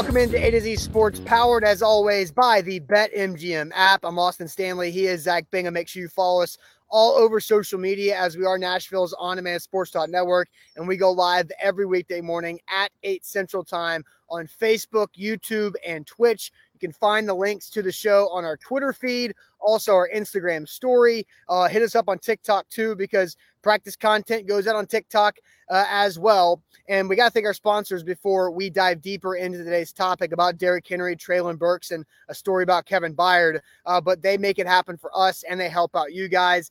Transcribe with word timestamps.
Welcome 0.00 0.16
into 0.16 0.42
A 0.42 0.50
to 0.50 0.60
Z 0.62 0.76
Sports, 0.76 1.20
powered 1.26 1.62
as 1.62 1.82
always 1.82 2.32
by 2.32 2.62
the 2.62 2.80
BetMGM 2.80 3.70
app. 3.74 4.00
I'm 4.02 4.18
Austin 4.18 4.48
Stanley. 4.48 4.90
He 4.90 5.06
is 5.06 5.24
Zach 5.24 5.44
Bingham. 5.50 5.74
Make 5.74 5.88
sure 5.88 6.00
you 6.00 6.08
follow 6.08 6.42
us 6.42 6.56
all 6.88 7.16
over 7.16 7.38
social 7.38 7.78
media 7.78 8.18
as 8.18 8.34
we 8.34 8.46
are 8.46 8.56
Nashville's 8.56 9.12
on 9.18 9.36
demand 9.36 9.60
sports 9.60 9.94
network. 10.08 10.48
And 10.74 10.88
we 10.88 10.96
go 10.96 11.12
live 11.12 11.52
every 11.60 11.84
weekday 11.84 12.22
morning 12.22 12.58
at 12.70 12.90
8 13.02 13.26
Central 13.26 13.62
Time 13.62 14.02
on 14.30 14.46
Facebook, 14.46 15.08
YouTube, 15.18 15.74
and 15.86 16.06
Twitch. 16.06 16.50
You 16.72 16.80
can 16.80 16.92
find 16.92 17.28
the 17.28 17.34
links 17.34 17.68
to 17.68 17.82
the 17.82 17.92
show 17.92 18.26
on 18.30 18.42
our 18.42 18.56
Twitter 18.56 18.94
feed, 18.94 19.34
also 19.60 19.92
our 19.92 20.08
Instagram 20.14 20.68
story. 20.68 21.26
Uh, 21.48 21.68
hit 21.68 21.82
us 21.82 21.94
up 21.94 22.08
on 22.08 22.18
TikTok 22.18 22.68
too, 22.68 22.94
because 22.96 23.36
practice 23.62 23.96
content 23.96 24.46
goes 24.46 24.66
out 24.66 24.76
on 24.76 24.86
TikTok 24.86 25.36
uh, 25.70 25.84
as 25.88 26.18
well. 26.18 26.62
And 26.88 27.08
we 27.08 27.16
got 27.16 27.26
to 27.26 27.30
thank 27.30 27.46
our 27.46 27.54
sponsors 27.54 28.02
before 28.02 28.50
we 28.50 28.70
dive 28.70 29.00
deeper 29.00 29.36
into 29.36 29.58
today's 29.58 29.92
topic 29.92 30.32
about 30.32 30.58
Derrick 30.58 30.86
Henry, 30.88 31.14
Treylon 31.14 31.58
Burks, 31.58 31.90
and 31.90 32.04
a 32.28 32.34
story 32.34 32.62
about 32.62 32.86
Kevin 32.86 33.14
Byard. 33.14 33.60
Uh, 33.86 34.00
but 34.00 34.22
they 34.22 34.36
make 34.36 34.58
it 34.58 34.66
happen 34.66 34.96
for 34.96 35.10
us 35.16 35.44
and 35.48 35.60
they 35.60 35.68
help 35.68 35.94
out 35.94 36.12
you 36.12 36.28
guys. 36.28 36.70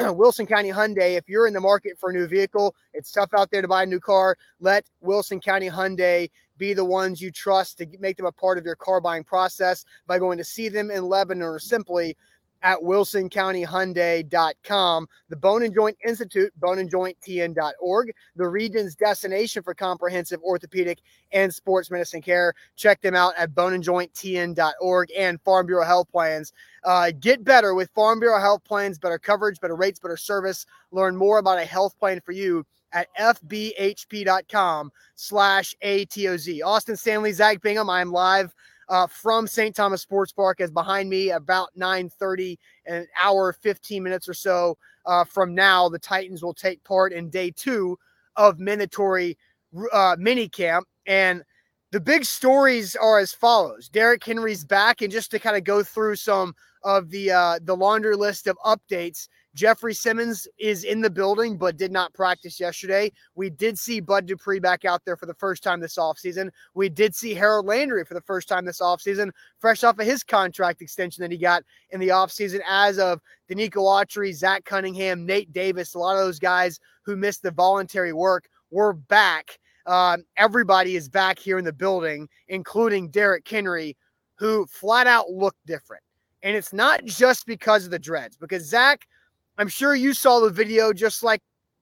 Uh, 0.00 0.12
Wilson 0.12 0.46
County 0.46 0.70
Hyundai, 0.70 1.16
if 1.16 1.28
you're 1.28 1.46
in 1.46 1.54
the 1.54 1.60
market 1.60 1.98
for 1.98 2.10
a 2.10 2.12
new 2.12 2.26
vehicle, 2.26 2.74
it's 2.92 3.10
tough 3.12 3.30
out 3.36 3.50
there 3.50 3.62
to 3.62 3.68
buy 3.68 3.84
a 3.84 3.86
new 3.86 4.00
car. 4.00 4.36
Let 4.60 4.84
Wilson 5.00 5.40
County 5.40 5.70
Hyundai 5.70 6.30
be 6.58 6.74
the 6.74 6.84
ones 6.84 7.20
you 7.20 7.30
trust 7.30 7.78
to 7.78 7.86
make 7.98 8.16
them 8.16 8.26
a 8.26 8.32
part 8.32 8.58
of 8.58 8.64
your 8.64 8.76
car 8.76 9.00
buying 9.00 9.24
process 9.24 9.84
by 10.06 10.18
going 10.18 10.38
to 10.38 10.44
see 10.44 10.68
them 10.68 10.90
in 10.90 11.04
Lebanon 11.04 11.42
or 11.42 11.58
simply 11.58 12.16
at 12.64 12.80
wilsoncountyhyundai.com. 12.80 15.06
The 15.28 15.36
Bone 15.36 15.62
and 15.62 15.74
Joint 15.74 15.96
Institute, 16.04 16.52
boneandjointtn.org, 16.58 18.12
the 18.36 18.48
region's 18.48 18.96
destination 18.96 19.62
for 19.62 19.74
comprehensive 19.74 20.42
orthopedic 20.42 21.00
and 21.32 21.54
sports 21.54 21.90
medicine 21.90 22.22
care. 22.22 22.54
Check 22.74 23.02
them 23.02 23.14
out 23.14 23.34
at 23.36 23.54
boneandjointtn.org 23.54 25.12
and 25.16 25.40
Farm 25.42 25.66
Bureau 25.66 25.84
Health 25.84 26.10
Plans. 26.10 26.52
Uh, 26.82 27.12
get 27.20 27.44
better 27.44 27.74
with 27.74 27.90
Farm 27.94 28.18
Bureau 28.18 28.40
Health 28.40 28.64
Plans, 28.64 28.98
better 28.98 29.18
coverage, 29.18 29.60
better 29.60 29.76
rates, 29.76 30.00
better 30.00 30.16
service. 30.16 30.64
Learn 30.90 31.14
more 31.16 31.36
about 31.38 31.58
a 31.58 31.66
health 31.66 31.98
plan 31.98 32.22
for 32.24 32.32
you 32.32 32.64
at 32.94 33.08
fbhp.com 33.18 34.90
slash 35.16 35.74
ATOZ. 35.84 36.60
Austin 36.64 36.96
Stanley, 36.96 37.32
Zach 37.32 37.60
Bingham. 37.60 37.90
I'm 37.90 38.12
live 38.12 38.54
uh, 38.88 39.06
from 39.06 39.46
St. 39.46 39.74
Thomas 39.74 40.02
Sports 40.02 40.32
Park 40.32 40.60
as 40.60 40.70
behind 40.70 41.10
me 41.10 41.30
about 41.30 41.70
9:30, 41.78 42.56
an 42.86 43.06
hour 43.20 43.52
15 43.52 44.02
minutes 44.02 44.28
or 44.28 44.34
so 44.34 44.78
uh, 45.06 45.24
from 45.24 45.54
now. 45.54 45.88
The 45.88 45.98
Titans 45.98 46.42
will 46.42 46.54
take 46.54 46.82
part 46.84 47.12
in 47.12 47.30
day 47.30 47.50
two 47.50 47.98
of 48.36 48.58
mandatory 48.58 49.36
uh, 49.92 50.16
mini 50.18 50.48
camp, 50.48 50.86
and 51.06 51.42
the 51.90 52.00
big 52.00 52.24
stories 52.24 52.96
are 52.96 53.18
as 53.18 53.32
follows: 53.32 53.88
Derrick 53.88 54.24
Henry's 54.24 54.64
back, 54.64 55.02
and 55.02 55.12
just 55.12 55.30
to 55.32 55.38
kind 55.38 55.56
of 55.56 55.64
go 55.64 55.82
through 55.82 56.16
some 56.16 56.54
of 56.82 57.10
the 57.10 57.30
uh, 57.30 57.58
the 57.62 57.76
laundry 57.76 58.16
list 58.16 58.46
of 58.46 58.56
updates. 58.64 59.28
Jeffrey 59.54 59.94
Simmons 59.94 60.48
is 60.58 60.82
in 60.82 61.00
the 61.00 61.10
building, 61.10 61.56
but 61.56 61.76
did 61.76 61.92
not 61.92 62.12
practice 62.12 62.58
yesterday. 62.58 63.12
We 63.36 63.50
did 63.50 63.78
see 63.78 64.00
Bud 64.00 64.26
Dupree 64.26 64.58
back 64.58 64.84
out 64.84 65.04
there 65.04 65.16
for 65.16 65.26
the 65.26 65.34
first 65.34 65.62
time 65.62 65.78
this 65.78 65.96
offseason. 65.96 66.50
We 66.74 66.88
did 66.88 67.14
see 67.14 67.34
Harold 67.34 67.66
Landry 67.66 68.04
for 68.04 68.14
the 68.14 68.20
first 68.20 68.48
time 68.48 68.64
this 68.64 68.80
offseason, 68.80 69.30
fresh 69.60 69.84
off 69.84 69.98
of 69.98 70.06
his 70.06 70.24
contract 70.24 70.82
extension 70.82 71.22
that 71.22 71.30
he 71.30 71.38
got 71.38 71.62
in 71.90 72.00
the 72.00 72.08
offseason 72.08 72.60
as 72.68 72.98
of 72.98 73.20
Denico 73.48 73.76
Autry, 73.76 74.34
Zach 74.34 74.64
Cunningham, 74.64 75.24
Nate 75.24 75.52
Davis, 75.52 75.94
a 75.94 75.98
lot 75.98 76.16
of 76.16 76.24
those 76.24 76.40
guys 76.40 76.80
who 77.02 77.16
missed 77.16 77.42
the 77.42 77.52
voluntary 77.52 78.12
work 78.12 78.48
were 78.72 78.92
back. 78.92 79.58
Um, 79.86 80.24
everybody 80.36 80.96
is 80.96 81.08
back 81.08 81.38
here 81.38 81.58
in 81.58 81.64
the 81.64 81.72
building, 81.72 82.28
including 82.48 83.10
Derrick 83.10 83.46
Henry, 83.48 83.96
who 84.36 84.66
flat 84.66 85.06
out 85.06 85.30
looked 85.30 85.64
different. 85.64 86.02
And 86.42 86.56
it's 86.56 86.72
not 86.72 87.04
just 87.04 87.46
because 87.46 87.84
of 87.84 87.92
the 87.92 88.00
dreads, 88.00 88.36
because 88.36 88.64
Zach– 88.64 89.06
I'm 89.58 89.68
sure 89.68 89.94
you 89.94 90.12
saw 90.12 90.40
the 90.40 90.50
video 90.50 90.92
just 90.92 91.22
like 91.22 91.40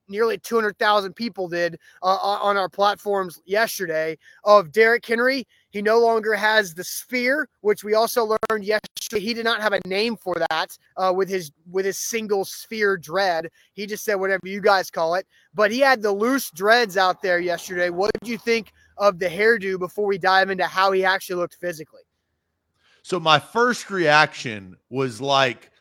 nearly 0.09 0.39
200,000 0.39 1.15
people 1.15 1.49
did 1.49 1.79
uh, 2.03 2.07
on 2.07 2.57
our 2.57 2.69
platforms 2.69 3.41
yesterday 3.45 4.19
of 4.45 4.71
Derrick 4.71 5.05
Henry. 5.05 5.47
He 5.71 5.81
no 5.81 5.99
longer 5.99 6.35
has 6.35 6.75
the 6.75 6.85
sphere, 6.85 7.49
which 7.63 7.83
we 7.83 7.95
also 7.95 8.37
learned 8.51 8.65
yesterday. 8.65 9.21
He 9.21 9.35
did 9.35 9.45
not 9.45 9.63
have 9.63 9.73
a 9.73 9.81
name 9.87 10.17
for 10.17 10.37
that 10.51 10.77
uh, 10.97 11.13
with 11.15 11.29
his 11.29 11.51
with 11.71 11.87
his 11.87 11.99
single 11.99 12.45
sphere 12.45 12.97
dread. 12.97 13.49
He 13.73 13.87
just 13.87 14.05
said 14.05 14.17
whatever 14.17 14.47
you 14.47 14.61
guys 14.61 14.91
call 14.91 15.15
it. 15.15 15.27
But 15.55 15.71
he 15.71 15.81
had 15.81 16.03
the 16.03 16.13
loose 16.13 16.51
dreads 16.51 16.97
out 16.97 17.23
there 17.23 17.39
yesterday. 17.39 17.91
What 17.91 18.11
did 18.21 18.29
you 18.29 18.39
think 18.39 18.73
of 18.99 19.19
the 19.19 19.29
hairdo 19.29 19.79
before 19.79 20.07
we 20.07 20.19
dive 20.19 20.51
into 20.51 20.67
how 20.67 20.93
he 20.93 21.05
actually 21.05 21.37
looked 21.37 21.57
physically? 21.57 22.03
So 23.03 23.19
my 23.19 23.39
first 23.39 23.91
reaction 23.91 24.77
was 24.89 25.21
like 25.21 25.72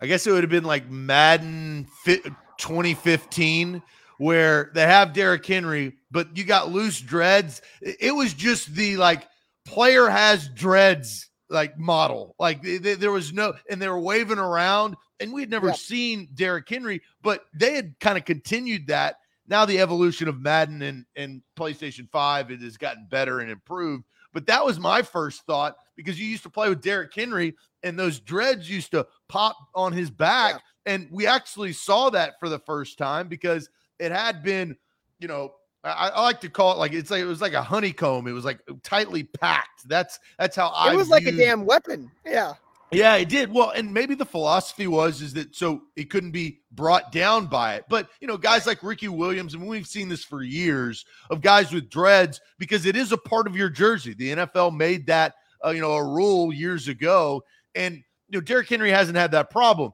I 0.00 0.06
guess 0.06 0.26
it 0.26 0.32
would 0.32 0.44
have 0.44 0.50
been 0.50 0.64
like 0.64 0.88
Madden 0.88 1.88
2015, 2.04 3.82
where 4.18 4.70
they 4.74 4.82
have 4.82 5.12
Derrick 5.12 5.44
Henry, 5.44 5.96
but 6.10 6.36
you 6.36 6.44
got 6.44 6.70
loose 6.70 7.00
dreads. 7.00 7.62
It 7.80 8.14
was 8.14 8.34
just 8.34 8.74
the 8.74 8.96
like 8.96 9.26
player 9.64 10.08
has 10.08 10.48
dreads 10.48 11.30
like 11.50 11.78
model. 11.78 12.34
Like 12.38 12.62
there 12.62 13.10
was 13.10 13.32
no, 13.32 13.54
and 13.70 13.80
they 13.80 13.88
were 13.88 14.00
waving 14.00 14.38
around, 14.38 14.96
and 15.20 15.32
we 15.32 15.42
had 15.42 15.50
never 15.50 15.68
yeah. 15.68 15.74
seen 15.74 16.28
Derrick 16.34 16.68
Henry, 16.68 17.02
but 17.22 17.44
they 17.54 17.74
had 17.74 17.98
kind 18.00 18.18
of 18.18 18.24
continued 18.24 18.88
that. 18.88 19.16
Now 19.46 19.64
the 19.64 19.80
evolution 19.80 20.28
of 20.28 20.40
Madden 20.40 20.82
and, 20.82 21.06
and 21.16 21.42
PlayStation 21.56 22.08
5 22.10 22.50
it 22.50 22.60
has 22.60 22.76
gotten 22.76 23.06
better 23.08 23.40
and 23.40 23.50
improved. 23.50 24.04
But 24.32 24.46
that 24.46 24.64
was 24.64 24.78
my 24.78 25.02
first 25.02 25.42
thought 25.46 25.76
because 25.96 26.20
you 26.20 26.26
used 26.26 26.42
to 26.42 26.50
play 26.50 26.68
with 26.68 26.82
Derrick 26.82 27.14
Henry 27.14 27.56
and 27.82 27.98
those 27.98 28.20
dreads 28.20 28.68
used 28.68 28.90
to 28.92 29.06
pop 29.28 29.56
on 29.74 29.92
his 29.92 30.10
back. 30.10 30.54
Yeah. 30.54 30.94
And 30.94 31.08
we 31.10 31.26
actually 31.26 31.72
saw 31.72 32.10
that 32.10 32.34
for 32.40 32.48
the 32.48 32.58
first 32.58 32.98
time 32.98 33.28
because 33.28 33.68
it 33.98 34.12
had 34.12 34.42
been, 34.42 34.76
you 35.18 35.28
know, 35.28 35.54
I, 35.84 36.08
I, 36.08 36.22
like 36.22 36.40
to 36.40 36.48
call 36.48 36.72
it 36.72 36.78
like 36.78 36.92
it's 36.92 37.10
like 37.10 37.22
it 37.22 37.26
was 37.26 37.40
like 37.40 37.52
a 37.52 37.62
honeycomb. 37.62 38.26
It 38.26 38.32
was 38.32 38.44
like 38.44 38.60
tightly 38.82 39.22
packed. 39.22 39.88
That's 39.88 40.18
that's 40.38 40.56
how 40.56 40.68
I. 40.68 40.92
It 40.92 40.96
was 40.96 41.08
like 41.08 41.26
a 41.26 41.32
damn 41.32 41.64
weapon. 41.64 42.10
Yeah. 42.26 42.54
Yeah, 42.90 43.16
it 43.16 43.28
did. 43.28 43.52
Well, 43.52 43.70
and 43.70 43.92
maybe 43.92 44.14
the 44.14 44.24
philosophy 44.24 44.86
was 44.86 45.20
is 45.20 45.34
that 45.34 45.54
so 45.54 45.82
it 45.94 46.08
couldn't 46.08 46.30
be 46.30 46.60
brought 46.72 47.12
down 47.12 47.46
by 47.46 47.74
it. 47.74 47.84
But 47.88 48.08
you 48.20 48.26
know, 48.26 48.38
guys 48.38 48.66
like 48.66 48.82
Ricky 48.82 49.08
Williams, 49.08 49.52
and 49.54 49.66
we've 49.66 49.86
seen 49.86 50.08
this 50.08 50.24
for 50.24 50.42
years 50.42 51.04
of 51.30 51.42
guys 51.42 51.70
with 51.70 51.90
dreads 51.90 52.40
because 52.58 52.86
it 52.86 52.96
is 52.96 53.12
a 53.12 53.18
part 53.18 53.46
of 53.46 53.56
your 53.56 53.68
jersey. 53.68 54.14
The 54.14 54.30
NFL 54.30 54.74
made 54.74 55.06
that 55.06 55.34
uh, 55.64 55.70
you 55.70 55.82
know 55.82 55.92
a 55.94 56.04
rule 56.04 56.52
years 56.52 56.88
ago, 56.88 57.42
and 57.74 57.96
you 58.28 58.38
know 58.38 58.40
Derrick 58.40 58.68
Henry 58.70 58.90
hasn't 58.90 59.18
had 59.18 59.32
that 59.32 59.50
problem. 59.50 59.92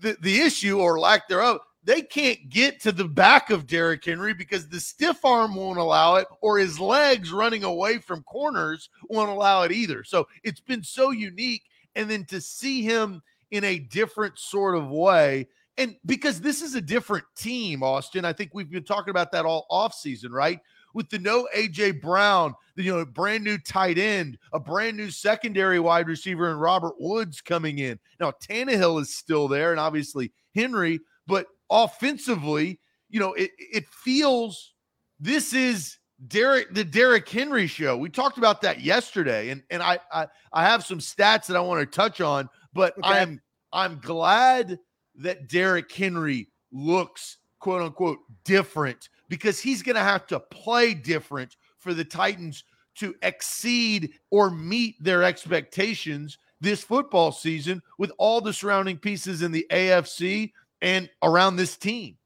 The 0.00 0.16
the 0.20 0.40
issue 0.40 0.80
or 0.80 0.98
lack 0.98 1.28
thereof, 1.28 1.60
they 1.84 2.02
can't 2.02 2.48
get 2.48 2.80
to 2.80 2.90
the 2.90 3.04
back 3.04 3.50
of 3.50 3.68
Derrick 3.68 4.04
Henry 4.04 4.34
because 4.34 4.68
the 4.68 4.80
stiff 4.80 5.24
arm 5.24 5.54
won't 5.54 5.78
allow 5.78 6.16
it, 6.16 6.26
or 6.40 6.58
his 6.58 6.80
legs 6.80 7.30
running 7.30 7.62
away 7.62 7.98
from 7.98 8.24
corners 8.24 8.88
won't 9.08 9.30
allow 9.30 9.62
it 9.62 9.70
either. 9.70 10.02
So 10.02 10.26
it's 10.42 10.60
been 10.60 10.82
so 10.82 11.10
unique 11.10 11.62
and 11.98 12.08
then 12.08 12.24
to 12.26 12.40
see 12.40 12.82
him 12.82 13.20
in 13.50 13.64
a 13.64 13.78
different 13.78 14.38
sort 14.38 14.76
of 14.76 14.88
way 14.88 15.48
and 15.76 15.96
because 16.06 16.40
this 16.40 16.62
is 16.62 16.74
a 16.74 16.80
different 16.80 17.24
team 17.36 17.82
austin 17.82 18.24
i 18.24 18.32
think 18.32 18.50
we've 18.54 18.70
been 18.70 18.84
talking 18.84 19.10
about 19.10 19.32
that 19.32 19.44
all 19.44 19.66
off 19.68 19.92
season 19.92 20.32
right? 20.32 20.60
With 20.94 21.10
the 21.10 21.18
no 21.18 21.46
aj 21.54 22.00
brown 22.00 22.54
you 22.76 22.96
know 22.96 23.04
brand 23.04 23.44
new 23.44 23.58
tight 23.58 23.98
end 23.98 24.38
a 24.52 24.58
brand 24.58 24.96
new 24.96 25.10
secondary 25.10 25.78
wide 25.78 26.08
receiver 26.08 26.50
and 26.50 26.60
robert 26.60 26.94
woods 26.98 27.40
coming 27.42 27.78
in. 27.78 27.98
Now 28.18 28.32
Tannehill 28.32 29.00
is 29.02 29.14
still 29.14 29.48
there 29.48 29.70
and 29.70 29.78
obviously 29.78 30.32
henry 30.54 31.00
but 31.26 31.46
offensively 31.70 32.80
you 33.10 33.20
know 33.20 33.34
it, 33.34 33.50
it 33.58 33.86
feels 33.88 34.72
this 35.20 35.52
is 35.52 35.98
Derrick, 36.26 36.74
the 36.74 36.84
Derrick 36.84 37.28
Henry 37.28 37.66
show. 37.66 37.96
We 37.96 38.08
talked 38.08 38.38
about 38.38 38.60
that 38.62 38.80
yesterday, 38.80 39.50
and 39.50 39.62
and 39.70 39.82
I 39.82 39.98
I, 40.12 40.26
I 40.52 40.64
have 40.64 40.84
some 40.84 40.98
stats 40.98 41.46
that 41.46 41.56
I 41.56 41.60
want 41.60 41.80
to 41.80 41.86
touch 41.86 42.20
on, 42.20 42.48
but 42.72 42.98
okay. 42.98 43.20
I'm 43.20 43.40
I'm 43.72 44.00
glad 44.00 44.78
that 45.16 45.48
Derrick 45.48 45.90
Henry 45.92 46.48
looks 46.72 47.38
quote 47.60 47.82
unquote 47.82 48.18
different 48.44 49.08
because 49.28 49.60
he's 49.60 49.82
going 49.82 49.96
to 49.96 50.02
have 50.02 50.26
to 50.28 50.40
play 50.40 50.94
different 50.94 51.56
for 51.78 51.94
the 51.94 52.04
Titans 52.04 52.64
to 52.96 53.14
exceed 53.22 54.12
or 54.30 54.50
meet 54.50 54.96
their 55.02 55.22
expectations 55.22 56.38
this 56.60 56.82
football 56.82 57.30
season 57.30 57.80
with 57.98 58.10
all 58.18 58.40
the 58.40 58.52
surrounding 58.52 58.96
pieces 58.96 59.42
in 59.42 59.52
the 59.52 59.66
AFC 59.70 60.52
and 60.82 61.08
around 61.22 61.56
this 61.56 61.76
team. 61.76 62.16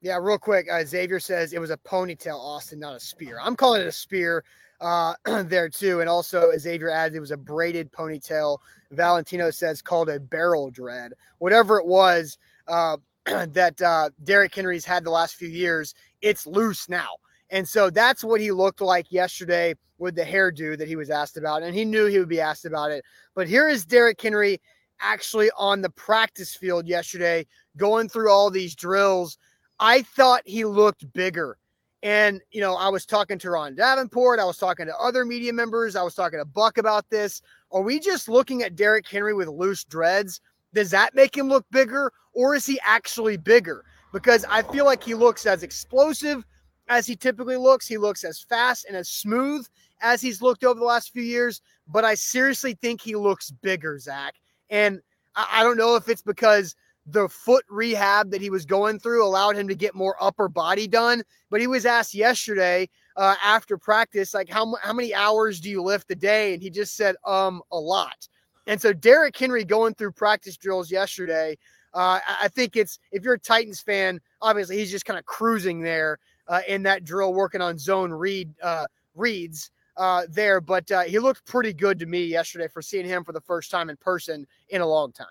Yeah, 0.00 0.18
real 0.20 0.38
quick. 0.38 0.66
Uh, 0.70 0.84
Xavier 0.84 1.20
says 1.20 1.52
it 1.52 1.60
was 1.60 1.70
a 1.70 1.76
ponytail, 1.78 2.38
Austin, 2.38 2.78
not 2.78 2.94
a 2.94 3.00
spear. 3.00 3.38
I'm 3.42 3.56
calling 3.56 3.80
it 3.80 3.86
a 3.86 3.92
spear 3.92 4.44
uh, 4.80 5.14
there 5.44 5.68
too. 5.68 6.00
And 6.00 6.08
also, 6.08 6.50
Xavier 6.56 6.90
adds 6.90 7.14
it 7.14 7.20
was 7.20 7.30
a 7.30 7.36
braided 7.36 7.90
ponytail. 7.92 8.58
Valentino 8.90 9.50
says 9.50 9.82
called 9.82 10.08
a 10.08 10.20
barrel 10.20 10.70
dread. 10.70 11.12
Whatever 11.38 11.78
it 11.78 11.86
was 11.86 12.38
uh, 12.68 12.98
that 13.26 13.80
uh, 13.80 14.10
Derrick 14.24 14.54
Henry's 14.54 14.84
had 14.84 15.04
the 15.04 15.10
last 15.10 15.34
few 15.34 15.48
years, 15.48 15.94
it's 16.20 16.46
loose 16.46 16.88
now. 16.88 17.08
And 17.50 17.66
so 17.66 17.90
that's 17.90 18.24
what 18.24 18.40
he 18.40 18.50
looked 18.50 18.80
like 18.80 19.10
yesterday 19.12 19.74
with 19.98 20.14
the 20.14 20.24
hairdo 20.24 20.76
that 20.76 20.88
he 20.88 20.96
was 20.96 21.10
asked 21.10 21.36
about, 21.36 21.62
and 21.62 21.74
he 21.74 21.84
knew 21.84 22.06
he 22.06 22.18
would 22.18 22.28
be 22.28 22.40
asked 22.40 22.66
about 22.66 22.90
it. 22.90 23.04
But 23.34 23.48
here 23.48 23.68
is 23.68 23.86
Derrick 23.86 24.20
Henry 24.20 24.60
actually 25.00 25.50
on 25.56 25.80
the 25.80 25.90
practice 25.90 26.54
field 26.54 26.86
yesterday, 26.86 27.46
going 27.76 28.08
through 28.08 28.30
all 28.30 28.50
these 28.50 28.74
drills. 28.74 29.38
I 29.78 30.02
thought 30.02 30.42
he 30.44 30.64
looked 30.64 31.12
bigger. 31.12 31.58
And, 32.02 32.40
you 32.50 32.60
know, 32.60 32.76
I 32.76 32.88
was 32.88 33.04
talking 33.04 33.38
to 33.40 33.50
Ron 33.50 33.74
Davenport. 33.74 34.38
I 34.38 34.44
was 34.44 34.58
talking 34.58 34.86
to 34.86 34.96
other 34.96 35.24
media 35.24 35.52
members. 35.52 35.96
I 35.96 36.02
was 36.02 36.14
talking 36.14 36.38
to 36.38 36.44
Buck 36.44 36.78
about 36.78 37.08
this. 37.10 37.42
Are 37.72 37.82
we 37.82 37.98
just 37.98 38.28
looking 38.28 38.62
at 38.62 38.76
Derrick 38.76 39.08
Henry 39.08 39.34
with 39.34 39.48
loose 39.48 39.84
dreads? 39.84 40.40
Does 40.72 40.90
that 40.90 41.14
make 41.14 41.36
him 41.36 41.48
look 41.48 41.64
bigger? 41.70 42.12
Or 42.32 42.54
is 42.54 42.66
he 42.66 42.78
actually 42.84 43.36
bigger? 43.36 43.84
Because 44.12 44.44
I 44.48 44.62
feel 44.62 44.84
like 44.84 45.02
he 45.02 45.14
looks 45.14 45.46
as 45.46 45.62
explosive 45.62 46.44
as 46.88 47.06
he 47.06 47.16
typically 47.16 47.56
looks. 47.56 47.86
He 47.88 47.98
looks 47.98 48.24
as 48.24 48.40
fast 48.40 48.84
and 48.86 48.96
as 48.96 49.08
smooth 49.08 49.66
as 50.00 50.20
he's 50.20 50.42
looked 50.42 50.64
over 50.64 50.78
the 50.78 50.86
last 50.86 51.12
few 51.12 51.22
years. 51.22 51.60
But 51.88 52.04
I 52.04 52.14
seriously 52.14 52.74
think 52.74 53.00
he 53.00 53.16
looks 53.16 53.50
bigger, 53.50 53.98
Zach. 53.98 54.34
And 54.70 55.00
I, 55.34 55.48
I 55.54 55.62
don't 55.64 55.78
know 55.78 55.96
if 55.96 56.08
it's 56.08 56.22
because 56.22 56.76
the 57.06 57.28
foot 57.28 57.64
rehab 57.68 58.30
that 58.30 58.40
he 58.40 58.50
was 58.50 58.66
going 58.66 58.98
through 58.98 59.24
allowed 59.24 59.56
him 59.56 59.68
to 59.68 59.74
get 59.74 59.94
more 59.94 60.16
upper 60.20 60.48
body 60.48 60.88
done. 60.88 61.22
But 61.50 61.60
he 61.60 61.66
was 61.66 61.86
asked 61.86 62.14
yesterday 62.14 62.88
uh, 63.16 63.36
after 63.42 63.78
practice, 63.78 64.34
like, 64.34 64.48
how, 64.48 64.74
how 64.82 64.92
many 64.92 65.14
hours 65.14 65.60
do 65.60 65.70
you 65.70 65.82
lift 65.82 66.10
a 66.10 66.16
day? 66.16 66.52
And 66.52 66.62
he 66.62 66.68
just 66.68 66.96
said, 66.96 67.14
um, 67.24 67.62
a 67.70 67.78
lot. 67.78 68.28
And 68.66 68.80
so 68.80 68.92
Derrick 68.92 69.36
Henry 69.36 69.64
going 69.64 69.94
through 69.94 70.12
practice 70.12 70.56
drills 70.56 70.90
yesterday, 70.90 71.56
uh, 71.94 72.20
I 72.42 72.48
think 72.48 72.76
it's 72.76 72.98
if 73.12 73.22
you're 73.22 73.34
a 73.34 73.38
Titans 73.38 73.80
fan, 73.80 74.20
obviously 74.42 74.76
he's 74.76 74.90
just 74.90 75.06
kind 75.06 75.18
of 75.18 75.24
cruising 75.24 75.80
there 75.80 76.18
uh, 76.48 76.60
in 76.68 76.82
that 76.82 77.04
drill, 77.04 77.32
working 77.32 77.62
on 77.62 77.78
zone 77.78 78.12
read 78.12 78.52
uh, 78.62 78.86
reads 79.14 79.70
uh, 79.96 80.24
there. 80.28 80.60
But 80.60 80.90
uh, 80.90 81.02
he 81.02 81.18
looked 81.18 81.46
pretty 81.46 81.72
good 81.72 81.98
to 82.00 82.06
me 82.06 82.24
yesterday 82.24 82.68
for 82.68 82.82
seeing 82.82 83.06
him 83.06 83.24
for 83.24 83.32
the 83.32 83.40
first 83.40 83.70
time 83.70 83.88
in 83.88 83.96
person 83.96 84.46
in 84.68 84.82
a 84.82 84.86
long 84.86 85.12
time. 85.12 85.26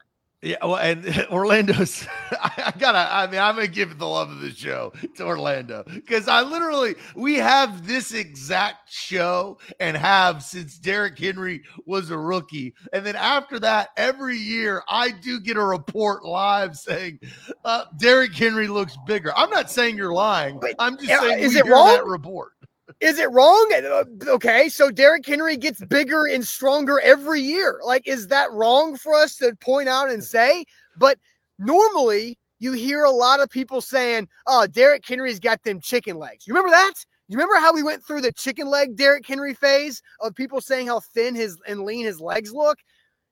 Yeah, 0.46 0.58
well, 0.62 0.78
and 0.78 1.26
Orlando's. 1.32 2.06
I 2.32 2.72
gotta. 2.78 3.12
I 3.12 3.26
mean, 3.26 3.42
I'm 3.42 3.56
gonna 3.56 3.68
give 3.68 3.98
the 3.98 4.06
love 4.06 4.30
of 4.30 4.42
the 4.42 4.52
show 4.52 4.94
to 5.16 5.26
Orlando 5.26 5.84
because 5.88 6.28
I 6.28 6.44
literally 6.44 6.96
we 7.16 7.34
have 7.36 7.88
this 7.88 8.14
exact 8.14 8.94
show 8.94 9.58
and 9.80 9.98
have 9.98 10.44
since 10.44 10.78
Derrick 10.78 11.18
Henry 11.18 11.64
was 11.88 12.12
a 12.12 12.18
rookie, 12.18 12.76
and 12.94 13.04
then 13.04 13.16
after 13.16 13.60
that, 13.62 13.90
every 13.98 14.38
year 14.38 14.84
I 14.88 15.10
do 15.10 15.40
get 15.40 15.58
a 15.58 15.64
report 15.64 16.24
live 16.24 16.76
saying 16.78 17.22
uh, 17.64 17.86
Derrick 17.98 18.34
Henry 18.36 18.68
looks 18.68 18.96
bigger. 19.08 19.34
I'm 19.36 19.50
not 19.50 19.72
saying 19.72 19.98
you're 19.98 20.14
lying. 20.14 20.62
I'm 20.78 20.96
just 20.96 21.08
saying 21.08 21.40
is 21.40 21.56
it 21.56 21.66
wrong? 21.66 21.88
that 21.88 22.06
report. 22.06 22.52
Is 23.00 23.18
it 23.18 23.32
wrong? 23.32 23.72
Uh, 23.74 24.04
okay, 24.28 24.70
so 24.70 24.92
Derrick 24.92 25.26
Henry 25.26 25.58
gets 25.58 25.84
bigger 25.86 26.28
and 26.28 26.46
stronger 26.46 27.00
every 27.00 27.42
year. 27.42 27.80
Like, 27.84 28.08
is 28.08 28.28
that 28.28 28.52
wrong 28.52 28.96
for 28.96 29.16
us 29.16 29.36
to 29.38 29.56
point 29.60 29.90
out 29.90 30.10
and 30.10 30.24
say? 30.24 30.66
But 30.96 31.18
normally, 31.58 32.38
you 32.60 32.74
hear 32.74 33.04
a 33.04 33.12
lot 33.12 33.42
of 33.42 33.50
people 33.50 33.82
saying, 33.82 34.28
"Oh, 34.46 34.68
Derrick 34.68 35.06
Henry's 35.06 35.40
got 35.40 35.64
them 35.64 35.82
chicken 35.82 36.18
legs." 36.18 36.46
You 36.46 36.54
remember 36.54 36.72
that? 36.72 36.94
You 37.28 37.38
remember 37.38 37.60
how 37.60 37.74
we 37.74 37.82
went 37.82 38.06
through 38.06 38.22
the 38.22 38.32
chicken 38.32 38.68
leg 38.68 38.96
Derrick 38.96 39.26
Henry 39.26 39.56
phase 39.56 40.02
of 40.22 40.36
people 40.36 40.62
saying 40.62 40.88
how 40.88 41.00
thin 41.00 41.34
his 41.34 41.58
and 41.68 41.82
lean 41.82 42.06
his 42.06 42.22
legs 42.22 42.54
look? 42.54 42.78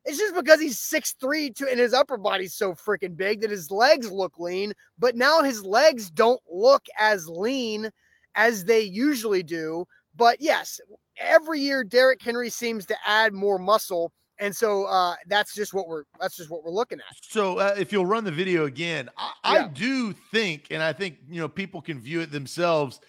It's 0.05 0.17
just 0.17 0.35
because 0.35 0.59
he's 0.59 0.79
6'3 0.79 1.55
to, 1.55 1.69
and 1.69 1.79
his 1.79 1.93
upper 1.93 2.17
body's 2.17 2.55
so 2.55 2.73
freaking 2.73 3.15
big 3.15 3.39
that 3.41 3.51
his 3.51 3.71
legs 3.71 4.11
look 4.11 4.37
lean, 4.39 4.73
but 4.97 5.15
now 5.15 5.43
his 5.43 5.63
legs 5.63 6.09
don't 6.09 6.41
look 6.51 6.83
as 6.99 7.29
lean 7.29 7.89
as 8.35 8.65
they 8.65 8.81
usually 8.81 9.43
do. 9.43 9.85
But 10.15 10.41
yes, 10.41 10.79
every 11.17 11.59
year 11.59 11.83
Derrick 11.83 12.21
Henry 12.21 12.49
seems 12.49 12.85
to 12.87 12.95
add 13.05 13.33
more 13.33 13.59
muscle. 13.59 14.11
And 14.39 14.55
so 14.55 14.85
uh, 14.85 15.15
that's 15.27 15.53
just 15.53 15.73
what 15.73 15.87
we're 15.87 16.03
that's 16.19 16.35
just 16.35 16.49
what 16.49 16.63
we're 16.63 16.71
looking 16.71 16.99
at. 16.99 17.15
So 17.21 17.59
uh, 17.59 17.75
if 17.77 17.91
you'll 17.91 18.05
run 18.05 18.23
the 18.23 18.31
video 18.31 18.65
again, 18.65 19.09
I, 19.17 19.31
yeah. 19.45 19.65
I 19.65 19.67
do 19.67 20.13
think, 20.31 20.67
and 20.71 20.81
I 20.81 20.91
think 20.91 21.17
you 21.29 21.39
know 21.39 21.47
people 21.47 21.81
can 21.81 21.99
view 21.99 22.19
it 22.21 22.31
themselves. 22.31 22.99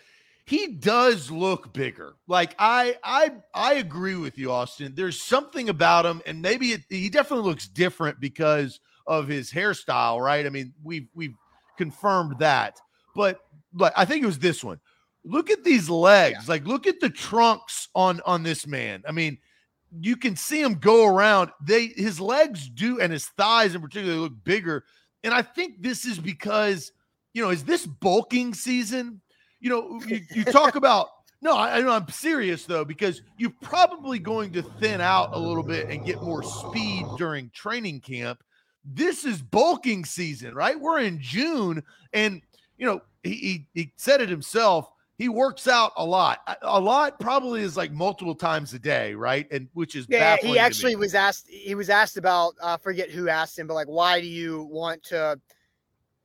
He 0.47 0.67
does 0.69 1.31
look 1.31 1.73
bigger. 1.73 2.17
Like 2.29 2.55
I, 2.59 2.99
I, 3.03 3.33
I 3.55 3.75
agree 3.75 4.17
with 4.17 4.37
you, 4.37 4.53
Austin. 4.53 4.93
There's 4.95 5.21
something 5.21 5.71
about 5.71 6.05
him, 6.05 6.21
and 6.27 6.43
maybe 6.43 6.73
it, 6.73 6.83
he 6.91 7.09
definitely 7.09 7.49
looks 7.49 7.67
different 7.67 8.21
because 8.21 8.79
of 9.07 9.27
his 9.27 9.51
hairstyle, 9.51 10.21
right? 10.21 10.45
I 10.45 10.51
mean, 10.51 10.75
we've 10.85 11.09
we've 11.15 11.35
confirmed 11.79 12.39
that, 12.41 12.79
but 13.17 13.41
but 13.73 13.95
I 13.97 14.05
think 14.05 14.23
it 14.23 14.27
was 14.27 14.39
this 14.39 14.63
one 14.63 14.79
look 15.25 15.51
at 15.51 15.65
these 15.65 15.89
legs. 15.89 16.41
Yeah. 16.43 16.53
Like 16.53 16.67
look 16.67 16.87
at 16.87 17.01
the 17.01 17.11
trunks 17.11 17.89
on 17.95 18.21
on 18.27 18.43
this 18.43 18.67
man. 18.67 19.03
I 19.09 19.13
mean, 19.13 19.39
you 20.01 20.17
can 20.17 20.37
see 20.37 20.61
him 20.61 20.75
go 20.75 21.07
around. 21.07 21.51
They 21.63 21.87
his 21.89 22.21
legs 22.21 22.69
do 22.69 23.01
and 23.01 23.13
his 23.13 23.27
thighs 23.27 23.75
in 23.75 23.81
particular 23.81 24.15
look 24.17 24.45
bigger. 24.45 24.85
And 25.23 25.33
I 25.33 25.43
think 25.43 25.83
this 25.83 26.05
is 26.05 26.19
because, 26.19 26.93
you 27.33 27.43
know, 27.43 27.51
is 27.51 27.65
this 27.65 27.87
bulking 27.87 28.53
season? 28.55 29.21
You 29.61 29.71
know, 29.71 30.01
you, 30.07 30.21
you 30.35 30.45
talk 30.45 30.75
about 30.77 31.09
no, 31.41 31.57
I, 31.57 31.95
I'm 31.95 32.09
serious 32.09 32.65
though, 32.65 32.87
because 32.87 33.21
you're 33.37 33.53
probably 33.63 34.19
going 34.19 34.51
to 34.53 34.63
thin 34.63 35.03
out 35.03 35.31
a 35.35 35.39
little 35.39 35.63
bit 35.63 35.91
and 35.91 36.05
get 36.05 36.23
more 36.23 36.43
speed 36.43 37.05
during 37.19 37.51
training 37.51 38.01
camp. 38.01 38.43
This 38.83 39.25
is 39.25 39.43
bulking 39.43 40.07
season, 40.07 40.55
right? 40.55 40.79
We're 40.79 41.01
in 41.01 41.21
June, 41.21 41.83
and 42.15 42.41
you 42.79 42.87
know, 42.87 43.03
he, 43.23 43.35
he, 43.35 43.67
he 43.75 43.93
said 43.97 44.21
it 44.21 44.29
himself 44.29 44.91
he 45.17 45.29
works 45.29 45.69
out 45.69 45.93
a 45.97 46.05
lot. 46.05 46.41
A 46.63 46.81
lot 46.81 47.21
probably 47.21 47.63
is 47.63 47.77
like 47.77 47.93
multiple 47.93 48.35
times 48.35 48.75
a 48.75 48.79
day, 48.79 49.15
right? 49.15 49.47
And 49.53 49.69
which 49.73 49.95
is 49.95 50.07
yeah. 50.09 50.37
He 50.37 50.59
actually 50.59 50.97
was 50.97 51.15
asked. 51.15 51.47
He 51.49 51.75
was 51.75 51.89
asked 51.89 52.17
about. 52.17 52.55
I 52.63 52.75
uh, 52.75 52.77
forget 52.79 53.11
who 53.11 53.29
asked 53.29 53.59
him, 53.59 53.67
but 53.67 53.75
like, 53.75 53.87
why 53.87 54.21
do 54.21 54.27
you 54.27 54.65
want 54.65 55.05
to, 55.05 55.39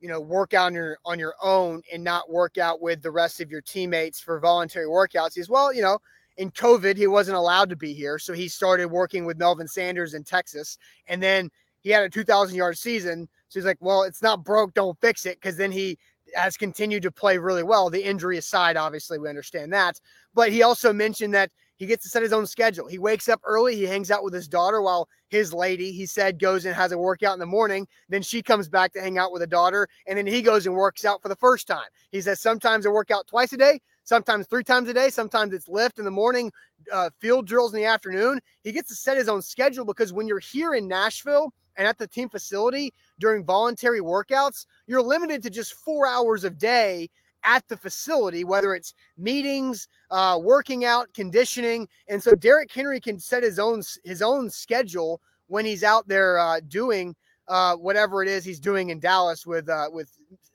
you 0.00 0.08
know, 0.08 0.20
work 0.20 0.54
out 0.54 0.66
on 0.66 0.74
your 0.74 0.98
on 1.04 1.20
your 1.20 1.34
own 1.40 1.82
and 1.92 2.02
not 2.02 2.30
work 2.30 2.58
out 2.58 2.82
with 2.82 3.00
the 3.00 3.10
rest 3.10 3.40
of 3.40 3.50
your 3.50 3.60
teammates 3.60 4.18
for 4.18 4.40
voluntary 4.40 4.86
workouts? 4.86 5.34
He's 5.34 5.48
well, 5.48 5.72
you 5.72 5.82
know, 5.82 5.98
in 6.36 6.50
COVID 6.50 6.96
he 6.96 7.06
wasn't 7.06 7.36
allowed 7.36 7.70
to 7.70 7.76
be 7.76 7.92
here, 7.94 8.18
so 8.18 8.32
he 8.32 8.48
started 8.48 8.88
working 8.88 9.24
with 9.24 9.38
Melvin 9.38 9.68
Sanders 9.68 10.14
in 10.14 10.24
Texas, 10.24 10.78
and 11.06 11.22
then 11.22 11.48
he 11.82 11.90
had 11.90 12.02
a 12.02 12.10
2,000 12.10 12.56
yard 12.56 12.76
season. 12.76 13.28
So 13.48 13.58
he's 13.58 13.66
like, 13.66 13.78
well, 13.80 14.02
it's 14.02 14.22
not 14.22 14.44
broke, 14.44 14.74
don't 14.74 15.00
fix 15.00 15.26
it, 15.26 15.40
because 15.40 15.56
then 15.56 15.72
he 15.72 15.98
has 16.34 16.56
continued 16.56 17.02
to 17.02 17.10
play 17.10 17.38
really 17.38 17.62
well. 17.62 17.90
The 17.90 18.04
injury 18.04 18.38
aside, 18.38 18.76
obviously, 18.76 19.18
we 19.18 19.28
understand 19.28 19.72
that. 19.72 20.00
But 20.34 20.52
he 20.52 20.62
also 20.62 20.92
mentioned 20.92 21.34
that 21.34 21.50
he 21.76 21.86
gets 21.86 22.04
to 22.04 22.10
set 22.10 22.22
his 22.22 22.32
own 22.32 22.46
schedule. 22.46 22.86
He 22.86 22.98
wakes 22.98 23.28
up 23.28 23.40
early, 23.42 23.74
he 23.74 23.84
hangs 23.84 24.10
out 24.10 24.22
with 24.22 24.34
his 24.34 24.48
daughter 24.48 24.82
while 24.82 25.08
his 25.30 25.54
lady, 25.54 25.92
he 25.92 26.04
said, 26.04 26.38
goes 26.38 26.66
and 26.66 26.74
has 26.74 26.92
a 26.92 26.98
workout 26.98 27.32
in 27.32 27.40
the 27.40 27.46
morning. 27.46 27.88
Then 28.10 28.20
she 28.20 28.42
comes 28.42 28.68
back 28.68 28.92
to 28.92 29.00
hang 29.00 29.16
out 29.16 29.32
with 29.32 29.40
a 29.40 29.46
daughter, 29.46 29.88
and 30.06 30.18
then 30.18 30.26
he 30.26 30.42
goes 30.42 30.66
and 30.66 30.74
works 30.74 31.06
out 31.06 31.22
for 31.22 31.28
the 31.28 31.36
first 31.36 31.66
time. 31.66 31.88
He 32.10 32.20
says 32.20 32.40
sometimes 32.40 32.84
I 32.84 32.90
work 32.90 33.10
out 33.10 33.26
twice 33.26 33.54
a 33.54 33.56
day, 33.56 33.80
sometimes 34.10 34.48
three 34.48 34.64
times 34.64 34.88
a 34.88 34.92
day, 34.92 35.08
sometimes 35.08 35.54
it's 35.54 35.68
lift 35.68 36.00
in 36.00 36.04
the 36.04 36.10
morning, 36.10 36.50
uh, 36.92 37.10
field 37.20 37.46
drills 37.46 37.72
in 37.72 37.78
the 37.78 37.86
afternoon. 37.86 38.40
He 38.64 38.72
gets 38.72 38.88
to 38.88 38.96
set 38.96 39.16
his 39.16 39.28
own 39.28 39.40
schedule 39.40 39.84
because 39.84 40.12
when 40.12 40.26
you're 40.26 40.40
here 40.40 40.74
in 40.74 40.88
Nashville, 40.88 41.54
and 41.76 41.86
at 41.86 41.96
the 41.96 42.08
team 42.08 42.28
facility 42.28 42.92
during 43.20 43.44
voluntary 43.44 44.00
workouts, 44.00 44.66
you're 44.88 45.00
limited 45.00 45.42
to 45.44 45.48
just 45.48 45.74
four 45.74 46.06
hours 46.06 46.42
a 46.42 46.50
day 46.50 47.08
at 47.44 47.66
the 47.68 47.76
facility, 47.76 48.42
whether 48.42 48.74
it's 48.74 48.92
meetings, 49.16 49.86
uh, 50.10 50.38
working 50.42 50.84
out, 50.84 51.06
conditioning. 51.14 51.88
And 52.08 52.20
so 52.22 52.34
Derrick 52.34 52.70
Henry 52.70 53.00
can 53.00 53.18
set 53.18 53.44
his 53.44 53.58
own 53.60 53.80
his 54.04 54.20
own 54.20 54.50
schedule 54.50 55.22
when 55.46 55.64
he's 55.64 55.84
out 55.84 56.06
there 56.08 56.38
uh, 56.38 56.60
doing 56.68 57.14
uh, 57.48 57.76
whatever 57.76 58.22
it 58.22 58.28
is 58.28 58.44
he's 58.44 58.60
doing 58.60 58.90
in 58.90 58.98
Dallas 58.98 59.46
with 59.46 59.68
uh, 59.68 59.86
with 59.90 60.10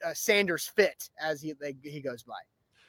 uh, 0.05 0.13
Sanders 0.13 0.67
Fit 0.67 1.09
as 1.19 1.41
he 1.41 1.53
he 1.81 2.01
goes 2.01 2.21
by. 2.21 2.41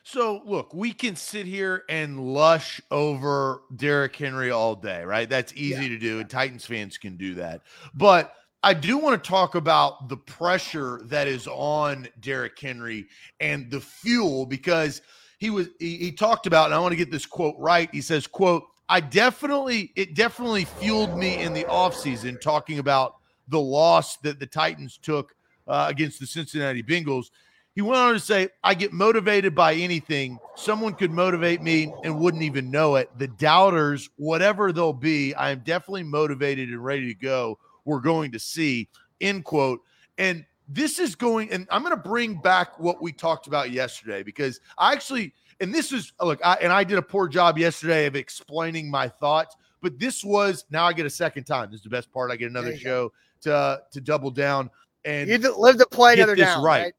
So 0.08 0.40
look, 0.44 0.72
we 0.72 0.92
can 0.92 1.16
sit 1.16 1.46
here 1.46 1.82
and 1.88 2.32
lush 2.32 2.80
over 2.92 3.62
Derrick 3.74 4.14
Henry 4.14 4.52
all 4.52 4.76
day, 4.76 5.02
right? 5.02 5.28
That's 5.28 5.52
easy 5.56 5.82
yeah. 5.82 5.88
to 5.88 5.98
do, 5.98 6.20
and 6.20 6.30
Titans 6.30 6.64
fans 6.64 6.96
can 6.96 7.16
do 7.16 7.34
that. 7.34 7.62
But 7.92 8.32
I 8.62 8.72
do 8.72 8.98
want 8.98 9.20
to 9.20 9.28
talk 9.28 9.56
about 9.56 10.08
the 10.08 10.16
pressure 10.16 11.00
that 11.06 11.26
is 11.26 11.48
on 11.48 12.06
Derrick 12.20 12.56
Henry 12.56 13.08
and 13.40 13.68
the 13.68 13.80
fuel 13.80 14.46
because 14.46 15.02
he 15.38 15.50
was 15.50 15.70
he, 15.80 15.96
he 15.96 16.12
talked 16.12 16.46
about, 16.46 16.66
and 16.66 16.74
I 16.74 16.78
want 16.78 16.92
to 16.92 16.96
get 16.96 17.10
this 17.10 17.26
quote 17.26 17.56
right. 17.58 17.88
He 17.92 18.00
says, 18.00 18.28
quote, 18.28 18.62
I 18.88 19.00
definitely 19.00 19.90
it 19.96 20.14
definitely 20.14 20.66
fueled 20.66 21.18
me 21.18 21.42
in 21.42 21.52
the 21.52 21.64
offseason 21.64 22.40
talking 22.40 22.78
about 22.78 23.16
the 23.48 23.60
loss 23.60 24.18
that 24.18 24.38
the 24.38 24.46
Titans 24.46 24.98
took 24.98 25.34
uh, 25.66 25.86
against 25.88 26.20
the 26.20 26.28
Cincinnati 26.28 26.84
Bengals. 26.84 27.30
He 27.76 27.82
went 27.82 27.98
on 27.98 28.14
to 28.14 28.20
say, 28.20 28.48
I 28.64 28.72
get 28.72 28.94
motivated 28.94 29.54
by 29.54 29.74
anything. 29.74 30.38
Someone 30.54 30.94
could 30.94 31.10
motivate 31.10 31.60
me 31.60 31.92
and 32.04 32.18
wouldn't 32.18 32.42
even 32.42 32.70
know 32.70 32.96
it. 32.96 33.10
The 33.18 33.28
doubters, 33.28 34.08
whatever 34.16 34.72
they'll 34.72 34.94
be, 34.94 35.34
I 35.34 35.50
am 35.50 35.60
definitely 35.60 36.04
motivated 36.04 36.70
and 36.70 36.82
ready 36.82 37.06
to 37.06 37.14
go. 37.14 37.58
We're 37.84 38.00
going 38.00 38.32
to 38.32 38.38
see, 38.38 38.88
end 39.20 39.44
quote. 39.44 39.82
And 40.16 40.46
this 40.66 40.98
is 40.98 41.14
going, 41.14 41.52
and 41.52 41.68
I'm 41.70 41.82
going 41.82 41.94
to 41.94 42.02
bring 42.02 42.40
back 42.40 42.80
what 42.80 43.02
we 43.02 43.12
talked 43.12 43.46
about 43.46 43.70
yesterday 43.70 44.22
because 44.22 44.58
I 44.78 44.94
actually, 44.94 45.34
and 45.60 45.74
this 45.74 45.92
is 45.92 46.14
look, 46.18 46.40
I, 46.42 46.54
and 46.62 46.72
I 46.72 46.82
did 46.82 46.96
a 46.96 47.02
poor 47.02 47.28
job 47.28 47.58
yesterday 47.58 48.06
of 48.06 48.16
explaining 48.16 48.90
my 48.90 49.06
thoughts, 49.06 49.54
but 49.82 49.98
this 49.98 50.24
was 50.24 50.64
now 50.70 50.86
I 50.86 50.94
get 50.94 51.04
a 51.04 51.10
second 51.10 51.44
time. 51.44 51.70
This 51.70 51.80
is 51.80 51.84
the 51.84 51.90
best 51.90 52.10
part. 52.10 52.30
I 52.32 52.36
get 52.36 52.48
another 52.50 52.74
show 52.76 53.12
to 53.42 53.82
to 53.92 54.00
double 54.00 54.30
down 54.30 54.70
and 55.04 55.28
you 55.28 55.38
live 55.58 55.78
to 55.78 55.86
play 55.86 56.14
another 56.14 56.34
down, 56.34 56.62
right, 56.64 56.82
right, 56.84 56.94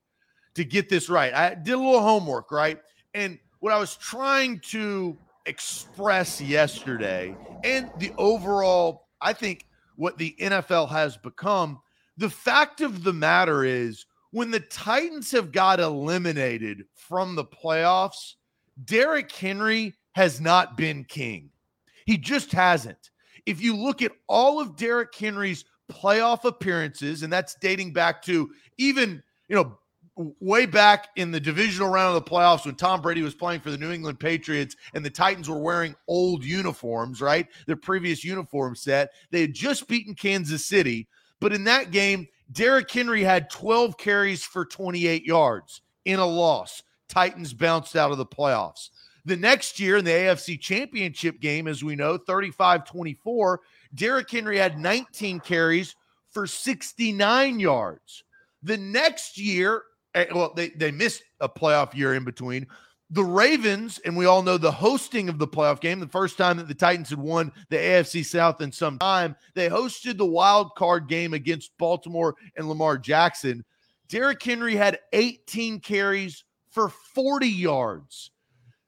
To 0.57 0.65
get 0.65 0.89
this 0.89 1.07
right, 1.07 1.33
I 1.35 1.53
did 1.53 1.75
a 1.75 1.77
little 1.77 2.01
homework, 2.01 2.51
right? 2.51 2.79
And 3.13 3.37
what 3.59 3.71
I 3.71 3.77
was 3.77 3.95
trying 3.95 4.59
to 4.71 5.15
express 5.45 6.41
yesterday, 6.41 7.37
and 7.63 7.91
the 7.99 8.11
overall, 8.17 9.05
I 9.21 9.33
think 9.33 9.67
what 9.97 10.17
the 10.17 10.35
NFL 10.39 10.89
has 10.89 11.15
become. 11.15 11.79
The 12.17 12.31
fact 12.31 12.81
of 12.81 13.03
the 13.03 13.13
matter 13.13 13.63
is, 13.65 14.07
when 14.31 14.49
the 14.49 14.59
Titans 14.59 15.29
have 15.31 15.51
got 15.51 15.79
eliminated 15.79 16.85
from 16.95 17.35
the 17.35 17.45
playoffs, 17.45 18.33
Derrick 18.83 19.31
Henry 19.31 19.93
has 20.13 20.41
not 20.41 20.75
been 20.75 21.03
king. 21.03 21.51
He 22.07 22.17
just 22.17 22.51
hasn't. 22.51 23.11
If 23.45 23.61
you 23.61 23.75
look 23.75 24.01
at 24.01 24.11
all 24.27 24.59
of 24.59 24.75
Derrick 24.75 25.13
Henry's 25.13 25.65
playoff 25.91 26.45
appearances, 26.45 27.21
and 27.21 27.31
that's 27.31 27.55
dating 27.61 27.93
back 27.93 28.23
to 28.23 28.49
even, 28.79 29.21
you 29.49 29.55
know, 29.55 29.77
way 30.39 30.65
back 30.65 31.09
in 31.15 31.31
the 31.31 31.39
divisional 31.39 31.89
round 31.89 32.15
of 32.15 32.23
the 32.23 32.29
playoffs 32.29 32.65
when 32.65 32.75
Tom 32.75 33.01
Brady 33.01 33.21
was 33.21 33.35
playing 33.35 33.61
for 33.61 33.71
the 33.71 33.77
New 33.77 33.91
England 33.91 34.19
Patriots 34.19 34.75
and 34.93 35.05
the 35.05 35.09
Titans 35.09 35.49
were 35.49 35.59
wearing 35.59 35.95
old 36.07 36.43
uniforms, 36.43 37.21
right? 37.21 37.47
Their 37.65 37.75
previous 37.75 38.23
uniform 38.23 38.75
set. 38.75 39.11
They 39.31 39.41
had 39.41 39.53
just 39.53 39.87
beaten 39.87 40.15
Kansas 40.15 40.65
City, 40.65 41.07
but 41.39 41.53
in 41.53 41.63
that 41.65 41.91
game, 41.91 42.27
Derrick 42.51 42.89
Henry 42.89 43.23
had 43.23 43.49
12 43.49 43.97
carries 43.97 44.43
for 44.43 44.65
28 44.65 45.25
yards 45.25 45.81
in 46.05 46.19
a 46.19 46.25
loss. 46.25 46.81
Titans 47.09 47.53
bounced 47.53 47.95
out 47.95 48.11
of 48.11 48.17
the 48.17 48.25
playoffs. 48.25 48.89
The 49.25 49.35
next 49.35 49.79
year 49.79 49.97
in 49.97 50.05
the 50.05 50.11
AFC 50.11 50.59
Championship 50.59 51.41
game, 51.41 51.67
as 51.67 51.83
we 51.83 51.95
know, 51.95 52.17
35 52.17 52.85
24, 52.85 53.59
Derrick 53.93 54.31
Henry 54.31 54.57
had 54.57 54.79
19 54.79 55.41
carries 55.41 55.95
for 56.29 56.47
69 56.47 57.59
yards. 57.59 58.23
The 58.63 58.77
next 58.77 59.37
year, 59.37 59.83
well, 60.15 60.53
they, 60.55 60.69
they 60.69 60.91
missed 60.91 61.23
a 61.39 61.49
playoff 61.49 61.93
year 61.93 62.13
in 62.13 62.23
between. 62.23 62.67
The 63.09 63.23
Ravens, 63.23 63.99
and 63.99 64.17
we 64.17 64.25
all 64.25 64.43
know 64.43 64.57
the 64.57 64.71
hosting 64.71 65.29
of 65.29 65.39
the 65.39 65.47
playoff 65.47 65.79
game, 65.79 65.99
the 65.99 66.07
first 66.07 66.37
time 66.37 66.57
that 66.57 66.67
the 66.67 66.73
Titans 66.73 67.09
had 67.09 67.19
won 67.19 67.53
the 67.69 67.77
AFC 67.77 68.25
South 68.25 68.59
in 68.59 68.71
some 68.71 68.99
time, 68.99 69.35
they 69.55 69.69
hosted 69.69 70.17
the 70.17 70.25
wild 70.25 70.75
card 70.75 71.07
game 71.07 71.33
against 71.33 71.77
Baltimore 71.77 72.35
and 72.57 72.67
Lamar 72.67 72.97
Jackson. 72.97 73.63
Derrick 74.09 74.43
Henry 74.43 74.75
had 74.75 74.99
18 75.13 75.79
carries 75.79 76.43
for 76.69 76.89
40 76.89 77.47
yards. 77.47 78.31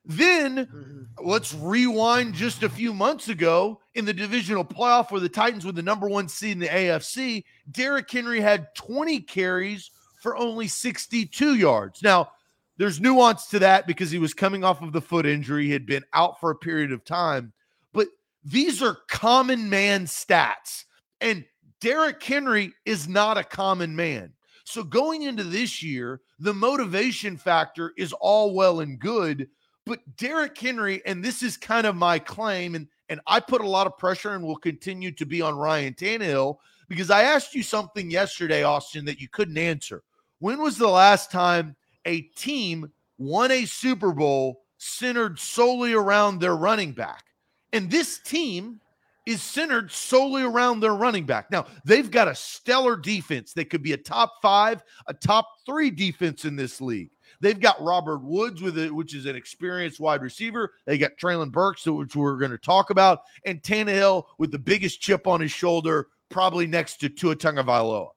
Then 0.05 0.65
mm-hmm. 0.65 1.03
let's 1.23 1.53
rewind 1.53 2.33
just 2.33 2.63
a 2.63 2.69
few 2.69 2.93
months 2.93 3.29
ago 3.29 3.79
in 3.93 4.05
the 4.05 4.13
divisional 4.13 4.65
playoff 4.65 5.11
where 5.11 5.21
the 5.21 5.29
Titans 5.29 5.65
were 5.65 5.71
the 5.71 5.81
number 5.83 6.09
one 6.09 6.27
seed 6.27 6.53
in 6.53 6.59
the 6.59 6.67
AFC. 6.67 7.43
Derrick 7.71 8.09
Henry 8.09 8.41
had 8.41 8.73
20 8.75 9.21
carries 9.21 9.91
for 10.19 10.37
only 10.37 10.67
62 10.67 11.55
yards. 11.55 12.03
Now, 12.03 12.31
there's 12.77 13.01
nuance 13.01 13.47
to 13.47 13.59
that 13.59 13.87
because 13.87 14.11
he 14.11 14.19
was 14.19 14.33
coming 14.33 14.63
off 14.63 14.81
of 14.81 14.93
the 14.93 15.01
foot 15.01 15.25
injury, 15.25 15.65
he 15.65 15.71
had 15.71 15.85
been 15.85 16.03
out 16.13 16.39
for 16.39 16.51
a 16.51 16.55
period 16.55 16.91
of 16.91 17.03
time. 17.03 17.51
But 17.93 18.07
these 18.43 18.81
are 18.81 18.99
common 19.07 19.69
man 19.69 20.05
stats. 20.05 20.85
And 21.19 21.43
Derrick 21.81 22.21
Henry 22.23 22.73
is 22.85 23.07
not 23.07 23.37
a 23.37 23.43
common 23.43 23.95
man. 23.95 24.31
So 24.63 24.83
going 24.83 25.23
into 25.23 25.43
this 25.43 25.81
year, 25.81 26.21
the 26.37 26.53
motivation 26.53 27.35
factor 27.37 27.93
is 27.97 28.13
all 28.13 28.53
well 28.53 28.81
and 28.81 28.99
good 28.99 29.49
but 29.89 30.01
Derrick 30.17 30.55
Henry, 30.55 31.01
and 31.07 31.25
this 31.25 31.41
is 31.41 31.57
kind 31.57 31.87
of 31.87 31.95
my 31.95 32.19
claim, 32.19 32.75
and, 32.75 32.87
and 33.09 33.19
I 33.25 33.39
put 33.39 33.61
a 33.61 33.67
lot 33.67 33.87
of 33.87 33.97
pressure 33.97 34.35
and 34.35 34.43
will 34.43 34.55
continue 34.55 35.11
to 35.13 35.25
be 35.25 35.41
on 35.41 35.57
Ryan 35.57 35.95
Tannehill 35.95 36.57
because 36.87 37.09
I 37.09 37.23
asked 37.23 37.55
you 37.55 37.63
something 37.63 38.11
yesterday, 38.11 38.61
Austin, 38.61 39.03
that 39.05 39.19
you 39.19 39.27
couldn't 39.27 39.57
answer. 39.57 40.03
When 40.39 40.61
was 40.61 40.77
the 40.77 40.87
last 40.87 41.31
time 41.31 41.75
a 42.05 42.21
team 42.21 42.91
won 43.17 43.51
a 43.51 43.65
Super 43.65 44.11
Bowl 44.11 44.63
centered 44.77 45.39
solely 45.39 45.93
around 45.93 46.39
their 46.39 46.55
running 46.55 46.93
back? 46.93 47.25
And 47.73 47.91
this 47.91 48.19
team 48.19 48.79
is 49.25 49.43
centered 49.43 49.91
solely 49.91 50.41
around 50.41 50.79
their 50.79 50.95
running 50.95 51.25
back. 51.25 51.51
Now, 51.51 51.67
they've 51.85 52.09
got 52.09 52.27
a 52.27 52.33
stellar 52.33 52.95
defense 52.95 53.53
that 53.53 53.69
could 53.69 53.83
be 53.83 53.93
a 53.93 53.97
top 53.97 54.41
five, 54.41 54.81
a 55.07 55.13
top 55.13 55.47
three 55.65 55.91
defense 55.91 56.45
in 56.45 56.55
this 56.55 56.81
league. 56.81 57.11
They've 57.41 57.59
got 57.59 57.81
Robert 57.81 58.23
Woods 58.23 58.61
with 58.61 58.77
it, 58.79 58.93
which 58.93 59.13
is 59.13 59.25
an 59.27 59.35
experienced 59.35 59.99
wide 59.99 60.23
receiver. 60.23 60.73
They 60.85 60.97
got 60.97 61.17
Treylon 61.21 61.51
Burks, 61.51 61.85
which 61.85 62.15
we're 62.15 62.37
going 62.37 62.51
to 62.51 62.57
talk 62.57 62.89
about, 62.89 63.19
and 63.45 63.61
Tannehill 63.61 64.23
with 64.39 64.51
the 64.51 64.59
biggest 64.59 64.99
chip 64.99 65.27
on 65.27 65.41
his 65.41 65.51
shoulder, 65.51 66.07
probably 66.29 66.65
next 66.65 66.97
to 67.01 67.09
Tua 67.09 67.35
Tagovailoa. 67.35 68.07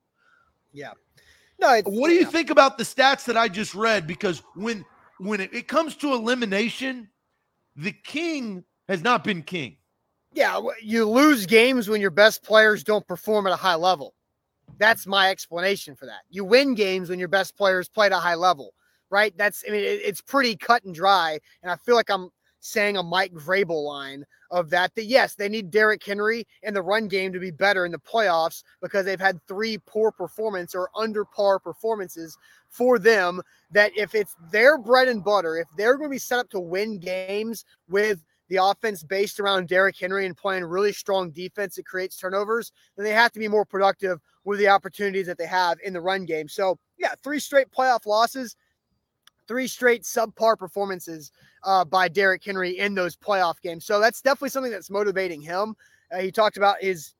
Yeah. 0.72 0.92
No. 1.62 1.80
What 1.84 2.08
do 2.08 2.14
you 2.14 2.22
yeah. 2.22 2.28
think 2.28 2.50
about 2.50 2.76
the 2.76 2.84
stats 2.84 3.24
that 3.24 3.36
I 3.36 3.48
just 3.48 3.74
read? 3.74 4.06
Because 4.06 4.42
when 4.54 4.84
when 5.18 5.40
it, 5.40 5.54
it 5.54 5.68
comes 5.68 5.94
to 5.96 6.12
elimination, 6.12 7.08
the 7.76 7.92
king 7.92 8.64
has 8.88 9.02
not 9.02 9.24
been 9.24 9.42
king. 9.42 9.76
Yeah, 10.34 10.60
you 10.82 11.08
lose 11.08 11.46
games 11.46 11.88
when 11.88 12.00
your 12.00 12.10
best 12.10 12.42
players 12.42 12.82
don't 12.82 13.06
perform 13.06 13.46
at 13.46 13.52
a 13.52 13.56
high 13.56 13.74
level. 13.74 14.14
That's 14.78 15.06
my 15.06 15.30
explanation 15.30 15.94
for 15.94 16.06
that. 16.06 16.22
You 16.30 16.44
win 16.44 16.74
games 16.74 17.10
when 17.10 17.18
your 17.18 17.28
best 17.28 17.56
players 17.56 17.88
play 17.88 18.06
at 18.06 18.12
a 18.12 18.16
high 18.16 18.34
level 18.34 18.74
right? 19.12 19.36
That's, 19.36 19.62
I 19.68 19.70
mean, 19.70 19.84
it, 19.84 20.00
it's 20.02 20.22
pretty 20.22 20.56
cut 20.56 20.82
and 20.84 20.94
dry. 20.94 21.38
And 21.62 21.70
I 21.70 21.76
feel 21.76 21.94
like 21.94 22.10
I'm 22.10 22.30
saying 22.64 22.96
a 22.96 23.02
Mike 23.02 23.34
Vrabel 23.34 23.84
line 23.84 24.24
of 24.52 24.70
that, 24.70 24.94
that 24.94 25.06
yes, 25.06 25.34
they 25.34 25.48
need 25.48 25.70
Derrick 25.70 26.02
Henry 26.04 26.46
and 26.62 26.74
the 26.74 26.82
run 26.82 27.08
game 27.08 27.32
to 27.32 27.40
be 27.40 27.50
better 27.50 27.84
in 27.84 27.90
the 27.90 27.98
playoffs 27.98 28.62
because 28.80 29.04
they've 29.04 29.20
had 29.20 29.44
three 29.48 29.78
poor 29.84 30.12
performance 30.12 30.72
or 30.72 30.88
under 30.96 31.24
par 31.24 31.58
performances 31.58 32.38
for 32.68 33.00
them. 33.00 33.42
That 33.72 33.90
if 33.96 34.14
it's 34.14 34.36
their 34.52 34.78
bread 34.78 35.08
and 35.08 35.24
butter, 35.24 35.56
if 35.56 35.66
they're 35.76 35.96
going 35.96 36.10
to 36.10 36.14
be 36.14 36.18
set 36.18 36.38
up 36.38 36.50
to 36.50 36.60
win 36.60 36.98
games 36.98 37.64
with 37.88 38.24
the 38.48 38.62
offense 38.62 39.02
based 39.02 39.40
around 39.40 39.66
Derrick 39.66 39.98
Henry 39.98 40.24
and 40.24 40.36
playing 40.36 40.64
really 40.64 40.92
strong 40.92 41.30
defense 41.30 41.74
that 41.74 41.86
creates 41.86 42.16
turnovers, 42.16 42.70
then 42.96 43.04
they 43.04 43.12
have 43.12 43.32
to 43.32 43.40
be 43.40 43.48
more 43.48 43.64
productive 43.64 44.20
with 44.44 44.60
the 44.60 44.68
opportunities 44.68 45.26
that 45.26 45.38
they 45.38 45.46
have 45.46 45.78
in 45.84 45.92
the 45.92 46.00
run 46.00 46.26
game. 46.26 46.48
So, 46.48 46.78
yeah, 46.96 47.14
three 47.24 47.40
straight 47.40 47.72
playoff 47.72 48.06
losses 48.06 48.56
three 49.48 49.66
straight 49.66 50.02
subpar 50.02 50.56
performances 50.56 51.30
uh, 51.64 51.84
by 51.84 52.08
Derrick 52.08 52.44
Henry 52.44 52.78
in 52.78 52.94
those 52.94 53.16
playoff 53.16 53.60
games. 53.62 53.84
So 53.84 54.00
that's 54.00 54.20
definitely 54.20 54.50
something 54.50 54.72
that's 54.72 54.90
motivating 54.90 55.40
him. 55.40 55.74
Uh, 56.12 56.18
he 56.18 56.30
talked 56.30 56.56
about 56.56 56.76
his 56.80 57.14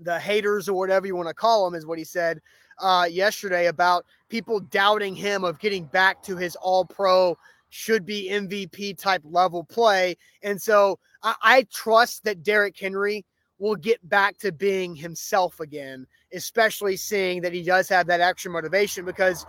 the 0.00 0.18
haters 0.18 0.68
or 0.68 0.78
whatever 0.78 1.06
you 1.06 1.14
want 1.14 1.28
to 1.28 1.34
call 1.34 1.64
them 1.64 1.78
is 1.78 1.86
what 1.86 1.98
he 1.98 2.04
said 2.04 2.40
uh, 2.78 3.06
yesterday 3.08 3.66
about 3.66 4.04
people 4.28 4.58
doubting 4.58 5.14
him 5.14 5.44
of 5.44 5.58
getting 5.58 5.84
back 5.84 6.22
to 6.22 6.36
his 6.36 6.56
all 6.56 6.84
pro 6.84 7.36
should 7.68 8.04
be 8.04 8.28
MVP 8.30 8.98
type 8.98 9.22
level 9.24 9.64
play. 9.64 10.16
And 10.42 10.60
so 10.60 10.98
I, 11.22 11.34
I 11.42 11.66
trust 11.72 12.24
that 12.24 12.42
Derrick 12.42 12.78
Henry 12.78 13.24
will 13.58 13.76
get 13.76 14.06
back 14.08 14.36
to 14.38 14.50
being 14.50 14.94
himself 14.94 15.60
again, 15.60 16.06
especially 16.34 16.96
seeing 16.96 17.40
that 17.42 17.52
he 17.52 17.62
does 17.62 17.88
have 17.88 18.06
that 18.08 18.20
extra 18.20 18.50
motivation 18.50 19.04
because 19.04 19.46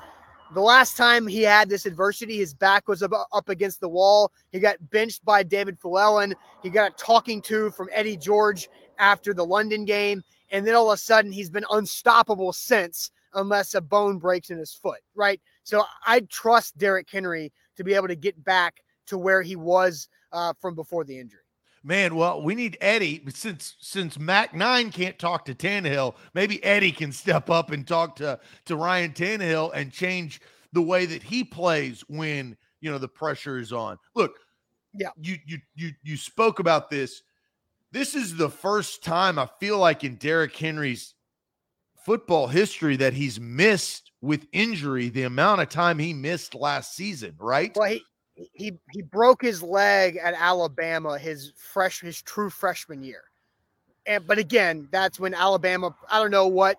the 0.53 0.61
last 0.61 0.97
time 0.97 1.27
he 1.27 1.41
had 1.41 1.69
this 1.69 1.85
adversity, 1.85 2.37
his 2.37 2.53
back 2.53 2.87
was 2.87 3.03
up, 3.03 3.49
against 3.49 3.79
the 3.79 3.89
wall. 3.89 4.31
He 4.51 4.59
got 4.59 4.77
benched 4.89 5.23
by 5.25 5.43
David 5.43 5.79
Fluellen. 5.79 6.33
He 6.61 6.69
got 6.69 6.91
a 6.91 6.95
talking 6.95 7.41
to 7.43 7.71
from 7.71 7.89
Eddie 7.91 8.17
George 8.17 8.69
after 8.99 9.33
the 9.33 9.45
London 9.45 9.85
game. 9.85 10.23
And 10.51 10.65
then 10.65 10.75
all 10.75 10.91
of 10.91 10.95
a 10.95 10.97
sudden, 10.97 11.31
he's 11.31 11.49
been 11.49 11.65
unstoppable 11.71 12.53
since, 12.53 13.11
unless 13.33 13.73
a 13.73 13.81
bone 13.81 14.19
breaks 14.19 14.49
in 14.49 14.57
his 14.57 14.73
foot, 14.73 14.99
right? 15.15 15.41
So 15.63 15.83
I 16.05 16.21
trust 16.29 16.77
Derrick 16.77 17.09
Henry 17.09 17.51
to 17.75 17.83
be 17.83 17.93
able 17.93 18.07
to 18.07 18.15
get 18.15 18.41
back 18.43 18.81
to 19.07 19.17
where 19.17 19.41
he 19.41 19.55
was 19.55 20.07
uh, 20.31 20.53
from 20.59 20.75
before 20.75 21.03
the 21.03 21.19
injury. 21.19 21.42
Man, 21.85 22.15
well, 22.15 22.41
we 22.41 22.55
need 22.55 22.77
Eddie 22.79 23.21
since 23.29 23.75
since 23.79 24.17
Mac 24.17 24.53
Nine 24.53 24.89
can't 24.89 25.19
talk 25.19 25.43
to 25.45 25.53
Tannehill. 25.53 26.15
Maybe 26.33 26.63
Eddie 26.63 26.93
can 26.93 27.11
step 27.11 27.49
up 27.49 27.71
and 27.71 27.85
talk 27.85 28.15
to 28.17 28.39
to 28.65 28.75
Ryan 28.77 29.11
Tannehill 29.11 29.71
and 29.73 29.91
change 29.91 30.39
the 30.71 30.81
way 30.81 31.05
that 31.05 31.21
he 31.21 31.43
plays 31.43 32.01
when 32.07 32.55
you 32.79 32.89
know 32.89 32.97
the 32.97 33.09
pressure 33.09 33.57
is 33.57 33.73
on. 33.73 33.97
Look, 34.15 34.33
yeah, 34.93 35.09
you 35.19 35.37
you 35.45 35.57
you 35.75 35.91
you 36.03 36.15
spoke 36.15 36.59
about 36.59 36.89
this. 36.89 37.21
This 37.91 38.15
is 38.15 38.35
the 38.35 38.49
first 38.49 39.03
time 39.03 39.37
I 39.37 39.47
feel 39.59 39.77
like 39.77 40.05
in 40.05 40.15
Derrick 40.15 40.55
Henry's 40.55 41.15
football 42.05 42.47
history 42.47 42.95
that 42.97 43.13
he's 43.13 43.39
missed 43.39 44.11
with 44.21 44.47
injury 44.51 45.09
the 45.09 45.23
amount 45.23 45.61
of 45.61 45.69
time 45.69 45.99
he 45.99 46.13
missed 46.13 46.55
last 46.55 46.95
season, 46.95 47.35
right? 47.39 47.71
Well, 47.75 47.89
he 47.91 48.03
he 48.53 48.73
he 48.91 49.01
broke 49.01 49.41
his 49.41 49.63
leg 49.63 50.17
at 50.17 50.33
Alabama 50.33 51.17
his 51.17 51.53
fresh 51.55 52.01
his 52.01 52.21
true 52.21 52.49
freshman 52.49 53.03
year. 53.03 53.23
And 54.05 54.25
but 54.27 54.37
again, 54.37 54.87
that's 54.91 55.19
when 55.19 55.33
Alabama 55.33 55.95
I 56.09 56.19
don't 56.19 56.31
know 56.31 56.47
what 56.47 56.77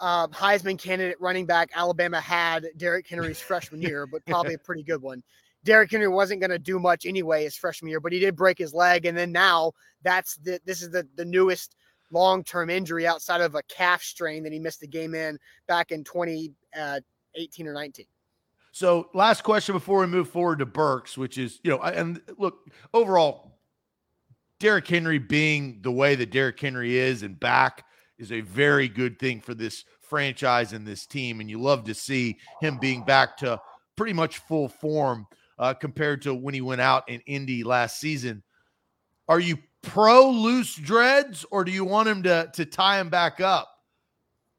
uh, 0.00 0.28
Heisman 0.28 0.78
candidate 0.78 1.20
running 1.20 1.46
back 1.46 1.70
Alabama 1.74 2.20
had 2.20 2.66
Derrick 2.76 3.06
Henry's 3.06 3.40
freshman 3.40 3.82
year, 3.82 4.06
but 4.06 4.24
probably 4.26 4.54
a 4.54 4.58
pretty 4.58 4.82
good 4.82 5.02
one. 5.02 5.22
Derrick 5.64 5.90
Henry 5.90 6.08
wasn't 6.08 6.40
going 6.40 6.50
to 6.50 6.58
do 6.58 6.78
much 6.78 7.06
anyway 7.06 7.42
his 7.42 7.56
freshman 7.56 7.90
year, 7.90 7.98
but 7.98 8.12
he 8.12 8.20
did 8.20 8.36
break 8.36 8.56
his 8.56 8.72
leg, 8.72 9.04
and 9.04 9.18
then 9.18 9.32
now 9.32 9.72
that's 10.02 10.36
the 10.36 10.60
this 10.64 10.82
is 10.82 10.90
the 10.90 11.06
the 11.16 11.24
newest 11.24 11.76
long 12.10 12.44
term 12.44 12.70
injury 12.70 13.06
outside 13.06 13.40
of 13.40 13.54
a 13.54 13.62
calf 13.64 14.02
strain 14.02 14.42
that 14.44 14.52
he 14.52 14.58
missed 14.58 14.82
a 14.82 14.86
game 14.86 15.14
in 15.14 15.38
back 15.66 15.90
in 15.90 16.04
2018 16.04 16.54
uh, 16.76 17.70
or 17.70 17.72
19. 17.72 18.06
So, 18.76 19.08
last 19.14 19.42
question 19.42 19.74
before 19.74 20.00
we 20.00 20.06
move 20.06 20.28
forward 20.28 20.58
to 20.58 20.66
Burks, 20.66 21.16
which 21.16 21.38
is, 21.38 21.60
you 21.64 21.70
know, 21.70 21.80
and 21.80 22.20
look, 22.36 22.58
overall, 22.92 23.58
Derrick 24.60 24.86
Henry 24.86 25.18
being 25.18 25.78
the 25.80 25.90
way 25.90 26.14
that 26.14 26.30
Derrick 26.30 26.60
Henry 26.60 26.98
is 26.98 27.22
and 27.22 27.40
back 27.40 27.86
is 28.18 28.30
a 28.32 28.42
very 28.42 28.86
good 28.86 29.18
thing 29.18 29.40
for 29.40 29.54
this 29.54 29.86
franchise 30.02 30.74
and 30.74 30.86
this 30.86 31.06
team. 31.06 31.40
And 31.40 31.48
you 31.48 31.58
love 31.58 31.84
to 31.84 31.94
see 31.94 32.36
him 32.60 32.76
being 32.76 33.02
back 33.02 33.38
to 33.38 33.58
pretty 33.96 34.12
much 34.12 34.40
full 34.40 34.68
form 34.68 35.26
uh, 35.58 35.72
compared 35.72 36.20
to 36.22 36.34
when 36.34 36.52
he 36.52 36.60
went 36.60 36.82
out 36.82 37.08
in 37.08 37.22
Indy 37.24 37.64
last 37.64 37.98
season. 37.98 38.42
Are 39.26 39.40
you 39.40 39.56
pro 39.80 40.28
loose 40.28 40.74
dreads 40.74 41.46
or 41.50 41.64
do 41.64 41.72
you 41.72 41.86
want 41.86 42.08
him 42.10 42.22
to, 42.24 42.50
to 42.52 42.66
tie 42.66 43.00
him 43.00 43.08
back 43.08 43.40
up? 43.40 43.70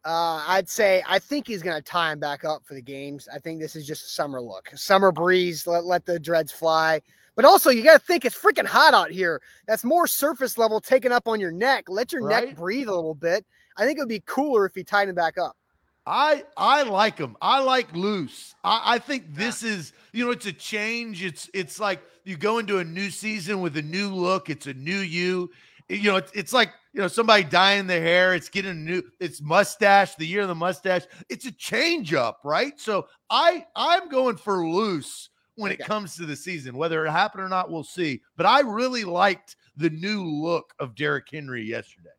Uh, 0.08 0.42
I'd 0.48 0.70
say 0.70 1.04
I 1.06 1.20
think 1.20 1.48
he's 1.48 1.62
going 1.62 1.76
to 1.76 1.82
tie 1.82 2.14
him 2.14 2.20
back 2.20 2.46
up 2.46 2.64
for 2.66 2.76
the 2.76 2.82
games. 2.82 3.28
I 3.32 3.40
think 3.40 3.60
this 3.60 3.76
is 3.76 3.86
just 3.86 4.06
a 4.06 4.10
summer 4.10 4.40
look, 4.40 4.70
summer 4.74 5.12
breeze. 5.12 5.68
Let, 5.68 5.84
let 5.84 6.06
the 6.06 6.18
dreads 6.18 6.50
fly. 6.50 7.02
But 7.36 7.44
also, 7.44 7.70
you 7.70 7.84
got 7.84 8.00
to 8.00 8.06
think 8.06 8.24
it's 8.24 8.36
freaking 8.36 8.66
hot 8.66 8.94
out 8.94 9.12
here. 9.12 9.42
That's 9.68 9.84
more 9.84 10.08
surface 10.08 10.58
level 10.58 10.80
taken 10.80 11.12
up 11.12 11.28
on 11.28 11.42
your 11.42 11.52
neck. 11.52 11.90
Let 11.90 12.14
your 12.14 12.24
right? 12.24 12.46
neck 12.46 12.56
breathe 12.56 12.88
a 12.88 12.96
little 12.96 13.16
bit. 13.16 13.46
I 13.76 13.86
think 13.86 13.98
it 13.98 14.02
would 14.02 14.08
be 14.08 14.24
cooler 14.26 14.66
if 14.66 14.74
he 14.74 14.84
tied 14.86 15.10
him 15.10 15.16
back 15.16 15.38
up. 15.38 15.58
I 16.06 16.46
I 16.56 16.84
like 16.84 17.18
him. 17.18 17.36
I 17.42 17.60
like 17.60 17.94
loose. 17.94 18.56
I, 18.64 18.96
I 18.96 19.00
think 19.00 19.36
this 19.36 19.62
yeah. 19.62 19.72
is 19.72 19.94
you 20.14 20.24
know 20.24 20.32
it's 20.32 20.46
a 20.46 20.54
change. 20.54 21.22
It's 21.22 21.50
it's 21.54 21.82
like 21.82 22.02
you 22.24 22.38
go 22.38 22.60
into 22.60 22.80
a 22.80 22.84
new 22.86 23.10
season 23.10 23.60
with 23.60 23.76
a 23.76 23.82
new 23.82 24.16
look. 24.16 24.50
It's 24.50 24.68
a 24.68 24.74
new 24.74 25.00
you. 25.00 25.52
You 25.90 26.12
know 26.12 26.16
it's, 26.16 26.32
it's 26.34 26.54
like 26.54 26.70
you 26.98 27.04
know 27.04 27.08
somebody 27.08 27.44
dyeing 27.44 27.86
their 27.86 28.02
hair. 28.02 28.34
It's 28.34 28.50
getting 28.50 28.72
a 28.72 28.74
new. 28.74 29.04
It's 29.20 29.40
mustache. 29.40 30.16
The 30.16 30.26
year 30.26 30.42
of 30.42 30.48
the 30.48 30.56
mustache. 30.56 31.04
It's 31.30 31.46
a 31.46 31.52
change 31.52 32.16
up, 32.16 32.40
right? 32.44 32.74
So 32.80 33.06
I 33.30 33.68
I'm 33.76 34.10
going 34.10 34.36
for 34.36 34.68
loose 34.68 35.30
when 35.58 35.72
it 35.72 35.78
comes 35.78 36.16
to 36.16 36.26
the 36.26 36.36
season. 36.36 36.76
Whether 36.76 37.06
it 37.06 37.12
happened 37.12 37.44
or 37.44 37.50
not, 37.50 37.70
we'll 37.70 37.84
see. 37.84 38.24
But 38.36 38.48
I 38.48 38.62
really 38.62 39.04
liked 39.04 39.58
the 39.76 39.92
new 39.92 40.24
look 40.24 40.74
of 40.80 40.96
Derrick 40.96 41.28
Henry 41.32 41.64
yesterday. 41.64 42.10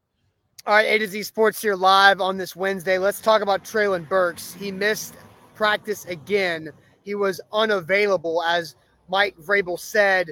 All 0.64 0.74
right, 0.74 0.86
A 0.86 0.98
to 0.98 1.08
Z 1.08 1.24
Sports 1.24 1.60
here 1.60 1.74
live 1.74 2.20
on 2.20 2.36
this 2.36 2.54
Wednesday. 2.54 2.98
Let's 2.98 3.20
talk 3.20 3.42
about 3.42 3.64
Treylon 3.64 4.08
Burks. 4.08 4.54
He 4.54 4.70
missed 4.70 5.16
practice 5.56 6.04
again. 6.04 6.70
He 7.02 7.16
was 7.16 7.40
unavailable, 7.52 8.44
as 8.44 8.76
Mike 9.08 9.36
Vrabel 9.38 9.76
said. 9.76 10.30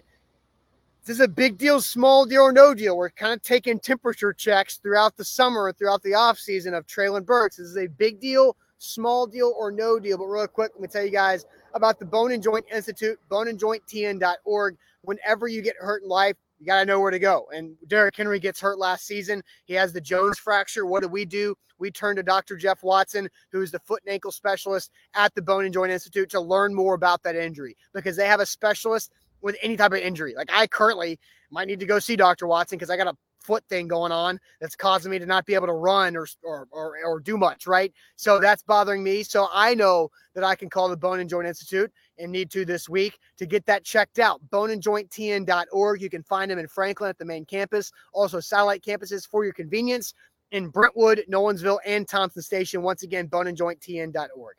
This 1.07 1.19
is 1.19 1.25
a 1.25 1.29
big 1.29 1.57
deal, 1.57 1.81
small 1.81 2.27
deal, 2.27 2.43
or 2.43 2.53
no 2.53 2.75
deal. 2.75 2.97
We're 2.97 3.11
kind 3.11 3.33
of 3.33 3.41
taking 3.41 3.79
temperature 3.79 4.33
checks 4.33 4.79
throughout 4.79 5.17
the 5.17 5.25
summer 5.25 5.69
and 5.69 5.79
throughout 5.79 6.03
the 6.03 6.11
offseason 6.11 6.77
of 6.77 6.85
Treylon 6.89 7.25
Burks. 7.25 7.59
This 7.59 7.69
is 7.69 7.77
a 7.77 7.87
big 7.87 8.19
deal, 8.19 8.57
small 8.79 9.25
deal, 9.29 9.55
or 9.57 9.71
no 9.71 10.01
deal. 10.01 10.19
But 10.19 10.25
real 10.25 10.49
quick, 10.49 10.73
let 10.75 10.81
me 10.81 10.89
tell 10.89 11.05
you 11.05 11.13
guys 11.13 11.47
about 11.75 12.01
the 12.01 12.05
Bone 12.05 12.33
and 12.33 12.43
Joint 12.43 12.65
Institute, 12.75 13.21
boneandjointtn.org. 13.31 14.77
Whenever 15.03 15.47
you 15.47 15.63
get 15.63 15.77
hurt 15.79 16.03
in 16.03 16.09
life, 16.09 16.35
you 16.59 16.67
got 16.67 16.81
to 16.81 16.87
know 16.87 16.99
where 16.99 17.13
to 17.13 17.21
go. 17.21 17.47
And 17.55 17.77
Derrick 17.87 18.17
Henry 18.17 18.41
gets 18.41 18.61
hurt 18.61 18.77
last 18.77 19.07
season. 19.07 19.45
He 19.67 19.75
has 19.75 19.93
the 19.93 20.01
Jones 20.01 20.41
fracture. 20.41 20.87
What 20.87 21.03
do 21.03 21.09
we 21.09 21.25
do? 21.25 21.55
We 21.79 21.93
turn 21.93 22.17
to 22.17 22.25
Dr. 22.25 22.57
Jeff 22.57 22.83
Watson, 22.83 23.29
who 23.53 23.63
is 23.63 23.71
the 23.71 23.79
foot 23.79 24.03
and 24.05 24.13
ankle 24.13 24.33
specialist 24.33 24.91
at 25.15 25.33
the 25.37 25.43
Bone 25.43 25.67
and 25.67 25.75
Joint 25.75 25.93
Institute, 25.93 26.31
to 26.31 26.41
learn 26.41 26.75
more 26.75 26.95
about 26.95 27.23
that 27.23 27.37
injury 27.37 27.77
because 27.95 28.17
they 28.17 28.27
have 28.27 28.41
a 28.41 28.47
specialist 28.47 29.13
with 29.41 29.57
any 29.63 29.77
type 29.77 29.93
of 29.93 29.99
injury. 29.99 30.35
Like 30.37 30.51
I 30.53 30.67
currently 30.67 31.19
might 31.51 31.69
need 31.69 31.81
to 31.81 31.87
go 31.87 31.99
see 31.99 32.17
Dr. 32.17 32.47
Watson 32.47 32.79
because 32.79 32.91
I 32.91 32.97
got 32.97 33.07
a 33.07 33.17
foot 33.47 33.65
thing 33.69 33.87
going 33.87 34.11
on 34.11 34.41
that's 34.61 34.75
causing 34.75 35.11
me 35.11 35.19
to 35.21 35.27
not 35.27 35.47
be 35.47 35.55
able 35.55 35.69
to 35.69 35.73
run 35.73 36.17
or, 36.17 36.27
or, 36.43 36.67
or, 36.73 36.97
or 37.05 37.21
do 37.21 37.39
much, 37.39 37.67
right? 37.67 37.93
So 38.17 38.41
that's 38.41 38.63
bothering 38.63 39.05
me. 39.05 39.23
So 39.23 39.47
I 39.53 39.75
know 39.75 40.11
that 40.35 40.43
I 40.43 40.57
can 40.57 40.69
call 40.69 40.89
the 40.89 40.97
Bone 40.97 41.21
and 41.21 41.31
Joint 41.31 41.47
Institute 41.47 41.91
and 42.19 42.33
need 42.33 42.51
to 42.51 42.65
this 42.65 42.89
week 42.89 43.19
to 43.37 43.47
get 43.47 43.65
that 43.67 43.85
checked 43.85 44.19
out. 44.19 44.41
Boneandjointtn.org. 44.51 46.03
You 46.03 46.11
can 46.11 46.25
find 46.25 46.51
them 46.51 46.59
in 46.59 46.67
Franklin 46.67 47.09
at 47.09 47.19
the 47.19 47.25
main 47.25 47.45
campus, 47.45 47.93
also 48.13 48.41
satellite 48.41 48.83
campuses 48.83 49.27
for 49.27 49.45
your 49.45 49.53
convenience 49.53 50.13
in 50.51 50.69
Brentwood, 50.69 51.23
Nolensville, 51.31 51.79
and 51.87 52.09
Thompson 52.09 52.43
Station. 52.43 52.83
Once 52.83 53.05
again, 53.05 53.29
boneandjointtn.org. 53.29 54.57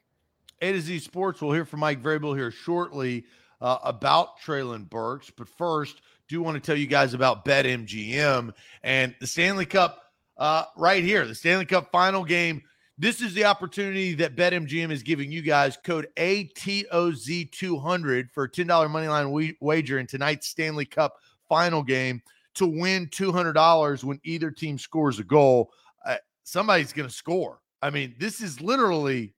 A 0.62 0.72
to 0.72 0.82
Z 0.82 1.00
Sports. 1.00 1.42
We'll 1.42 1.52
hear 1.52 1.66
from 1.66 1.82
Mike 1.82 2.02
Vrabel 2.02 2.36
here 2.36 2.52
shortly 2.52 3.26
uh, 3.62 3.78
about 3.84 4.40
Treylon 4.40 4.90
Burks. 4.90 5.32
But 5.36 5.50
first, 5.50 6.02
do 6.28 6.42
want 6.42 6.56
to 6.56 6.62
tell 6.62 6.78
you 6.78 6.88
guys 6.88 7.14
about 7.14 7.46
BetMGM 7.46 8.54
and 8.84 9.16
the 9.20 9.28
Stanley 9.28 9.66
Cup 9.66 10.04
uh, 10.38 10.64
right 10.76 11.04
here. 11.04 11.26
The 11.26 11.36
Stanley 11.36 11.66
Cup 11.66 11.92
final 11.92 12.24
game. 12.24 12.62
This 13.00 13.22
is 13.22 13.36
the 13.36 13.46
opportunity 13.46 14.16
that 14.16 14.36
BetMGM 14.36 14.92
is 14.92 15.04
giving 15.04 15.32
you 15.32 15.44
guys. 15.44 15.78
Code 15.84 16.08
ATOZ200 16.18 18.32
for 18.32 18.46
a 18.46 18.50
$10 18.50 18.68
moneyline 18.68 19.56
wager 19.62 20.00
in 20.00 20.08
tonight's 20.08 20.48
Stanley 20.48 20.86
Cup 20.86 21.14
final 21.48 21.84
game 21.84 22.24
to 22.56 22.66
win 22.66 23.06
$200 23.08 24.04
when 24.04 24.20
either 24.24 24.50
team 24.50 24.80
scores 24.80 25.20
a 25.20 25.24
goal. 25.24 25.72
Uh, 26.06 26.16
somebody's 26.44 26.92
going 26.92 27.08
to 27.08 27.14
score. 27.14 27.62
I 27.82 27.92
mean, 27.92 28.16
this 28.20 28.42
is 28.42 28.60
literally. 28.62 29.34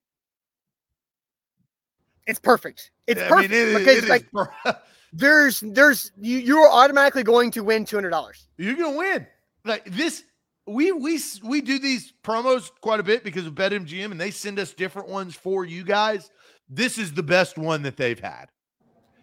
It's 2.29 2.39
perfect. 2.39 2.91
It's 3.07 3.21
I 3.21 3.27
perfect 3.27 3.51
mean, 3.51 3.69
it, 3.69 3.79
because 3.79 3.97
it 4.03 4.09
like 4.09 4.31
per- 4.31 4.49
there's 5.13 5.61
there's 5.61 6.11
you 6.19 6.37
you're 6.37 6.69
automatically 6.69 7.23
going 7.23 7.51
to 7.51 7.63
win 7.63 7.85
two 7.85 7.97
hundred 7.97 8.11
dollars. 8.11 8.47
You're 8.57 8.75
gonna 8.75 8.97
win. 8.97 9.27
Like 9.65 9.85
this, 9.85 10.23
we 10.67 10.91
we 10.91 11.19
we 11.43 11.61
do 11.61 11.79
these 11.79 12.13
promos 12.23 12.69
quite 12.81 12.99
a 12.99 13.03
bit 13.03 13.23
because 13.23 13.45
of 13.45 13.53
BetMGM, 13.55 14.11
and 14.11 14.21
they 14.21 14.31
send 14.31 14.59
us 14.59 14.73
different 14.73 15.09
ones 15.09 15.35
for 15.35 15.65
you 15.65 15.83
guys. 15.83 16.29
This 16.69 16.97
is 16.97 17.13
the 17.13 17.23
best 17.23 17.57
one 17.57 17.81
that 17.81 17.97
they've 17.97 18.19
had. 18.19 18.45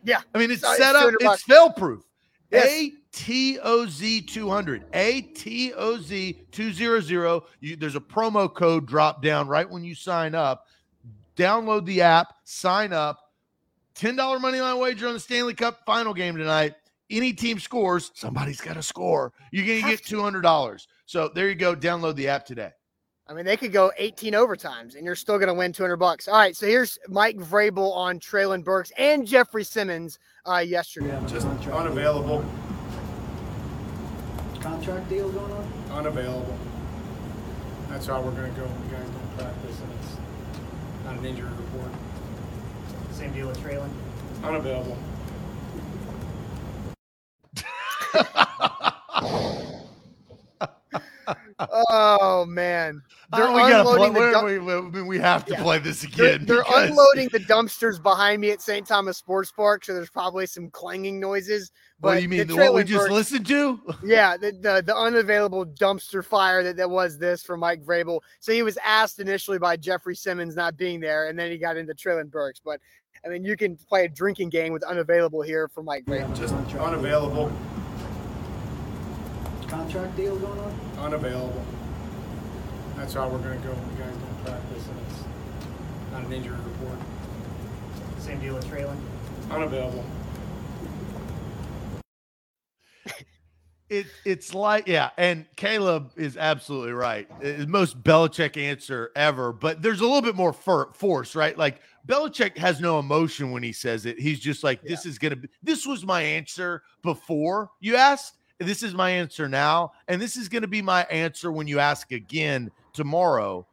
Yeah, 0.05 0.21
I 0.35 0.39
mean 0.39 0.51
it's 0.51 0.65
uh, 0.65 0.75
set 0.75 0.97
up, 0.97 1.15
it's 1.21 1.43
fail 1.43 1.71
proof. 1.71 2.03
A 2.53 2.93
T 3.13 3.59
O 3.61 3.87
Z 3.87 4.23
200. 4.23 4.85
A 4.93 5.21
T 5.23 5.73
O 5.75 5.99
Z 5.99 6.47
200. 6.53 7.43
There's 7.79 7.97
a 7.97 8.01
promo 8.01 8.53
code 8.53 8.87
drop 8.87 9.23
down 9.23 9.49
right 9.49 9.69
when 9.69 9.85
you 9.85 9.95
sign 9.95 10.35
up. 10.35 10.67
Download 11.37 11.85
the 11.85 12.03
app, 12.03 12.35
sign 12.45 12.93
up, 12.93 13.21
$10 13.97 14.41
money 14.41 14.61
line 14.61 14.79
wager 14.79 15.09
on 15.09 15.15
the 15.15 15.21
Stanley 15.21 15.55
Cup 15.55 15.81
final 15.87 16.15
game 16.15 16.37
tonight. 16.37 16.75
Any 17.09 17.33
team 17.33 17.59
scores, 17.59 18.11
somebody's 18.15 18.61
got 18.61 18.75
to 18.75 18.83
score. 18.83 19.33
You're 19.53 19.67
going 19.67 19.83
to 19.83 19.89
get 19.89 20.03
$200. 20.03 20.87
So 21.07 21.31
there 21.35 21.49
you 21.49 21.55
go. 21.55 21.77
Download 21.77 22.17
the 22.17 22.29
app 22.29 22.45
today. 22.45 22.71
I 23.29 23.35
mean, 23.35 23.45
they 23.45 23.57
could 23.57 23.73
go 23.73 23.93
18 23.99 24.35
overtimes 24.35 24.95
and 24.97 25.05
you're 25.05 25.17
still 25.17 25.37
going 25.37 25.49
to 25.49 25.55
win 25.55 25.73
200 25.73 25.97
bucks. 25.97 26.29
All 26.29 26.35
right. 26.35 26.57
So 26.57 26.67
here's 26.67 26.99
Mike 27.09 27.37
Vrabel 27.37 27.95
on 27.95 28.21
Treylon 28.21 28.63
Burks 28.63 28.93
and 28.99 29.27
Jeffrey 29.27 29.65
Simmons 29.65 30.19
uh, 30.47 30.59
yesterday. 30.59 31.09
Yeah, 31.09 31.27
just 31.27 31.47
unavailable. 31.69 32.45
Contract 34.61 35.09
deal 35.09 35.31
going 35.31 35.53
on? 35.53 35.73
Unavailable. 35.93 36.57
That's 37.89 38.07
how 38.07 38.21
we're 38.21 38.33
going 38.33 38.53
to 38.53 38.61
go. 38.61 38.67
You 38.67 38.97
guys 38.97 39.09
don't 39.09 39.39
practice, 39.39 39.81
and 39.81 39.93
it's 40.01 40.17
not 41.07 41.19
an 41.19 41.25
injury 41.25 41.49
report. 41.49 41.93
Same 43.13 43.33
deal 43.33 43.47
with 43.47 43.59
Treylon? 43.63 43.89
Unavailable. 44.43 44.99
oh 51.59 52.45
man, 52.47 53.03
they're 53.33 53.51
we 53.51 53.63
unloading 53.63 54.15
play, 54.15 54.33
the 54.33 54.61
we, 54.61 55.01
we, 55.01 55.03
we, 55.03 55.19
have 55.19 55.45
to 55.47 55.53
yeah. 55.53 55.63
play 55.63 55.79
this 55.79 56.05
again. 56.05 56.45
They're, 56.45 56.63
they're 56.63 56.89
unloading 56.89 57.29
the 57.33 57.41
dumpsters 57.41 58.03
behind 58.03 58.41
me 58.41 58.51
at 58.51 58.61
St. 58.61 58.87
Thomas 58.87 59.17
Sports 59.17 59.53
Park, 59.53 59.85
so 59.85 59.95
there's 59.95 60.11
probably 60.11 60.47
some 60.47 60.71
clanging 60.71 61.19
noises. 61.19 61.71
But 62.01 62.09
what 62.09 62.15
do 62.17 62.23
you 62.23 62.29
mean? 62.29 62.47
The, 62.47 62.57
what 62.57 62.75
we 62.75 62.85
just 62.85 63.11
listened 63.11 63.47
to? 63.47 63.81
yeah, 64.05 64.37
the, 64.37 64.53
the, 64.53 64.83
the 64.85 64.95
unavailable 64.95 65.65
dumpster 65.65 66.25
fire 66.25 66.63
that, 66.63 66.77
that 66.77 66.91
was 66.91 67.19
this 67.19 67.43
for 67.43 67.57
Mike 67.57 67.83
Vrabel. 67.83 68.21
So 68.41 68.53
he 68.53 68.63
was 68.63 68.79
asked 68.85 69.19
initially 69.19 69.59
by 69.59 69.77
Jeffrey 69.77 70.15
Simmons 70.15 70.57
not 70.57 70.77
being 70.77 71.01
there, 71.01 71.29
and 71.29 71.39
then 71.39 71.51
he 71.51 71.57
got 71.57 71.77
into 71.77 71.95
Treylon 71.95 72.31
Burks. 72.31 72.61
But 72.63 72.81
I 73.25 73.29
mean, 73.29 73.45
you 73.45 73.57
can 73.57 73.77
play 73.77 74.05
a 74.05 74.09
drinking 74.09 74.51
game 74.51 74.73
with 74.73 74.83
unavailable 74.85 75.43
here 75.43 75.69
for 75.69 75.83
Mike 75.83 76.05
Vrabel. 76.05 76.37
Just 76.37 76.55
unavailable. 76.77 77.51
Contract 79.69 80.17
deal 80.17 80.37
going 80.37 80.59
on? 80.59 80.73
Unavailable. 80.99 81.65
That's 82.97 83.15
how 83.15 83.29
we're 83.29 83.39
going 83.39 83.61
to 83.61 83.67
go. 83.67 83.75
You 83.75 83.99
guys 83.99 84.17
don't 84.17 84.45
practice, 84.45 84.87
and 84.89 84.99
it's 85.09 85.25
not 86.13 86.25
an 86.25 86.33
injury 86.33 86.57
report. 86.57 86.99
Same 88.19 88.41
deal 88.41 88.55
with 88.55 88.67
Treylon? 88.67 88.97
Unavailable. 89.51 90.05
it 93.89 94.07
it's 94.25 94.55
like 94.55 94.89
yeah, 94.89 95.11
and 95.17 95.47
Caleb 95.57 96.13
is 96.17 96.37
absolutely 96.37 96.93
right. 96.93 97.29
It's 97.41 97.67
most 97.67 98.03
Belichick 98.03 98.57
answer 98.57 99.13
ever, 99.15 99.53
but 99.53 99.83
there's 99.83 100.01
a 100.01 100.05
little 100.05 100.23
bit 100.23 100.35
more 100.35 100.53
for, 100.53 100.93
force, 100.93 101.37
right? 101.37 101.57
Like 101.57 101.81
Belichick 102.07 102.57
has 102.57 102.81
no 102.81 102.99
emotion 102.99 103.51
when 103.53 103.63
he 103.63 103.73
says 103.73 104.07
it. 104.07 104.19
He's 104.19 104.41
just 104.41 104.65
like, 104.65 104.83
this 104.83 105.07
is 105.07 105.19
gonna 105.19 105.37
be 105.37 105.49
this 105.63 105.87
was 105.87 106.05
my 106.05 106.23
answer 106.23 106.83
before 107.03 107.71
you 107.81 107.97
asked. 107.97 108.36
This 108.59 108.83
is 108.83 108.95
my 108.95 109.11
answer 109.11 109.49
now, 109.49 109.93
and 110.09 110.21
this 110.21 110.37
is 110.37 110.49
gonna 110.49 110.67
be 110.67 110.83
my 110.83 111.03
answer 111.05 111.53
when 111.53 111.67
you 111.67 111.79
ask 111.79 112.13
again 112.13 112.71
tomorrow. 112.93 113.67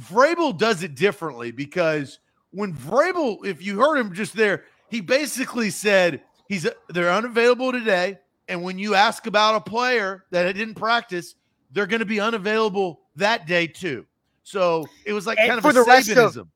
Vrabel 0.00 0.56
does 0.56 0.82
it 0.82 0.94
differently 0.94 1.50
because 1.52 2.18
when 2.50 2.74
Vrabel, 2.74 3.44
if 3.46 3.62
you 3.64 3.78
heard 3.78 3.96
him 3.98 4.12
just 4.12 4.34
there, 4.34 4.64
he 4.88 5.00
basically 5.00 5.70
said 5.70 6.22
he's 6.48 6.66
they're 6.88 7.12
unavailable 7.12 7.72
today. 7.72 8.18
And 8.48 8.62
when 8.62 8.78
you 8.78 8.94
ask 8.94 9.26
about 9.26 9.56
a 9.56 9.60
player 9.60 10.24
that 10.30 10.52
didn't 10.54 10.74
practice, 10.74 11.34
they're 11.72 11.86
going 11.86 12.00
to 12.00 12.06
be 12.06 12.20
unavailable 12.20 13.00
that 13.16 13.46
day 13.46 13.66
too. 13.66 14.06
So 14.44 14.86
it 15.04 15.12
was 15.12 15.26
like 15.26 15.38
And 15.40 15.48
kind 15.48 15.58
of 15.58 15.64
a 15.64 15.72
the 15.72 15.82
rest 15.82 16.10
of- 16.10 16.16
Sabanism. 16.32 16.48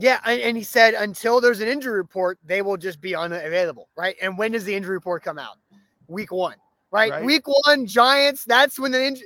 Yeah, 0.00 0.20
and, 0.24 0.40
and 0.40 0.56
he 0.56 0.62
said 0.62 0.94
until 0.94 1.40
there's 1.40 1.60
an 1.60 1.66
injury 1.66 1.96
report, 1.96 2.38
they 2.44 2.62
will 2.62 2.76
just 2.76 3.00
be 3.00 3.16
unavailable, 3.16 3.88
right? 3.96 4.14
And 4.22 4.38
when 4.38 4.52
does 4.52 4.64
the 4.64 4.72
injury 4.74 4.94
report 4.94 5.24
come 5.24 5.38
out? 5.40 5.58
Week 6.08 6.32
one, 6.32 6.56
right? 6.90 7.10
Right. 7.10 7.24
Week 7.24 7.44
one, 7.46 7.86
Giants. 7.86 8.44
That's 8.44 8.78
when 8.78 8.92
the 8.92 9.22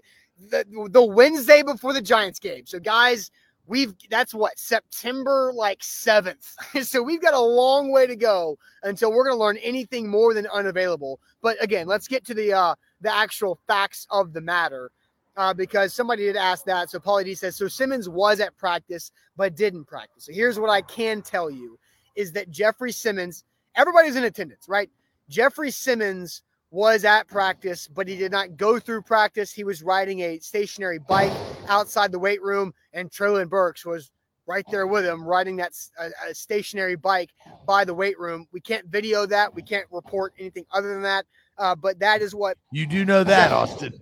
the, 0.51 0.88
the 0.90 1.05
Wednesday 1.05 1.62
before 1.62 1.92
the 1.92 2.03
Giants 2.03 2.38
game. 2.38 2.66
So 2.66 2.79
guys, 2.81 3.31
we've 3.66 3.95
that's 4.11 4.35
what 4.35 4.59
September 4.59 5.53
like 5.55 5.83
seventh. 5.83 6.55
so 6.83 7.03
we've 7.03 7.23
got 7.23 7.35
a 7.35 7.40
long 7.40 7.92
way 7.92 8.07
to 8.07 8.16
go 8.16 8.59
until 8.83 9.12
we're 9.12 9.25
going 9.25 9.37
to 9.37 9.40
learn 9.40 9.57
anything 9.59 10.09
more 10.09 10.35
than 10.35 10.47
unavailable. 10.49 11.21
But 11.40 11.62
again, 11.62 11.87
let's 11.87 12.09
get 12.09 12.25
to 12.27 12.35
the 12.35 12.53
uh 12.53 12.75
the 13.01 13.14
actual 13.14 13.59
facts 13.66 14.07
of 14.11 14.33
the 14.33 14.40
matter. 14.40 14.90
Uh, 15.35 15.55
because 15.55 15.95
somebody 15.95 16.25
did 16.25 16.37
ask 16.37 16.66
that. 16.66 16.90
So 16.90 16.99
Paulie 16.99 17.25
D 17.25 17.35
says, 17.35 17.57
so 17.57 17.66
Simmons 17.66 18.07
was 18.07 18.38
at 18.38 18.55
practice, 18.59 19.11
but 19.35 19.57
didn't 19.57 19.87
practice. 19.87 20.27
So 20.27 20.33
here's 20.35 20.61
what 20.61 20.68
I 20.68 20.83
can 20.83 21.23
tell 21.23 21.51
you 21.51 21.79
is 22.14 22.33
that 22.33 22.51
Jeffrey 22.51 22.92
Simmons, 22.92 23.42
everybody's 23.75 24.14
in 24.14 24.25
attendance, 24.25 24.68
right? 24.68 24.90
Jeffrey 25.31 25.71
Simmons 25.71 26.42
was 26.72 27.04
at 27.04 27.28
practice, 27.28 27.87
but 27.87 28.08
he 28.08 28.16
did 28.16 28.32
not 28.32 28.56
go 28.56 28.78
through 28.80 29.02
practice. 29.02 29.52
He 29.52 29.62
was 29.62 29.82
riding 29.82 30.20
a 30.20 30.38
stationary 30.38 30.98
bike 30.98 31.30
outside 31.68 32.11
the 32.11 32.18
weight 32.18 32.42
room, 32.42 32.72
and 32.94 33.11
Treylon 33.11 33.50
Burks 33.50 33.85
was 33.85 34.11
right 34.46 34.64
there 34.70 34.87
with 34.87 35.04
him, 35.04 35.22
riding 35.22 35.56
that 35.56 35.72
a, 36.00 36.30
a 36.30 36.35
stationary 36.35 36.96
bike 36.96 37.30
by 37.66 37.85
the 37.85 37.92
weight 37.92 38.18
room. 38.18 38.46
We 38.52 38.61
can't 38.61 38.87
video 38.87 39.26
that. 39.26 39.54
We 39.54 39.61
can't 39.62 39.87
report 39.92 40.32
anything 40.38 40.64
other 40.72 40.94
than 40.94 41.02
that. 41.02 41.26
Uh, 41.58 41.74
but 41.76 41.98
that 41.98 42.22
is 42.22 42.35
what 42.35 42.56
You 42.72 42.87
do 42.87 43.04
know 43.04 43.22
that, 43.22 43.52
Austin. 43.52 43.92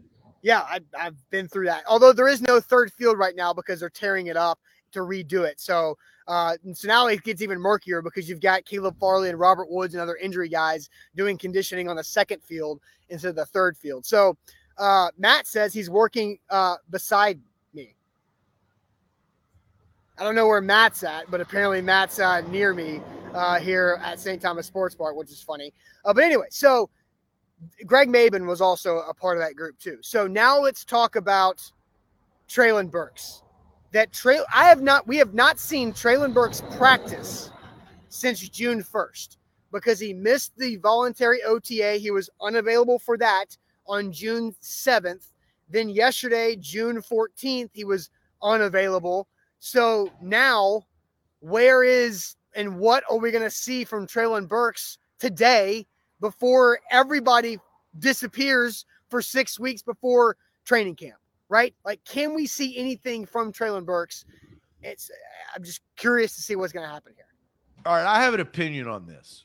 yeah, 0.40 0.60
I, 0.60 0.78
I've 0.96 1.16
been 1.30 1.48
through 1.48 1.66
that. 1.66 1.82
Although 1.88 2.12
there 2.12 2.28
is 2.28 2.40
no 2.40 2.60
third 2.60 2.92
field 2.92 3.18
right 3.18 3.34
now 3.34 3.52
because 3.52 3.80
they're 3.80 3.90
tearing 3.90 4.28
it 4.28 4.36
up 4.36 4.60
to 4.92 5.00
redo 5.00 5.42
it. 5.44 5.58
So, 5.60 5.98
uh, 6.28 6.56
and 6.64 6.76
so 6.76 6.88
now 6.88 7.06
it 7.06 7.22
gets 7.22 7.42
even 7.42 7.58
murkier 7.58 8.02
because 8.02 8.28
you've 8.28 8.40
got 8.40 8.64
Caleb 8.64 8.96
Farley 8.98 9.28
and 9.28 9.38
Robert 9.38 9.70
Woods 9.70 9.94
and 9.94 10.00
other 10.00 10.16
injury 10.16 10.48
guys 10.48 10.88
doing 11.16 11.36
conditioning 11.36 11.88
on 11.88 11.96
the 11.96 12.04
second 12.04 12.42
field 12.42 12.80
instead 13.08 13.30
of 13.30 13.36
the 13.36 13.46
third 13.46 13.76
field. 13.76 14.06
So, 14.06 14.36
uh, 14.78 15.10
Matt 15.18 15.46
says 15.46 15.74
he's 15.74 15.90
working 15.90 16.38
uh, 16.48 16.76
beside 16.88 17.40
me. 17.74 17.94
I 20.18 20.24
don't 20.24 20.34
know 20.34 20.46
where 20.46 20.60
Matt's 20.60 21.02
at, 21.02 21.30
but 21.30 21.40
apparently 21.40 21.82
Matt's 21.82 22.18
uh, 22.18 22.40
near 22.48 22.72
me 22.72 23.00
uh, 23.34 23.58
here 23.58 24.00
at 24.02 24.18
St. 24.18 24.40
Thomas 24.40 24.66
Sports 24.66 24.94
Bar, 24.94 25.14
which 25.14 25.30
is 25.30 25.42
funny. 25.42 25.72
Uh, 26.04 26.14
but 26.14 26.24
anyway, 26.24 26.46
so 26.50 26.88
Greg 27.86 28.08
Maben 28.08 28.46
was 28.46 28.60
also 28.60 28.98
a 29.00 29.14
part 29.14 29.36
of 29.36 29.42
that 29.42 29.54
group 29.54 29.78
too. 29.78 29.98
So 30.00 30.26
now 30.26 30.58
let's 30.58 30.84
talk 30.84 31.16
about 31.16 31.60
Treylon 32.48 32.90
Burks. 32.90 33.42
That 33.92 34.12
trail 34.12 34.44
I 34.54 34.64
have 34.64 34.82
not 34.82 35.06
we 35.06 35.16
have 35.16 35.34
not 35.34 35.58
seen 35.58 35.92
Treylon 35.92 36.32
Burks 36.32 36.62
practice 36.76 37.50
since 38.08 38.48
June 38.48 38.82
1st 38.82 39.36
because 39.72 39.98
he 39.98 40.12
missed 40.12 40.56
the 40.56 40.76
voluntary 40.76 41.42
OTA. 41.42 41.94
He 41.94 42.10
was 42.10 42.30
unavailable 42.40 42.98
for 42.98 43.16
that 43.18 43.56
on 43.86 44.12
June 44.12 44.54
7th. 44.62 45.32
Then 45.68 45.88
yesterday, 45.88 46.56
June 46.56 47.00
14th, 47.00 47.70
he 47.72 47.84
was 47.84 48.10
unavailable. 48.42 49.28
So 49.58 50.10
now 50.20 50.86
where 51.40 51.84
is 51.84 52.36
and 52.54 52.78
what 52.78 53.04
are 53.10 53.18
we 53.18 53.30
going 53.30 53.44
to 53.44 53.50
see 53.50 53.84
from 53.84 54.06
Treylon 54.06 54.48
Burks 54.48 54.98
today 55.18 55.86
before 56.20 56.80
everybody 56.90 57.58
disappears 57.98 58.84
for 59.08 59.22
six 59.22 59.58
weeks 59.58 59.82
before 59.82 60.36
training 60.64 60.96
camp, 60.96 61.19
right? 61.50 61.74
Like, 61.84 62.02
can 62.04 62.32
we 62.34 62.46
see 62.46 62.78
anything 62.78 63.26
from 63.26 63.52
Treylon 63.52 63.84
Burks? 63.84 64.24
It's 64.82 65.10
uh, 65.10 65.14
I'm 65.54 65.62
just 65.62 65.82
curious 65.96 66.34
to 66.36 66.40
see 66.40 66.56
what's 66.56 66.72
going 66.72 66.86
to 66.86 66.92
happen 66.92 67.12
here. 67.14 67.26
All 67.84 67.94
right, 67.94 68.06
I 68.06 68.22
have 68.22 68.32
an 68.32 68.40
opinion 68.40 68.88
on 68.88 69.06
this. 69.06 69.44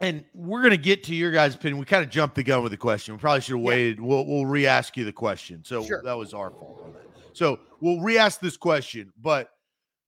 And 0.00 0.24
we're 0.32 0.60
going 0.60 0.70
to 0.70 0.76
get 0.76 1.02
to 1.04 1.14
your 1.14 1.32
guys' 1.32 1.56
opinion. 1.56 1.78
We 1.80 1.84
kind 1.84 2.04
of 2.04 2.10
jumped 2.10 2.36
the 2.36 2.44
gun 2.44 2.62
with 2.62 2.70
the 2.70 2.78
question. 2.78 3.14
We 3.14 3.20
probably 3.20 3.40
should 3.40 3.56
have 3.56 3.62
Yeah. 3.62 3.66
waited. 3.68 4.00
We'll, 4.00 4.24
we'll 4.26 4.46
re 4.46 4.64
ask 4.66 4.96
you 4.96 5.04
the 5.04 5.12
question. 5.12 5.64
So 5.64 5.84
Sure. 5.84 6.02
that 6.04 6.16
was 6.16 6.32
our 6.34 6.50
fault 6.50 6.82
on 6.84 6.92
that. 6.92 7.02
So 7.32 7.58
we'll 7.80 8.00
re 8.00 8.16
ask 8.16 8.38
this 8.40 8.56
question. 8.56 9.12
But 9.20 9.50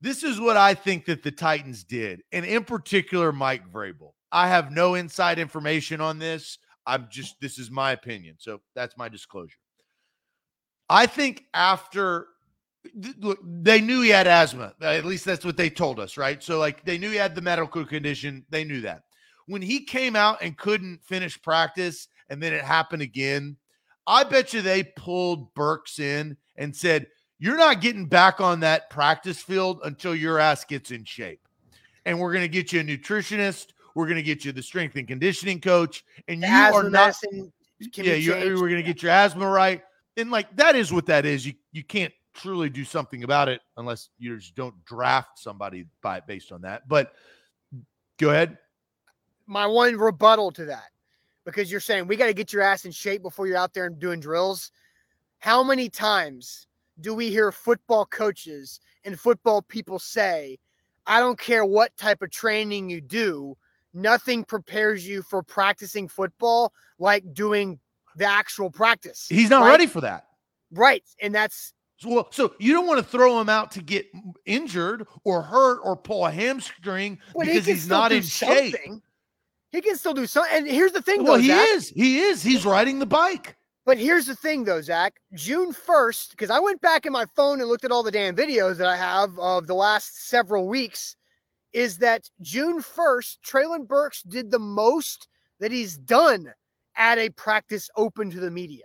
this 0.00 0.22
is 0.22 0.38
what 0.38 0.56
I 0.56 0.74
think 0.74 1.06
that 1.06 1.24
the 1.24 1.32
Titans 1.32 1.82
did, 1.82 2.22
and 2.32 2.44
in 2.44 2.64
particular, 2.64 3.32
Mike 3.32 3.70
Vrabel. 3.72 4.12
I 4.32 4.46
have 4.48 4.70
no 4.70 4.94
inside 4.94 5.40
information 5.40 6.00
on 6.00 6.20
this. 6.20 6.58
I'm 6.86 7.08
just, 7.10 7.40
this 7.40 7.58
is 7.58 7.68
my 7.70 7.90
opinion. 7.92 8.36
So 8.38 8.60
that's 8.76 8.96
my 8.96 9.08
disclosure. 9.08 9.58
I 10.90 11.06
think 11.06 11.46
after 11.54 12.26
look, 13.18 13.38
they 13.44 13.80
knew 13.80 14.02
he 14.02 14.10
had 14.10 14.26
asthma. 14.26 14.74
At 14.82 15.04
least 15.04 15.24
that's 15.24 15.44
what 15.44 15.56
they 15.56 15.70
told 15.70 16.00
us, 16.00 16.16
right? 16.16 16.42
So, 16.42 16.58
like, 16.58 16.84
they 16.84 16.98
knew 16.98 17.10
he 17.10 17.16
had 17.16 17.34
the 17.34 17.40
medical 17.40 17.84
condition. 17.84 18.44
They 18.50 18.64
knew 18.64 18.80
that. 18.82 19.04
When 19.46 19.62
he 19.62 19.84
came 19.84 20.16
out 20.16 20.42
and 20.42 20.58
couldn't 20.58 21.02
finish 21.04 21.40
practice, 21.40 22.08
and 22.28 22.42
then 22.42 22.52
it 22.52 22.64
happened 22.64 23.02
again, 23.02 23.56
I 24.06 24.24
bet 24.24 24.52
you 24.52 24.62
they 24.62 24.82
pulled 24.82 25.54
Burks 25.54 26.00
in 26.00 26.36
and 26.56 26.74
said, 26.74 27.06
You're 27.38 27.56
not 27.56 27.80
getting 27.80 28.06
back 28.06 28.40
on 28.40 28.60
that 28.60 28.90
practice 28.90 29.40
field 29.40 29.80
until 29.84 30.14
your 30.14 30.38
ass 30.38 30.64
gets 30.64 30.90
in 30.90 31.04
shape. 31.04 31.46
And 32.04 32.18
we're 32.18 32.32
going 32.32 32.44
to 32.44 32.48
get 32.48 32.72
you 32.72 32.80
a 32.80 32.84
nutritionist. 32.84 33.68
We're 33.94 34.06
going 34.06 34.16
to 34.16 34.22
get 34.22 34.44
you 34.44 34.52
the 34.52 34.62
strength 34.62 34.96
and 34.96 35.06
conditioning 35.06 35.60
coach. 35.60 36.04
And 36.26 36.42
The 36.42 36.48
you 36.48 36.52
are 36.52 36.90
not 36.90 37.14
yeah, 37.96 38.14
you, 38.14 38.60
we're 38.60 38.68
gonna 38.68 38.82
get 38.82 39.02
your 39.02 39.10
asthma 39.10 39.48
right, 39.48 39.82
and 40.20 40.30
like 40.30 40.54
that 40.56 40.76
is 40.76 40.92
what 40.92 41.06
that 41.06 41.26
is. 41.26 41.46
You 41.46 41.54
you 41.72 41.82
can't 41.82 42.12
truly 42.34 42.70
do 42.70 42.84
something 42.84 43.24
about 43.24 43.48
it 43.48 43.60
unless 43.76 44.10
you 44.18 44.36
just 44.36 44.54
don't 44.54 44.74
draft 44.84 45.38
somebody 45.38 45.86
by 46.02 46.20
based 46.20 46.52
on 46.52 46.62
that. 46.62 46.88
But 46.88 47.12
go 48.18 48.30
ahead. 48.30 48.58
my 49.46 49.66
one 49.66 49.96
rebuttal 49.96 50.52
to 50.52 50.66
that 50.66 50.90
because 51.44 51.70
you're 51.70 51.80
saying 51.80 52.06
we 52.06 52.16
got 52.16 52.26
to 52.26 52.34
get 52.34 52.52
your 52.52 52.62
ass 52.62 52.84
in 52.84 52.92
shape 52.92 53.22
before 53.22 53.46
you're 53.46 53.56
out 53.56 53.74
there 53.74 53.86
and 53.86 53.98
doing 53.98 54.20
drills. 54.20 54.70
How 55.38 55.62
many 55.62 55.88
times 55.88 56.66
do 57.00 57.14
we 57.14 57.30
hear 57.30 57.50
football 57.50 58.04
coaches 58.06 58.80
and 59.04 59.18
football 59.18 59.62
people 59.62 59.98
say, 59.98 60.58
I 61.06 61.18
don't 61.18 61.38
care 61.38 61.64
what 61.64 61.96
type 61.96 62.22
of 62.22 62.30
training 62.30 62.90
you 62.90 63.00
do, 63.00 63.56
nothing 63.94 64.44
prepares 64.44 65.06
you 65.06 65.22
for 65.22 65.42
practicing 65.42 66.08
football 66.08 66.72
like 66.98 67.32
doing 67.32 67.80
the 68.20 68.26
actual 68.26 68.70
practice. 68.70 69.26
He's 69.28 69.50
not 69.50 69.62
right? 69.62 69.70
ready 69.70 69.86
for 69.86 70.02
that. 70.02 70.26
Right. 70.70 71.02
And 71.20 71.34
that's 71.34 71.72
So, 71.96 72.08
well, 72.10 72.28
so 72.30 72.54
you 72.60 72.72
don't 72.72 72.86
want 72.86 72.98
to 72.98 73.04
throw 73.04 73.40
him 73.40 73.48
out 73.48 73.72
to 73.72 73.82
get 73.82 74.06
injured 74.44 75.06
or 75.24 75.42
hurt 75.42 75.80
or 75.82 75.96
pull 75.96 76.26
a 76.26 76.30
hamstring 76.30 77.18
he 77.34 77.40
because 77.46 77.64
can 77.64 77.74
he's 77.74 77.88
not 77.88 78.12
in 78.12 78.22
shape. 78.22 78.76
He 79.72 79.80
can 79.80 79.96
still 79.96 80.14
do 80.14 80.26
something. 80.26 80.52
And 80.54 80.66
here's 80.66 80.92
the 80.92 81.02
thing, 81.02 81.24
Well, 81.24 81.34
though, 81.34 81.40
he 81.40 81.48
Zach. 81.48 81.68
is. 81.70 81.88
He 81.88 82.18
is. 82.20 82.42
He's 82.42 82.64
riding 82.66 82.98
the 82.98 83.06
bike. 83.06 83.56
But 83.86 83.98
here's 83.98 84.26
the 84.26 84.36
thing, 84.36 84.64
though, 84.64 84.82
Zach. 84.82 85.14
June 85.34 85.72
1st, 85.72 86.30
because 86.30 86.50
I 86.50 86.58
went 86.58 86.80
back 86.80 87.06
in 87.06 87.12
my 87.12 87.24
phone 87.34 87.60
and 87.60 87.68
looked 87.68 87.84
at 87.84 87.90
all 87.90 88.02
the 88.02 88.10
damn 88.10 88.36
videos 88.36 88.76
that 88.76 88.86
I 88.86 88.96
have 88.96 89.38
of 89.38 89.66
the 89.66 89.74
last 89.74 90.28
several 90.28 90.68
weeks, 90.68 91.16
is 91.72 91.98
that 91.98 92.28
June 92.42 92.82
1st, 92.82 93.38
Treylon 93.46 93.86
Burks 93.86 94.22
did 94.22 94.50
the 94.50 94.58
most 94.58 95.28
that 95.60 95.72
he's 95.72 95.96
done 95.96 96.52
at 97.00 97.18
a 97.18 97.30
practice 97.30 97.88
open 97.96 98.30
to 98.30 98.38
the 98.38 98.50
media 98.50 98.84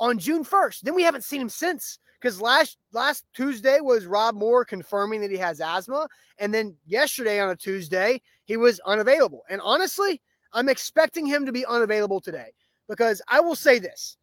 on 0.00 0.18
June 0.18 0.42
1st. 0.42 0.80
Then 0.80 0.94
we 0.94 1.02
haven't 1.02 1.22
seen 1.22 1.40
him 1.40 1.50
since. 1.50 2.00
Because 2.18 2.40
last 2.40 2.78
last 2.92 3.24
Tuesday 3.34 3.78
was 3.80 4.06
Rob 4.06 4.34
Moore 4.34 4.64
confirming 4.64 5.20
that 5.20 5.30
he 5.30 5.36
has 5.36 5.60
asthma. 5.60 6.08
And 6.38 6.52
then 6.52 6.74
yesterday 6.86 7.38
on 7.38 7.50
a 7.50 7.56
Tuesday, 7.56 8.22
he 8.46 8.56
was 8.56 8.80
unavailable. 8.86 9.42
And 9.50 9.60
honestly, 9.60 10.22
I'm 10.54 10.70
expecting 10.70 11.26
him 11.26 11.44
to 11.44 11.52
be 11.52 11.66
unavailable 11.66 12.22
today 12.22 12.52
because 12.88 13.20
I 13.28 13.40
will 13.40 13.54
say 13.54 13.78
this 13.78 14.16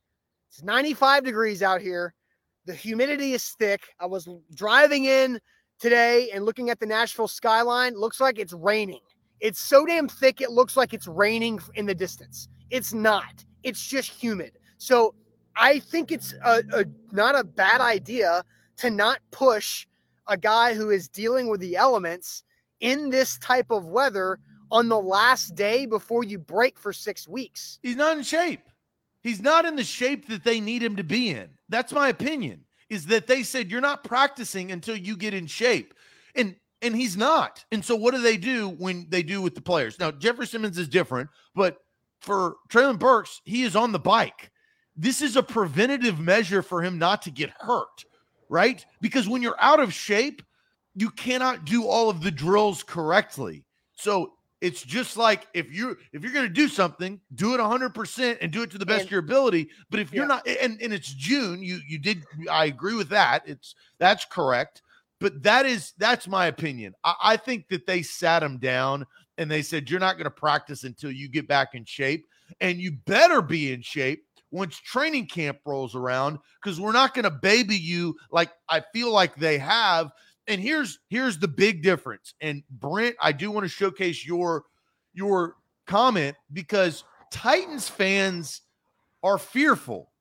it's 0.50 0.64
95 0.64 1.24
degrees 1.24 1.62
out 1.62 1.82
here. 1.82 2.16
The 2.66 2.74
humidity 2.74 3.34
is 3.34 3.48
thick. 3.60 3.84
I 4.00 4.08
was 4.08 4.28
driving 4.56 5.06
in 5.06 5.40
today 5.80 6.32
and 6.34 6.46
looking 6.46 6.72
at 6.72 6.80
the 6.80 6.88
Nashville 6.88 7.28
skyline. 7.28 7.94
Looks 7.94 8.20
like 8.20 8.40
it's 8.40 8.54
raining. 8.54 9.02
It's 9.40 9.60
so 9.60 9.86
damn 9.86 10.08
thick, 10.08 10.42
it 10.42 10.52
looks 10.52 10.76
like 10.76 10.94
it's 10.94 11.08
raining 11.08 11.60
in 11.76 11.86
the 11.86 11.94
distance. 11.94 12.48
It's 12.74 12.92
not, 12.92 13.46
it's 13.62 13.86
just 13.86 14.10
humid. 14.10 14.54
So 14.80 15.14
I 15.56 15.78
think 15.78 16.12
it's 16.12 16.34
a, 16.44 16.64
a 16.74 16.86
not 17.12 17.38
a 17.38 17.44
bad 17.44 17.82
idea 17.82 18.44
to 18.78 18.90
not 18.90 19.20
push 19.30 19.86
a 20.28 20.36
guy 20.36 20.74
who 20.74 20.90
is 20.90 21.08
dealing 21.08 21.50
with 21.50 21.60
the 21.60 21.76
elements 21.76 22.44
in 22.80 23.12
this 23.12 23.38
type 23.38 23.68
of 23.70 23.86
weather 23.86 24.40
on 24.72 24.90
the 24.90 25.00
last 25.00 25.54
day 25.54 25.86
before 25.86 26.24
you 26.24 26.40
break 26.40 26.80
for 26.80 26.92
six 26.92 27.28
weeks. 27.28 27.78
He's 27.84 27.96
not 27.96 28.18
in 28.18 28.24
shape. 28.24 28.68
He's 29.22 29.40
not 29.40 29.66
in 29.66 29.76
the 29.76 29.84
shape 29.84 30.28
that 30.30 30.44
they 30.44 30.60
need 30.60 30.82
him 30.82 30.96
to 30.96 31.04
be 31.04 31.30
in. 31.30 31.50
That's 31.70 31.94
my 31.94 32.10
opinion. 32.10 32.66
Is 32.90 33.06
that 33.06 33.28
they 33.28 33.44
said 33.44 33.70
you're 33.70 33.82
not 33.82 34.04
practicing 34.04 34.72
until 34.72 34.98
you 34.98 35.16
get 35.16 35.36
in 35.36 35.46
shape. 35.46 35.94
And 36.34 36.56
and 36.82 36.96
he's 36.96 37.16
not. 37.16 37.64
And 37.72 37.86
so 37.86 37.96
what 37.96 38.16
do 38.16 38.22
they 38.22 38.36
do 38.36 38.70
when 38.70 39.06
they 39.10 39.22
do 39.22 39.44
with 39.44 39.54
the 39.54 39.62
players? 39.62 40.00
Now, 40.00 40.10
Jeffrey 40.10 40.48
Simmons 40.48 40.80
is 40.80 40.90
different, 40.90 41.30
but 41.54 41.78
for 42.24 42.56
Treylon 42.70 42.98
Burks, 43.00 43.42
he 43.44 43.64
is 43.64 43.76
on 43.76 43.92
the 43.92 44.00
bike. 44.00 44.50
This 44.96 45.22
is 45.22 45.36
a 45.36 45.44
preventative 45.44 46.20
measure 46.20 46.62
for 46.62 46.82
him 46.82 46.98
not 46.98 47.22
to 47.24 47.32
get 47.32 47.50
hurt, 47.60 48.06
right? 48.50 48.86
Because 49.02 49.28
when 49.28 49.42
you're 49.42 49.60
out 49.60 49.80
of 49.80 49.94
shape, 49.94 50.42
you 50.96 51.10
cannot 51.10 51.66
do 51.66 51.86
all 51.86 52.10
of 52.10 52.22
the 52.22 52.32
drills 52.32 52.84
correctly. 52.84 53.66
So 53.96 54.34
it's 54.62 54.82
just 54.84 55.18
like 55.18 55.48
if 55.54 55.74
you 55.74 55.98
if 56.14 56.24
you're 56.24 56.32
going 56.32 56.48
to 56.48 56.54
do 56.54 56.68
something, 56.70 57.20
do 57.36 57.54
it 57.54 57.60
100% 57.60 58.38
and 58.42 58.52
do 58.52 58.62
it 58.62 58.72
to 58.72 58.78
the 58.78 58.86
best 58.86 59.02
And- 59.02 59.08
of 59.08 59.12
your 59.12 59.20
ability. 59.20 59.70
But 59.90 60.00
if 60.00 60.14
you're 60.14 60.24
Yeah. 60.26 60.28
not 60.28 60.48
and 60.48 60.80
and 60.82 60.94
it's 60.94 61.12
June, 61.14 61.62
you 61.62 61.80
you 61.88 61.98
did 62.00 62.24
I 62.50 62.66
agree 62.66 62.96
with 62.96 63.10
that. 63.10 63.44
It's 63.48 63.76
that's 63.98 64.24
correct. 64.26 64.82
But 65.20 65.44
that 65.44 65.66
is 65.66 65.94
that's 65.98 66.28
my 66.28 66.46
opinion. 66.46 66.94
I, 67.04 67.16
I 67.24 67.38
think 67.38 67.68
that 67.70 67.88
they 67.88 68.04
sat 68.04 68.44
him 68.44 68.58
down 68.60 69.06
and 69.38 69.50
they 69.50 69.62
said 69.62 69.90
you're 69.90 70.00
not 70.00 70.16
going 70.16 70.26
to 70.26 70.32
practice 70.32 70.84
until 70.84 71.12
you 71.12 71.28
get 71.28 71.48
back 71.48 71.76
in 71.76 71.86
shape 71.86 72.26
and 72.62 72.80
you 72.80 72.92
better 72.92 73.42
be 73.42 73.74
in 73.74 73.82
shape 73.82 74.26
once 74.52 74.78
training 74.78 75.26
camp 75.26 75.58
rolls 75.66 75.96
around 75.96 76.38
because 76.62 76.80
we're 76.80 76.92
not 76.92 77.14
going 77.14 77.24
to 77.24 77.32
baby 77.32 77.76
you 77.76 78.16
like 78.32 78.52
I 78.70 78.84
feel 78.94 79.12
like 79.12 79.36
they 79.36 79.58
have. 79.58 80.12
And 80.48 80.62
here's 80.62 81.00
here's 81.10 81.40
the 81.40 81.48
big 81.48 81.82
difference 81.84 82.34
and 82.42 82.64
brent 82.70 83.16
i 83.22 83.32
do 83.32 83.50
want 83.50 83.64
to 83.64 83.70
showcase 83.70 84.26
your 84.26 84.66
your 85.14 85.56
comment 85.88 86.36
because 86.52 87.06
titans 87.32 87.88
fans 87.88 88.62
are 89.24 89.38
fearful 89.38 90.12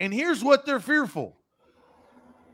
and 0.00 0.12
here's 0.12 0.44
what 0.44 0.64
they're 0.64 0.80
fearful. 0.80 1.36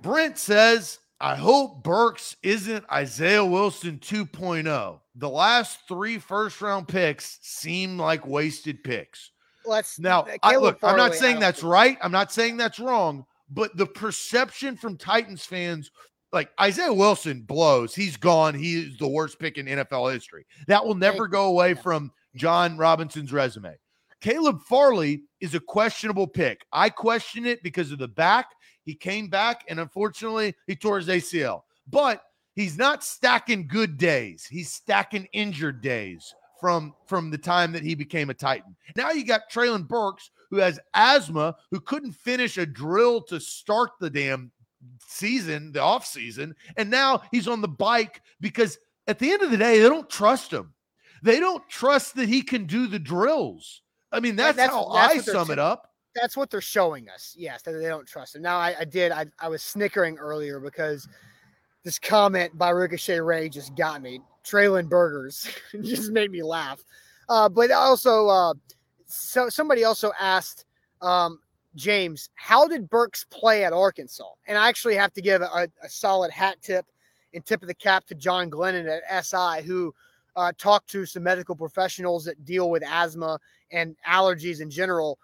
Brent 0.02 0.38
says 0.38 0.98
i 1.24 1.34
hope 1.34 1.82
burks 1.82 2.36
isn't 2.42 2.84
isaiah 2.92 3.44
wilson 3.44 3.98
2.0 3.98 5.00
the 5.16 5.28
last 5.28 5.80
three 5.88 6.18
first 6.18 6.60
round 6.60 6.86
picks 6.86 7.38
seem 7.42 7.98
like 7.98 8.26
wasted 8.26 8.82
picks 8.84 9.30
Let's 9.66 9.98
now, 9.98 10.26
I, 10.42 10.56
look, 10.56 10.78
I'm 10.82 10.96
not 10.96 11.14
saying 11.14 11.40
that's 11.40 11.62
right. 11.62 11.96
I'm 12.02 12.12
not 12.12 12.32
saying 12.32 12.56
that's 12.56 12.78
wrong, 12.78 13.24
but 13.50 13.76
the 13.76 13.86
perception 13.86 14.76
from 14.76 14.96
Titans 14.96 15.44
fans, 15.44 15.90
like 16.32 16.50
Isaiah 16.60 16.92
Wilson 16.92 17.42
blows. 17.42 17.94
He's 17.94 18.16
gone. 18.16 18.54
He 18.54 18.82
is 18.82 18.98
the 18.98 19.08
worst 19.08 19.38
pick 19.38 19.56
in 19.56 19.66
NFL 19.66 20.12
history. 20.12 20.46
That 20.66 20.84
will 20.84 20.94
never 20.94 21.26
go 21.26 21.46
away 21.46 21.74
from 21.74 22.12
Jon 22.36 22.76
Robinson's 22.76 23.32
resume. 23.32 23.74
Caleb 24.20 24.62
Farley 24.62 25.22
is 25.40 25.54
a 25.54 25.60
questionable 25.60 26.26
pick. 26.26 26.64
I 26.72 26.88
question 26.90 27.46
it 27.46 27.62
because 27.62 27.92
of 27.92 27.98
the 27.98 28.08
back. 28.08 28.46
He 28.84 28.94
came 28.94 29.28
back 29.28 29.64
and 29.68 29.80
unfortunately 29.80 30.54
he 30.66 30.76
tore 30.76 30.98
his 30.98 31.08
ACL. 31.08 31.62
But 31.90 32.22
he's 32.54 32.78
not 32.78 33.04
stacking 33.04 33.66
good 33.66 33.96
days. 33.96 34.46
He's 34.46 34.70
stacking 34.70 35.26
injured 35.32 35.80
days 35.80 36.34
from 36.60 36.94
from 37.06 37.30
the 37.30 37.38
time 37.38 37.72
that 37.72 37.82
he 37.82 37.94
became 37.94 38.30
a 38.30 38.34
Titan. 38.34 38.76
Now 38.96 39.10
you 39.10 39.24
got 39.24 39.50
Treylon 39.50 39.86
Burks 39.86 40.30
who 40.50 40.56
has 40.58 40.78
asthma, 40.94 41.56
who 41.70 41.80
couldn't 41.80 42.12
finish 42.12 42.58
a 42.58 42.66
drill 42.66 43.20
to 43.22 43.40
start 43.40 43.90
the 44.00 44.10
damn 44.10 44.52
season, 45.06 45.72
the 45.72 45.80
off 45.80 46.06
season, 46.06 46.54
and 46.76 46.90
now 46.90 47.22
he's 47.32 47.48
on 47.48 47.60
the 47.60 47.68
bike 47.68 48.22
because 48.40 48.78
at 49.06 49.18
the 49.18 49.32
end 49.32 49.42
of 49.42 49.50
the 49.50 49.56
day, 49.56 49.80
they 49.80 49.88
don't 49.88 50.08
trust 50.08 50.52
him. 50.52 50.72
They 51.22 51.40
don't 51.40 51.66
trust 51.68 52.16
that 52.16 52.28
he 52.28 52.42
can 52.42 52.66
do 52.66 52.86
the 52.86 52.98
drills. 52.98 53.82
I 54.12 54.20
mean, 54.20 54.36
that's, 54.36 54.56
that's- 54.56 54.74
how 54.74 54.92
that's 54.92 55.28
I 55.28 55.32
sum 55.32 55.50
it 55.50 55.58
up. 55.58 55.90
That's 56.14 56.36
what 56.36 56.50
they're 56.50 56.60
showing 56.60 57.08
us. 57.08 57.34
Yes, 57.36 57.62
that 57.62 57.72
they 57.72 57.86
don't 57.86 58.06
trust 58.06 58.36
him. 58.36 58.42
Now, 58.42 58.58
I, 58.58 58.74
I 58.80 58.84
did. 58.84 59.12
I, 59.12 59.26
I 59.38 59.48
was 59.48 59.62
snickering 59.62 60.18
earlier 60.18 60.60
because 60.60 61.08
this 61.82 61.98
comment 61.98 62.56
by 62.56 62.70
Ricochet 62.70 63.20
Ray 63.20 63.48
just 63.48 63.74
got 63.76 64.02
me. 64.02 64.20
Traylon 64.44 64.88
Burgers 64.88 65.48
just 65.82 66.12
made 66.12 66.30
me 66.30 66.42
laugh. 66.42 66.84
Uh, 67.28 67.48
but 67.48 67.70
also, 67.70 68.28
uh, 68.28 68.54
so 69.06 69.48
somebody 69.48 69.84
also 69.84 70.12
asked 70.20 70.66
um, 71.00 71.40
James, 71.74 72.30
how 72.34 72.68
did 72.68 72.88
Burks 72.88 73.24
play 73.30 73.64
at 73.64 73.72
Arkansas? 73.72 74.30
And 74.46 74.56
I 74.56 74.68
actually 74.68 74.94
have 74.96 75.12
to 75.14 75.22
give 75.22 75.42
a, 75.42 75.68
a 75.82 75.88
solid 75.88 76.30
hat 76.30 76.56
tip 76.62 76.86
and 77.32 77.44
tip 77.44 77.62
of 77.62 77.68
the 77.68 77.74
cap 77.74 78.06
to 78.06 78.14
John 78.14 78.50
Glennon 78.50 79.00
at 79.08 79.24
SI, 79.24 79.66
who 79.66 79.92
uh, 80.36 80.52
talked 80.56 80.88
to 80.90 81.06
some 81.06 81.22
medical 81.22 81.56
professionals 81.56 82.24
that 82.24 82.44
deal 82.44 82.70
with 82.70 82.82
asthma 82.84 83.38
and 83.72 83.96
allergies 84.08 84.60
in 84.60 84.70
general 84.70 85.18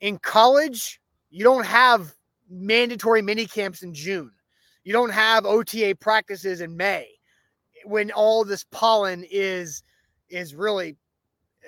in 0.00 0.18
college, 0.18 1.00
you 1.30 1.44
don't 1.44 1.66
have 1.66 2.14
mandatory 2.48 3.22
mini 3.22 3.46
camps 3.46 3.82
in 3.82 3.94
June. 3.94 4.30
You 4.84 4.92
don't 4.92 5.12
have 5.12 5.46
OTA 5.46 5.96
practices 6.00 6.60
in 6.60 6.76
May 6.76 7.08
when 7.84 8.10
all 8.12 8.44
this 8.44 8.64
pollen 8.70 9.24
is 9.30 9.82
is 10.28 10.54
really 10.54 10.96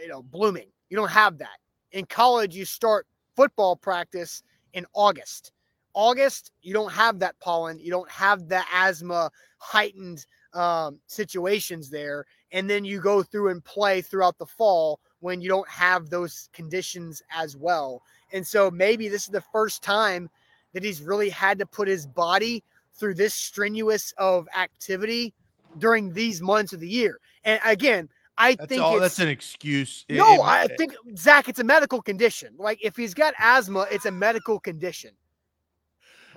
you 0.01 0.09
know 0.09 0.23
blooming. 0.23 0.69
You 0.91 0.97
don't 0.97 1.11
have 1.11 1.39
that. 1.39 1.59
In 1.93 2.07
college, 2.07 2.55
you 2.55 2.65
start 2.65 3.07
football 3.35 3.77
practice 3.77 4.43
in 4.73 4.87
August. 4.95 5.53
August, 5.95 6.53
you 6.61 6.75
don't 6.75 6.93
have 6.93 7.19
that 7.21 7.39
pollen. 7.41 7.79
You 7.79 7.91
don't 7.91 8.11
have 8.11 8.49
the 8.49 8.63
asthma 8.73 9.31
heightened 9.59 10.27
um, 10.53 11.01
situations 11.07 11.89
there. 11.89 12.27
And 12.53 12.69
then 12.69 12.85
you 12.85 13.01
go 13.01 13.23
through 13.23 13.51
and 13.51 13.65
play 13.65 14.03
throughout 14.03 14.39
the 14.39 14.47
fall 14.47 15.01
when 15.21 15.41
you 15.41 15.49
don't 15.49 15.69
have 15.69 16.11
those 16.11 16.49
conditions 16.53 17.23
as 17.35 17.57
well. 17.57 18.03
And 18.33 18.47
so 18.47 18.71
maybe 18.71 19.09
this 19.09 19.23
is 19.23 19.29
the 19.29 19.41
first 19.41 19.83
time 19.83 20.29
that 20.73 20.83
he's 20.83 21.01
really 21.01 21.31
had 21.31 21.59
to 21.59 21.67
put 21.67 21.89
his 21.89 22.07
body 22.07 22.63
through 22.95 23.15
this 23.15 23.35
strenuous 23.35 24.13
of 24.19 24.49
activity 24.57 25.35
during 25.79 26.13
these 26.13 26.41
months 26.41 26.73
of 26.73 26.81
the 26.81 26.89
year. 26.89 27.21
And 27.45 27.61
again, 27.65 28.09
I 28.39 28.55
That's 28.55 28.69
think 28.69 28.83
all. 28.83 29.01
That's 29.01 29.19
an 29.19 29.29
excuse. 29.29 30.05
It- 30.09 30.17
no, 30.17 30.35
it- 30.35 30.41
I 30.41 30.67
think 30.77 30.95
Zach, 31.17 31.49
it's 31.49 31.59
a 31.59 31.65
medical 31.65 32.03
condition. 32.03 32.55
Like 32.59 32.79
if 32.83 32.97
he's 32.97 33.15
got 33.15 33.35
asthma, 33.39 33.87
it's 33.91 34.07
a 34.07 34.11
medical 34.11 34.61
condition. 34.61 35.13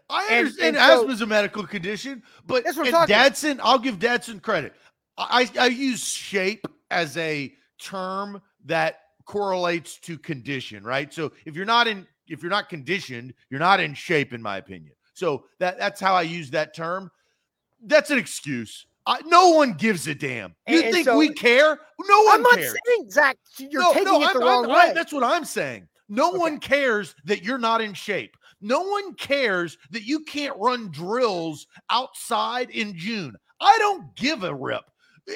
I 0.10 0.38
understand 0.38 0.75
and 0.75 0.78
asthma 0.78 1.12
is 1.12 1.21
a 1.21 1.28
medical 1.28 1.67
condition, 1.67 2.23
but 2.47 2.63
That's 2.63 2.78
what 2.78 2.88
I'm 2.88 2.93
and 2.93 3.10
talking 3.10 3.15
about. 3.15 3.32
Dadson, 3.34 3.60
I'll 3.62 3.80
give 3.80 3.99
Dadson 3.99 4.41
credit. 4.41 4.73
I, 5.17 5.49
I 5.60 5.67
use 5.67 6.04
shape 6.04 6.65
as 6.89 7.15
a 7.17 7.54
term 7.80 8.41
that 8.65 9.02
correlates 9.29 9.99
to 9.99 10.17
condition, 10.17 10.83
right? 10.83 11.13
So 11.13 11.31
if 11.45 11.55
you're 11.55 11.63
not 11.65 11.87
in, 11.87 12.07
if 12.27 12.41
you're 12.41 12.49
not 12.49 12.67
conditioned, 12.67 13.33
you're 13.51 13.59
not 13.59 13.79
in 13.79 13.93
shape, 13.93 14.33
in 14.33 14.41
my 14.41 14.57
opinion. 14.57 14.93
So 15.13 15.45
that 15.59 15.77
that's 15.77 16.01
how 16.01 16.15
I 16.15 16.23
use 16.23 16.49
that 16.49 16.73
term. 16.75 17.11
That's 17.85 18.09
an 18.09 18.17
excuse. 18.17 18.87
I, 19.05 19.21
no 19.25 19.49
one 19.51 19.73
gives 19.73 20.07
a 20.07 20.15
damn. 20.15 20.55
You 20.67 20.81
And- 20.81 20.91
think 20.93 21.05
so- 21.05 21.15
we 21.17 21.29
care? 21.29 21.79
No 22.07 22.21
one 22.23 22.37
I'm 22.37 22.41
not 22.41 22.55
cares. 22.55 22.75
saying 22.87 23.09
Zach, 23.11 23.37
you're 23.59 23.81
No, 23.83 23.93
taking 23.93 24.05
no, 24.05 24.15
it 24.23 24.33
the 24.33 24.39
I'm- 24.39 24.39
wrong 24.41 24.71
I'm- 24.71 24.87
way. 24.89 24.93
that's 24.95 25.13
what 25.13 25.23
I'm 25.23 25.45
saying. 25.45 25.87
No 26.09 26.29
Okay. 26.29 26.37
one 26.39 26.59
cares 26.59 27.13
that 27.25 27.43
you're 27.43 27.59
not 27.59 27.81
in 27.81 27.93
shape. 27.93 28.35
No 28.61 28.81
one 28.81 29.13
cares 29.13 29.77
that 29.91 30.03
you 30.03 30.21
can't 30.21 30.57
run 30.57 30.89
drills 30.89 31.67
outside 31.91 32.71
in 32.71 32.97
June. 32.97 33.35
I 33.61 33.77
don't 33.77 34.15
give 34.15 34.43
a 34.43 34.53
rip. 34.55 34.83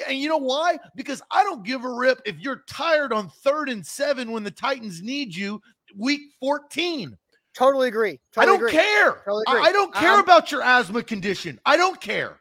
And 0.08 0.18
you 0.18 0.28
know 0.28 0.38
why? 0.38 0.78
Because 0.94 1.22
I 1.30 1.42
don't 1.44 1.64
give 1.64 1.84
a 1.84 1.90
rip 1.90 2.20
if 2.24 2.38
you're 2.38 2.64
tired 2.68 3.12
on 3.12 3.28
third 3.42 3.68
and 3.68 3.84
seven 3.86 4.30
when 4.32 4.42
the 4.42 4.50
Titans 4.50 5.02
need 5.02 5.34
you 5.34 5.60
week 5.96 6.22
14. 6.40 7.16
totally 7.54 7.88
agree. 7.88 8.18
I 8.36 8.44
don't 8.44 8.56
agree. 8.56 8.72
care. 8.72 9.22
Totally 9.24 9.44
I, 9.46 9.52
agree. 9.52 9.68
I 9.68 9.72
don't 9.72 9.94
care 9.94 10.10
I'm- 10.12 10.24
about 10.24 10.50
your 10.50 10.62
asthma 10.62 11.02
condition. 11.02 11.60
I 11.64 11.76
don't 11.76 12.00
care. 12.00 12.40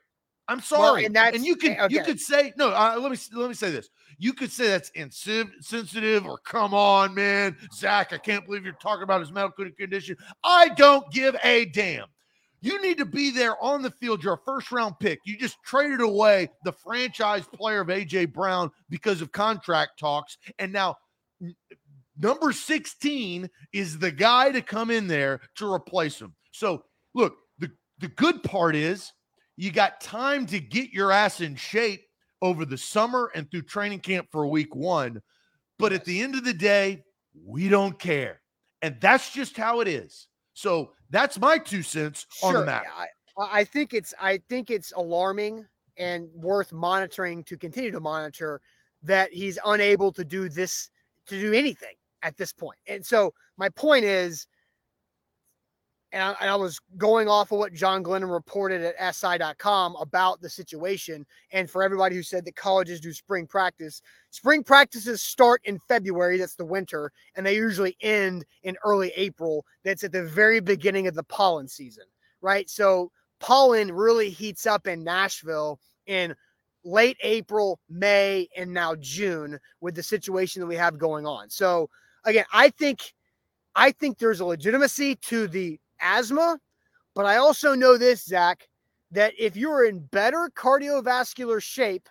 I'm 0.50 0.60
sorry. 0.60 1.06
and 1.06 1.16
that's- 1.16 1.42
you 1.42 1.56
could 1.56 1.72
eh, 1.72 1.88
you 1.90 2.00
okay. 2.02 2.12
could 2.12 2.20
say 2.20 2.54
no. 2.58 2.70
Uh, 2.70 2.98
let 3.00 3.12
me 3.12 3.18
let 3.34 3.48
me 3.48 3.54
say 3.56 3.72
this. 3.72 3.90
You 4.18 4.34
could 4.34 4.52
say 4.52 4.68
that's 4.68 4.90
insensitive 4.90 6.26
or 6.26 6.38
come 6.40 6.74
on, 6.74 7.14
man, 7.16 7.56
Zach. 7.74 8.12
I 8.12 8.18
can't 8.18 8.46
believe 8.46 8.66
you're 8.66 8.74
talking 8.74 9.04
about 9.04 9.22
his 9.22 9.32
medical 9.32 9.66
condition. 9.72 10.18
I 10.44 10.70
don't 10.70 11.10
give 11.12 11.36
a 11.44 11.66
damn. 11.66 12.08
You 12.64 12.82
need 12.82 12.98
to 13.00 13.06
be 13.06 13.30
there 13.30 13.62
on 13.62 13.82
the 13.82 13.92
field. 13.92 14.24
You're 14.24 14.36
a 14.36 14.46
first 14.46 14.72
round 14.72 14.98
pick. 14.98 15.20
You 15.26 15.38
just 15.38 15.58
traded 15.66 16.00
away 16.00 16.50
the 16.64 16.72
franchise 16.72 17.46
player 17.54 17.82
of 17.82 17.90
AJ 17.90 18.32
Brown 18.32 18.72
because 18.90 19.22
of 19.22 19.34
contract 19.34 20.00
talks, 20.00 20.38
and 20.60 20.72
now 20.72 20.96
number 22.18 22.54
16 22.54 23.50
is 23.74 24.00
the 24.00 24.12
guy 24.12 24.50
to 24.52 24.62
come 24.62 24.92
in 24.92 25.08
there 25.08 25.42
to 25.56 25.70
replace 25.70 26.22
him. 26.22 26.34
So, 26.52 26.86
look, 27.14 27.36
the, 27.60 27.70
the 28.00 28.08
good 28.08 28.42
part 28.44 28.78
is 28.78 29.12
you 29.58 29.70
got 29.70 30.00
time 30.00 30.46
to 30.46 30.60
get 30.62 30.92
your 30.92 31.12
ass 31.12 31.42
in 31.42 31.58
shape 31.58 32.06
over 32.42 32.64
the 32.64 32.78
summer 32.78 33.30
and 33.36 33.52
through 33.52 33.64
training 33.64 34.00
camp 34.00 34.30
for 34.32 34.48
week 34.48 34.74
one. 34.74 35.22
But 35.80 35.92
at 35.92 36.06
the 36.06 36.22
end 36.22 36.36
of 36.36 36.46
the 36.46 36.54
day, 36.54 37.04
we 37.46 37.68
don't 37.68 38.00
care. 38.00 38.40
And 38.82 38.96
that's 39.02 39.34
just 39.34 39.58
how 39.58 39.82
it 39.82 39.90
is. 39.90 40.30
So 40.54 40.92
that's 41.14 41.40
my 41.40 41.58
two 41.58 41.84
cents 41.84 42.26
on 42.42 42.56
the 42.56 42.66
matter. 42.66 42.90
I 42.98 43.08
I 43.38 43.64
think 43.64 43.94
it's 43.94 44.14
I 44.20 44.40
think 44.50 44.70
it's 44.70 44.92
alarming 44.94 45.66
and 45.98 46.28
worth 46.34 46.74
monitoring 46.74 47.44
to 47.46 47.58
continue 47.58 47.92
to 47.92 48.00
monitor 48.00 48.60
that 49.04 49.32
he's 49.32 49.60
unable 49.66 50.12
to 50.12 50.26
do 50.26 50.50
this 50.50 50.90
to 51.28 51.40
do 51.40 51.54
anything 51.54 51.94
at 52.24 52.36
this 52.36 52.52
point. 52.52 52.78
And 52.88 53.06
so 53.06 53.34
my 53.58 53.70
point 53.70 54.06
is, 54.06 54.48
and 56.14 56.22
I, 56.22 56.36
and 56.40 56.50
I 56.50 56.56
was 56.56 56.80
going 56.96 57.28
off 57.28 57.52
of 57.52 57.58
what 57.58 57.74
John 57.74 58.04
Glennon 58.04 58.32
reported 58.32 58.84
at 58.84 59.16
SI.com 59.16 59.96
about 60.00 60.42
the 60.42 60.50
situation. 60.50 61.26
And 61.52 61.68
for 61.68 61.82
everybody 61.82 62.16
who 62.16 62.22
said 62.22 62.46
that 62.46 62.56
colleges 62.56 63.02
do 63.02 63.12
spring 63.12 63.48
practice, 63.48 64.02
spring 64.30 64.64
practices 64.64 65.24
start 65.24 65.62
in 65.66 65.80
February, 65.80 66.38
that's 66.38 66.56
the 66.56 66.66
winter, 66.66 67.12
and 67.36 67.44
they 67.44 67.56
usually 67.56 67.98
end 68.02 68.46
in 68.62 68.78
early 68.86 69.12
April. 69.16 69.66
That's 69.84 70.04
at 70.04 70.12
the 70.12 70.24
very 70.24 70.60
beginning 70.60 71.08
of 71.08 71.16
the 71.16 71.24
pollen 71.24 71.68
season, 71.68 72.06
right? 72.42 72.70
So 72.70 73.12
pollen 73.40 73.92
really 73.92 74.30
heats 74.30 74.68
up 74.68 74.86
in 74.86 75.04
Nashville 75.04 75.80
in 76.06 76.36
late 76.84 77.18
April, 77.24 77.80
May, 77.90 78.48
and 78.56 78.72
now 78.72 78.94
June 79.00 79.60
with 79.82 79.96
the 79.96 80.04
situation 80.04 80.60
that 80.60 80.68
we 80.68 80.76
have 80.76 81.00
going 81.00 81.26
on. 81.26 81.50
So 81.50 81.90
again, 82.24 82.46
I 82.54 82.70
think 82.70 83.14
I 83.76 83.92
think 83.92 84.20
there's 84.20 84.42
a 84.42 84.46
legitimacy 84.46 85.16
to 85.16 85.48
the 85.48 85.80
asthma, 86.04 86.60
but 87.16 87.26
I 87.26 87.38
also 87.38 87.74
know 87.74 87.98
this, 87.98 88.26
Zach, 88.26 88.68
that 89.12 89.34
if 89.38 89.56
you're 89.56 89.86
in 89.86 90.00
better 90.12 90.50
cardiovascular 90.56 91.62
shape, 91.62 92.10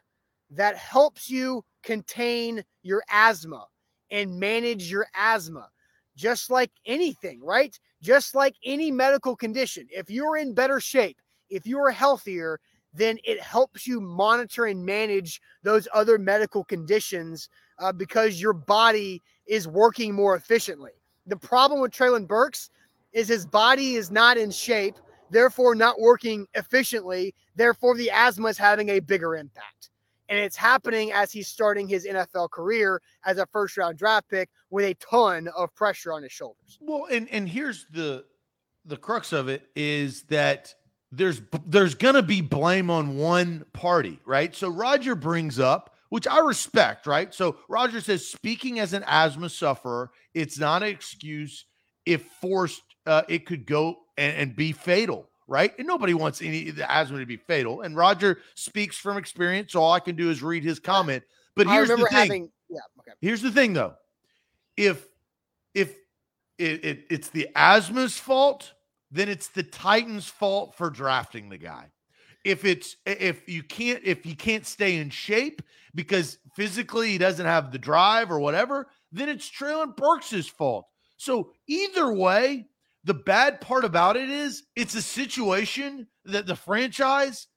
that 0.50 0.76
helps 0.76 1.28
you 1.28 1.64
contain 1.82 2.62
your 2.82 3.02
asthma 3.10 3.66
and 4.10 4.38
manage 4.38 4.90
your 4.90 5.06
asthma, 5.14 5.68
just 6.16 6.50
like 6.50 6.70
anything, 6.86 7.40
right? 7.42 7.78
Just 8.02 8.34
like 8.34 8.54
any 8.64 8.90
medical 8.90 9.34
condition. 9.34 9.86
If 9.90 10.10
you're 10.10 10.36
in 10.36 10.54
better 10.54 10.78
shape, 10.80 11.18
if 11.50 11.66
you're 11.66 11.90
healthier, 11.90 12.60
then 12.94 13.18
it 13.24 13.40
helps 13.40 13.86
you 13.86 14.00
monitor 14.00 14.66
and 14.66 14.84
manage 14.84 15.40
those 15.62 15.88
other 15.94 16.18
medical 16.18 16.62
conditions 16.64 17.48
uh, 17.78 17.92
because 17.92 18.40
your 18.40 18.52
body 18.52 19.22
is 19.46 19.66
working 19.66 20.14
more 20.14 20.36
efficiently. 20.36 20.92
The 21.26 21.36
problem 21.36 21.80
with 21.80 21.92
Treylon 21.92 22.26
Burks 22.26 22.70
is 23.12 23.28
his 23.28 23.46
body 23.46 23.94
is 23.94 24.10
not 24.10 24.36
in 24.36 24.50
shape, 24.50 24.96
therefore 25.30 25.74
not 25.74 26.00
working 26.00 26.46
efficiently. 26.54 27.34
Therefore, 27.56 27.96
the 27.96 28.10
asthma 28.10 28.48
is 28.48 28.58
having 28.58 28.90
a 28.90 29.00
bigger 29.00 29.36
impact. 29.36 29.90
And 30.28 30.38
it's 30.38 30.56
happening 30.56 31.12
as 31.12 31.30
he's 31.30 31.48
starting 31.48 31.86
his 31.86 32.06
NFL 32.06 32.50
career 32.50 33.02
as 33.26 33.36
a 33.38 33.46
first 33.46 33.76
round 33.76 33.98
draft 33.98 34.30
pick 34.30 34.48
with 34.70 34.86
a 34.86 34.94
ton 34.94 35.48
of 35.54 35.74
pressure 35.74 36.12
on 36.12 36.22
his 36.22 36.32
shoulders. 36.32 36.78
Well, 36.80 37.06
and 37.10 37.28
and 37.30 37.48
here's 37.48 37.86
the 37.90 38.24
the 38.84 38.96
crux 38.96 39.32
of 39.32 39.48
it 39.48 39.68
is 39.76 40.22
that 40.24 40.74
there's 41.10 41.42
there's 41.66 41.94
going 41.94 42.14
to 42.14 42.22
be 42.22 42.40
blame 42.40 42.90
on 42.90 43.16
one 43.16 43.66
party, 43.74 44.18
right? 44.24 44.54
So 44.54 44.68
Roger 44.68 45.14
brings 45.14 45.60
up, 45.60 45.94
which 46.08 46.26
I 46.26 46.38
respect, 46.38 47.06
right? 47.06 47.32
So 47.34 47.56
Roger 47.68 48.00
says, 48.00 48.26
speaking 48.26 48.78
as 48.80 48.94
an 48.94 49.04
asthma 49.06 49.50
sufferer, 49.50 50.10
it's 50.34 50.58
not 50.58 50.82
an 50.82 50.88
excuse. 50.88 51.66
If 52.06 52.24
forced, 52.40 52.82
uh, 53.06 53.22
it 53.28 53.46
could 53.46 53.66
go 53.66 53.98
and, 54.16 54.36
and 54.36 54.56
be 54.56 54.72
fatal, 54.72 55.28
right? 55.46 55.76
And 55.78 55.86
nobody 55.86 56.14
wants 56.14 56.42
any 56.42 56.70
the 56.70 56.90
asthma 56.90 57.18
to 57.18 57.26
be 57.26 57.36
fatal. 57.36 57.82
And 57.82 57.96
Roger 57.96 58.38
speaks 58.54 58.96
from 58.96 59.16
experience, 59.16 59.72
so 59.72 59.82
all 59.82 59.92
I 59.92 60.00
can 60.00 60.16
do 60.16 60.30
is 60.30 60.42
read 60.42 60.64
his 60.64 60.78
comment. 60.78 61.22
But 61.54 61.66
here's 61.66 61.88
the 61.88 61.96
thing. 61.96 62.06
having, 62.10 62.50
yeah, 62.68 62.78
okay. 63.00 63.12
Here's 63.20 63.42
the 63.42 63.50
thing, 63.50 63.72
though. 63.72 63.94
If 64.76 65.06
if 65.74 65.94
it, 66.58 66.84
it, 66.84 67.04
it's 67.10 67.28
the 67.28 67.48
asthma's 67.54 68.18
fault, 68.18 68.72
then 69.10 69.28
it's 69.28 69.48
the 69.48 69.62
Titans' 69.62 70.26
fault 70.26 70.74
for 70.74 70.90
drafting 70.90 71.48
the 71.48 71.58
guy. 71.58 71.90
If 72.44 72.64
it's 72.64 72.96
if 73.06 73.48
you 73.48 73.62
can't 73.62 74.00
if 74.04 74.24
he 74.24 74.34
can't 74.34 74.66
stay 74.66 74.96
in 74.96 75.10
shape 75.10 75.62
because 75.94 76.38
physically 76.56 77.10
he 77.10 77.18
doesn't 77.18 77.46
have 77.46 77.70
the 77.70 77.78
drive 77.78 78.30
or 78.30 78.40
whatever, 78.40 78.88
then 79.12 79.28
it's 79.28 79.48
Treylon 79.48 79.94
Burks' 79.94 80.46
fault. 80.46 80.86
So 81.18 81.52
either 81.68 82.12
way, 82.12 82.66
the 83.04 83.14
bad 83.14 83.60
part 83.60 83.84
about 83.84 84.16
it 84.16 84.30
is 84.30 84.64
it's 84.76 84.94
a 84.94 85.02
situation 85.02 86.06
that 86.24 86.46
the 86.46 86.56
franchise 86.56 87.48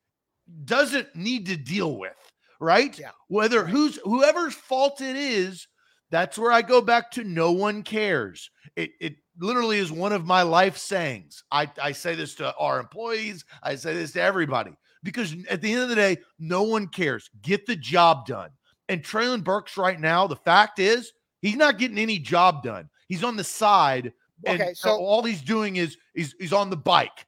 doesn't 0.66 1.16
need 1.16 1.46
to 1.48 1.58
deal 1.58 1.98
with, 1.98 2.18
right? 2.60 2.98
Yeah. 2.98 3.12
Whether 3.28 3.66
who's 3.66 4.00
whoever's 4.04 4.56
fault 4.56 5.02
it 5.02 5.16
is, 5.16 5.68
that's 6.12 6.38
where 6.38 6.52
I 6.52 6.62
go 6.62 6.82
back 6.82 7.12
to 7.12 7.24
no 7.24 7.52
one 7.52 7.84
cares. 7.84 8.50
It 8.76 8.92
it 9.00 9.16
literally 9.40 9.80
is 9.80 9.92
one 9.92 10.14
of 10.14 10.26
my 10.26 10.42
life 10.42 10.78
sayings. 10.78 11.44
I, 11.52 11.70
I 11.82 11.92
say 11.92 12.16
this 12.16 12.36
to 12.36 12.56
our 12.56 12.80
employees, 12.80 13.46
I 13.62 13.76
say 13.76 13.94
this 13.94 14.14
to 14.14 14.22
everybody 14.22 14.72
because 15.04 15.36
at 15.50 15.62
the 15.62 15.72
end 15.72 15.84
of 15.84 15.90
the 15.90 15.96
day, 15.96 16.18
no 16.40 16.64
one 16.64 16.88
cares. 16.88 17.30
Get 17.42 17.66
the 17.66 17.76
job 17.76 18.26
done. 18.26 18.50
And 18.90 19.04
Treylon 19.04 19.44
Burks 19.44 19.78
right 19.78 20.00
now, 20.00 20.28
the 20.28 20.36
fact 20.36 20.80
is 20.80 21.12
he's 21.42 21.56
not 21.56 21.78
getting 21.78 21.98
any 21.98 22.20
job 22.20 22.64
done. 22.64 22.90
He's 23.08 23.24
on 23.24 23.38
the 23.38 23.44
side. 23.44 24.14
And 24.46 24.62
Okay, 24.62 24.74
so- 24.74 24.98
all 24.98 25.24
he's 25.24 25.42
doing 25.42 25.78
is 25.78 25.98
he's 26.14 26.36
he's 26.40 26.54
on 26.54 26.70
the 26.70 26.78
bike. 26.78 27.26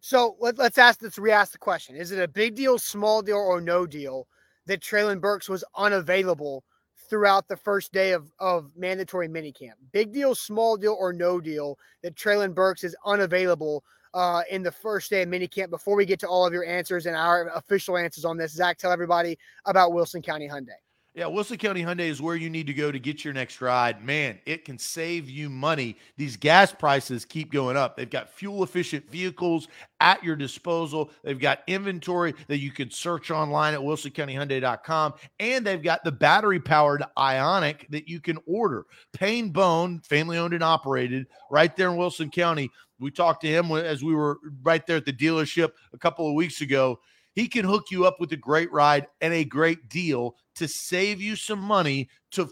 So 0.00 0.36
let, 0.38 0.58
let's 0.58 0.78
ask, 0.78 1.02
let's 1.02 1.18
re-ask 1.18 1.52
the 1.52 1.58
question: 1.58 1.96
Is 1.96 2.12
it 2.12 2.22
a 2.22 2.28
big 2.28 2.54
deal, 2.54 2.78
small 2.78 3.20
deal, 3.22 3.36
or 3.36 3.60
no 3.60 3.86
deal 3.86 4.26
that 4.66 4.80
Treylon 4.80 5.20
Burks 5.20 5.48
was 5.48 5.64
unavailable 5.76 6.64
throughout 7.10 7.48
the 7.48 7.56
first 7.56 7.92
day 7.92 8.12
of 8.12 8.32
of 8.38 8.70
mandatory 8.76 9.28
minicamp? 9.28 9.72
Big 9.92 10.12
deal, 10.12 10.34
small 10.34 10.76
deal, 10.76 10.96
or 10.98 11.12
no 11.12 11.40
deal 11.40 11.78
that 12.02 12.14
Treylon 12.14 12.54
Burks 12.54 12.84
is 12.84 12.96
unavailable 13.04 13.84
uh, 14.14 14.42
in 14.50 14.62
the 14.62 14.72
first 14.72 15.10
day 15.10 15.22
of 15.22 15.28
minicamp? 15.28 15.70
Before 15.70 15.96
we 15.96 16.06
get 16.06 16.20
to 16.20 16.28
all 16.28 16.46
of 16.46 16.52
your 16.52 16.64
answers 16.64 17.06
and 17.06 17.16
our 17.16 17.48
official 17.48 17.96
answers 17.98 18.24
on 18.24 18.36
this, 18.36 18.52
Zach, 18.52 18.78
tell 18.78 18.92
everybody 18.92 19.36
about 19.66 19.92
Wilson 19.92 20.22
County 20.22 20.48
Hyundai. 20.48 20.78
Yeah, 21.18 21.26
Wilson 21.26 21.58
County 21.58 21.82
Hyundai 21.82 22.08
is 22.08 22.22
where 22.22 22.36
you 22.36 22.48
need 22.48 22.68
to 22.68 22.72
go 22.72 22.92
to 22.92 22.98
get 23.00 23.24
your 23.24 23.34
next 23.34 23.60
ride. 23.60 24.04
Man, 24.04 24.38
it 24.46 24.64
can 24.64 24.78
save 24.78 25.28
you 25.28 25.50
money. 25.50 25.96
These 26.16 26.36
gas 26.36 26.70
prices 26.70 27.24
keep 27.24 27.50
going 27.50 27.76
up. 27.76 27.96
They've 27.96 28.08
got 28.08 28.30
fuel 28.30 28.62
efficient 28.62 29.10
vehicles 29.10 29.66
at 29.98 30.22
your 30.22 30.36
disposal. 30.36 31.10
They've 31.24 31.36
got 31.36 31.64
inventory 31.66 32.36
that 32.46 32.58
you 32.58 32.70
can 32.70 32.92
search 32.92 33.32
online 33.32 33.74
at 33.74 33.80
wilsoncountyhyundai.com. 33.80 35.14
And 35.40 35.66
they've 35.66 35.82
got 35.82 36.04
the 36.04 36.12
battery 36.12 36.60
powered 36.60 37.02
Ioniq 37.16 37.88
that 37.88 38.08
you 38.08 38.20
can 38.20 38.38
order. 38.46 38.86
Payne 39.12 39.50
Bone, 39.50 39.98
family 40.02 40.38
owned 40.38 40.54
and 40.54 40.62
operated, 40.62 41.26
right 41.50 41.74
there 41.74 41.90
in 41.90 41.96
Wilson 41.96 42.30
County. 42.30 42.70
We 43.00 43.10
talked 43.10 43.40
to 43.40 43.48
him 43.48 43.72
as 43.72 44.04
we 44.04 44.14
were 44.14 44.38
right 44.62 44.86
there 44.86 44.98
at 44.98 45.04
the 45.04 45.12
dealership 45.12 45.70
a 45.92 45.98
couple 45.98 46.28
of 46.28 46.34
weeks 46.34 46.60
ago. 46.60 47.00
He 47.38 47.46
can 47.46 47.64
hook 47.64 47.92
you 47.92 48.04
up 48.04 48.18
with 48.18 48.32
a 48.32 48.36
great 48.36 48.72
ride 48.72 49.06
and 49.20 49.32
a 49.32 49.44
great 49.44 49.88
deal 49.88 50.34
to 50.56 50.66
save 50.66 51.20
you 51.20 51.36
some 51.36 51.60
money, 51.60 52.08
to 52.32 52.50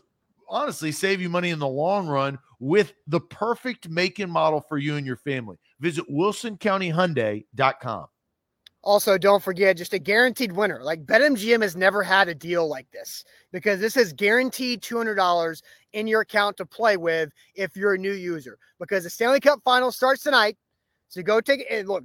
honestly 0.48 0.92
save 0.92 1.20
you 1.20 1.28
money 1.28 1.50
in 1.50 1.58
the 1.58 1.66
long 1.66 2.06
run 2.06 2.38
with 2.60 2.92
the 3.08 3.18
perfect 3.18 3.88
make 3.88 4.20
and 4.20 4.30
model 4.30 4.60
for 4.60 4.78
you 4.78 4.94
and 4.94 5.04
your 5.04 5.16
family. 5.16 5.56
Visit 5.80 6.08
wilsoncountyhyundai.com. 6.08 8.06
Also, 8.84 9.18
don't 9.18 9.42
forget 9.42 9.76
just 9.76 9.92
a 9.92 9.98
guaranteed 9.98 10.52
winner. 10.52 10.80
Like 10.80 11.04
BetMGM 11.04 11.62
has 11.62 11.74
never 11.74 12.04
had 12.04 12.28
a 12.28 12.34
deal 12.36 12.68
like 12.68 12.88
this 12.92 13.24
because 13.50 13.80
this 13.80 13.96
is 13.96 14.12
guaranteed 14.12 14.82
$200 14.82 15.62
in 15.94 16.06
your 16.06 16.20
account 16.20 16.56
to 16.58 16.64
play 16.64 16.96
with 16.96 17.30
if 17.56 17.76
you're 17.76 17.94
a 17.94 17.98
new 17.98 18.12
user. 18.12 18.56
Because 18.78 19.02
the 19.02 19.10
Stanley 19.10 19.40
Cup 19.40 19.58
final 19.64 19.90
starts 19.90 20.22
tonight. 20.22 20.56
So 21.08 21.22
go 21.22 21.40
take 21.40 21.66
it. 21.68 21.88
Look, 21.88 22.04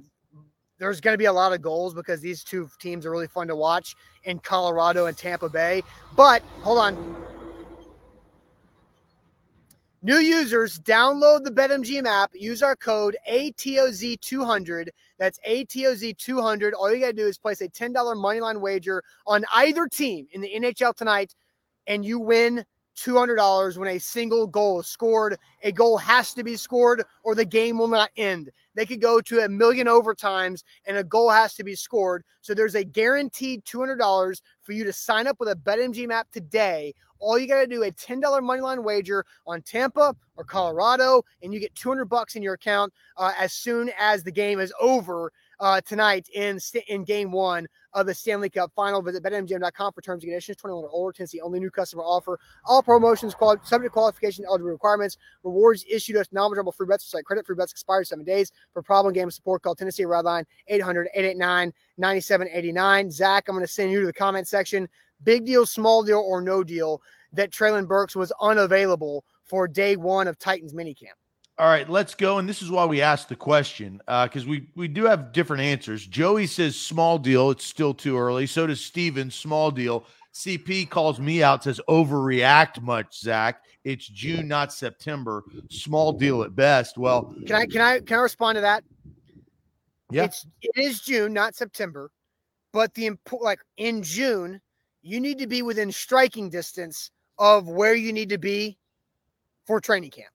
there's 0.82 1.00
going 1.00 1.14
to 1.14 1.18
be 1.18 1.26
a 1.26 1.32
lot 1.32 1.52
of 1.52 1.62
goals 1.62 1.94
because 1.94 2.20
these 2.20 2.42
two 2.42 2.68
teams 2.80 3.06
are 3.06 3.10
really 3.12 3.28
fun 3.28 3.46
to 3.46 3.54
watch 3.54 3.94
in 4.24 4.40
Colorado 4.40 5.06
and 5.06 5.16
Tampa 5.16 5.48
Bay. 5.48 5.82
But 6.16 6.42
hold 6.62 6.78
on. 6.78 7.16
New 10.04 10.16
users, 10.16 10.80
download 10.80 11.44
the 11.44 11.52
BetMGM 11.52 12.04
app, 12.06 12.32
use 12.34 12.60
our 12.64 12.74
code 12.74 13.16
ATOZ200. 13.30 14.88
That's 15.18 15.38
ATOZ200. 15.48 16.72
All 16.76 16.92
you 16.92 16.98
got 16.98 17.06
to 17.06 17.12
do 17.12 17.28
is 17.28 17.38
place 17.38 17.60
a 17.60 17.68
$10 17.68 17.94
moneyline 17.94 18.60
wager 18.60 19.04
on 19.28 19.44
either 19.54 19.86
team 19.86 20.26
in 20.32 20.40
the 20.40 20.52
NHL 20.52 20.96
tonight, 20.96 21.36
and 21.86 22.04
you 22.04 22.18
win 22.18 22.64
$200 22.96 23.76
when 23.76 23.90
a 23.90 23.98
single 23.98 24.48
goal 24.48 24.80
is 24.80 24.88
scored. 24.88 25.38
A 25.62 25.70
goal 25.70 25.96
has 25.98 26.34
to 26.34 26.42
be 26.42 26.56
scored, 26.56 27.04
or 27.22 27.36
the 27.36 27.44
game 27.44 27.78
will 27.78 27.86
not 27.86 28.10
end. 28.16 28.50
They 28.74 28.86
could 28.86 29.00
go 29.00 29.20
to 29.20 29.40
a 29.40 29.48
million 29.48 29.86
overtimes, 29.86 30.62
and 30.86 30.96
a 30.96 31.04
goal 31.04 31.30
has 31.30 31.54
to 31.54 31.64
be 31.64 31.74
scored. 31.74 32.24
So 32.40 32.54
there's 32.54 32.74
a 32.74 32.84
guaranteed 32.84 33.64
$200 33.64 34.40
for 34.62 34.72
you 34.72 34.84
to 34.84 34.92
sign 34.92 35.26
up 35.26 35.38
with 35.40 35.48
a 35.48 35.56
BetMGM 35.56 36.10
app 36.10 36.30
today. 36.30 36.94
All 37.18 37.38
you 37.38 37.46
got 37.46 37.60
to 37.60 37.66
do 37.66 37.84
a 37.84 37.92
$10 37.92 38.20
moneyline 38.20 38.82
wager 38.82 39.24
on 39.46 39.62
Tampa 39.62 40.14
or 40.36 40.44
Colorado, 40.44 41.22
and 41.42 41.54
you 41.54 41.60
get 41.60 41.74
200 41.74 42.06
bucks 42.06 42.34
in 42.34 42.42
your 42.42 42.54
account 42.54 42.92
uh, 43.16 43.32
as 43.38 43.52
soon 43.52 43.92
as 43.98 44.24
the 44.24 44.32
game 44.32 44.58
is 44.58 44.72
over. 44.80 45.32
Uh, 45.62 45.80
tonight 45.80 46.28
in 46.34 46.58
in 46.88 47.04
Game 47.04 47.30
One 47.30 47.68
of 47.92 48.06
the 48.06 48.14
Stanley 48.14 48.50
Cup 48.50 48.72
Final. 48.74 49.00
Visit 49.00 49.22
betmgm.com 49.22 49.92
for 49.92 50.02
terms 50.02 50.24
and 50.24 50.30
conditions. 50.30 50.56
21 50.56 50.82
or 50.82 50.90
older. 50.90 51.12
Tennessee 51.12 51.40
only 51.40 51.60
new 51.60 51.70
customer 51.70 52.02
offer. 52.02 52.40
All 52.64 52.82
promotions 52.82 53.32
quali- 53.32 53.58
subject 53.62 53.90
to 53.90 53.92
qualification, 53.92 54.44
eligible 54.44 54.72
requirements. 54.72 55.18
Rewards 55.44 55.84
issued 55.88 56.16
us 56.16 56.26
non-withdrawable 56.32 56.74
free 56.74 56.88
bets. 56.88 57.08
Site 57.08 57.24
credit 57.24 57.46
free 57.46 57.54
bets 57.54 57.70
expire 57.70 58.02
seven 58.02 58.24
days. 58.24 58.50
For 58.72 58.82
problem 58.82 59.14
game 59.14 59.30
support, 59.30 59.62
call 59.62 59.76
Tennessee 59.76 60.04
Red 60.04 60.24
Line 60.24 60.44
800-889-9789. 60.68 63.12
Zach, 63.12 63.48
I'm 63.48 63.54
going 63.54 63.64
to 63.64 63.72
send 63.72 63.92
you 63.92 64.00
to 64.00 64.06
the 64.06 64.12
comment 64.12 64.48
section. 64.48 64.88
Big 65.22 65.46
deal, 65.46 65.64
small 65.64 66.02
deal, 66.02 66.18
or 66.18 66.42
no 66.42 66.64
deal 66.64 67.00
that 67.34 67.52
Treylon 67.52 67.86
Burks 67.86 68.16
was 68.16 68.32
unavailable 68.40 69.24
for 69.44 69.68
day 69.68 69.94
one 69.94 70.26
of 70.26 70.40
Titans 70.40 70.74
minicamp. 70.74 71.21
All 71.58 71.68
right, 71.68 71.88
let's 71.88 72.14
go. 72.14 72.38
And 72.38 72.48
this 72.48 72.62
is 72.62 72.70
why 72.70 72.86
we 72.86 73.02
asked 73.02 73.28
the 73.28 73.36
question 73.36 74.00
uh, 74.08 74.26
because 74.26 74.46
we 74.46 74.68
we 74.74 74.88
do 74.88 75.04
have 75.04 75.32
different 75.32 75.62
answers. 75.62 76.06
Joey 76.06 76.46
says 76.46 76.76
small 76.76 77.18
deal. 77.18 77.50
It's 77.50 77.64
still 77.64 77.92
too 77.92 78.18
early. 78.18 78.46
So 78.46 78.66
does 78.66 78.82
Steven. 78.82 79.30
Small 79.30 79.70
deal. 79.70 80.06
CP 80.32 80.88
calls 80.88 81.20
me 81.20 81.42
out. 81.42 81.64
Says 81.64 81.80
overreact 81.88 82.80
much, 82.80 83.20
Zach. 83.20 83.64
It's 83.84 84.06
June, 84.06 84.48
not 84.48 84.72
September. 84.72 85.44
Small 85.68 86.12
deal 86.12 86.42
at 86.42 86.56
best. 86.56 86.96
Well, 86.96 87.34
Can 87.46 87.56
I 87.56 87.66
can 87.66 87.80
I 87.80 88.00
can 88.00 88.18
I 88.18 88.22
respond 88.22 88.56
to 88.56 88.62
that? 88.62 88.82
Yeah. 90.10 90.24
It's 90.24 90.46
it 90.62 90.72
is 90.76 91.00
June, 91.00 91.32
not 91.34 91.54
September. 91.54 92.10
But 92.72 92.94
the 92.94 93.10
impo- 93.10 93.42
like 93.42 93.60
in 93.76 94.02
June, 94.02 94.60
you 95.02 95.20
need 95.20 95.38
to 95.38 95.46
be 95.46 95.60
within 95.60 95.92
striking 95.92 96.48
distance 96.48 97.10
of 97.38 97.68
where 97.68 97.94
you 97.94 98.12
need 98.12 98.30
to 98.30 98.38
be 98.38 98.78
for 99.66 99.80
training 99.80 100.10
camp. 100.10 100.31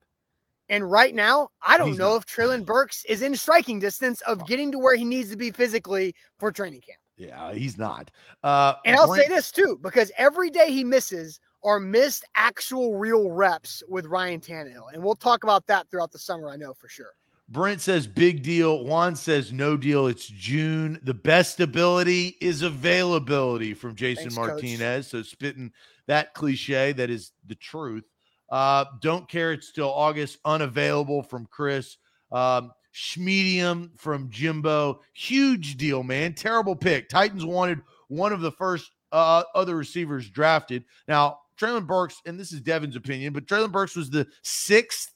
And 0.68 0.90
right 0.90 1.14
now, 1.14 1.48
I 1.62 1.78
don't 1.78 1.88
He's 1.88 1.98
know 1.98 2.10
not. 2.12 2.16
if 2.18 2.26
Treylon 2.26 2.64
Burks 2.64 3.04
is 3.06 3.22
in 3.22 3.34
striking 3.36 3.78
distance 3.78 4.20
of 4.22 4.46
getting 4.46 4.70
to 4.72 4.78
where 4.78 4.96
he 4.96 5.04
needs 5.04 5.30
to 5.30 5.36
be 5.36 5.50
physically 5.50 6.14
for 6.38 6.52
training 6.52 6.82
camp. 6.82 6.98
yeah, 7.16 7.52
he's 7.52 7.78
not. 7.78 8.10
Uh, 8.42 8.74
And 8.84 8.96
I'll 8.96 9.06
Brent- 9.08 9.24
say 9.24 9.28
this 9.34 9.50
too, 9.50 9.78
because 9.82 10.12
every 10.18 10.50
day 10.50 10.70
he 10.70 10.84
misses 10.84 11.40
are 11.64 11.80
missed 11.80 12.24
actual 12.36 12.96
real 12.96 13.30
reps 13.30 13.82
with 13.88 14.06
Ryan 14.06 14.40
Tannehill. 14.40 14.92
And 14.92 15.02
we'll 15.02 15.16
talk 15.16 15.42
about 15.42 15.66
that 15.66 15.90
throughout 15.90 16.12
the 16.12 16.18
summer, 16.18 16.48
I 16.50 16.56
know 16.56 16.72
for 16.74 16.88
sure. 16.88 17.10
Brent 17.48 17.80
says 17.80 18.06
big 18.06 18.42
deal. 18.42 18.84
Juan 18.84 19.16
says 19.16 19.52
no 19.54 19.76
deal. 19.76 20.06
It's 20.06 20.26
June. 20.26 21.00
The 21.02 21.14
best 21.14 21.60
ability 21.60 22.36
is 22.42 22.60
availability 22.62 23.72
from 23.74 23.94
Jason 23.94 24.24
Thanks, 24.30 24.36
Coach. 24.36 24.48
Martinez. 24.48 25.06
So 25.08 25.22
spitting 25.22 25.72
that 26.06 26.34
cliche 26.34 26.92
that 26.92 27.08
is 27.10 27.32
the 27.46 27.54
truth. 27.54 28.04
Uh, 28.50 28.84
don't 29.00 29.28
care. 29.28 29.52
It's 29.52 29.68
still 29.68 29.92
August. 29.92 30.38
Unavailable 30.44 31.22
from 31.22 31.46
Chris. 31.46 31.96
Um, 32.32 32.72
Schmedium 32.94 33.90
from 33.96 34.30
Jimbo. 34.30 35.00
Huge 35.14 35.76
deal, 35.76 36.02
man. 36.02 36.34
Terrible 36.34 36.74
pick. 36.74 37.08
Titans 37.08 37.44
wanted 37.44 37.80
one 38.08 38.32
of 38.32 38.40
the 38.40 38.52
first 38.52 38.90
uh, 39.12 39.44
other 39.54 39.76
receivers 39.76 40.28
drafted. 40.28 40.84
Now, 41.06 41.38
Treylon 41.58 41.86
Burks, 41.86 42.20
and 42.26 42.38
this 42.38 42.52
is 42.52 42.60
Devin's 42.60 42.96
opinion, 42.96 43.32
but 43.32 43.46
Treylon 43.46 43.72
Burks 43.72 43.96
was 43.96 44.10
the 44.10 44.26
sixth 44.42 45.12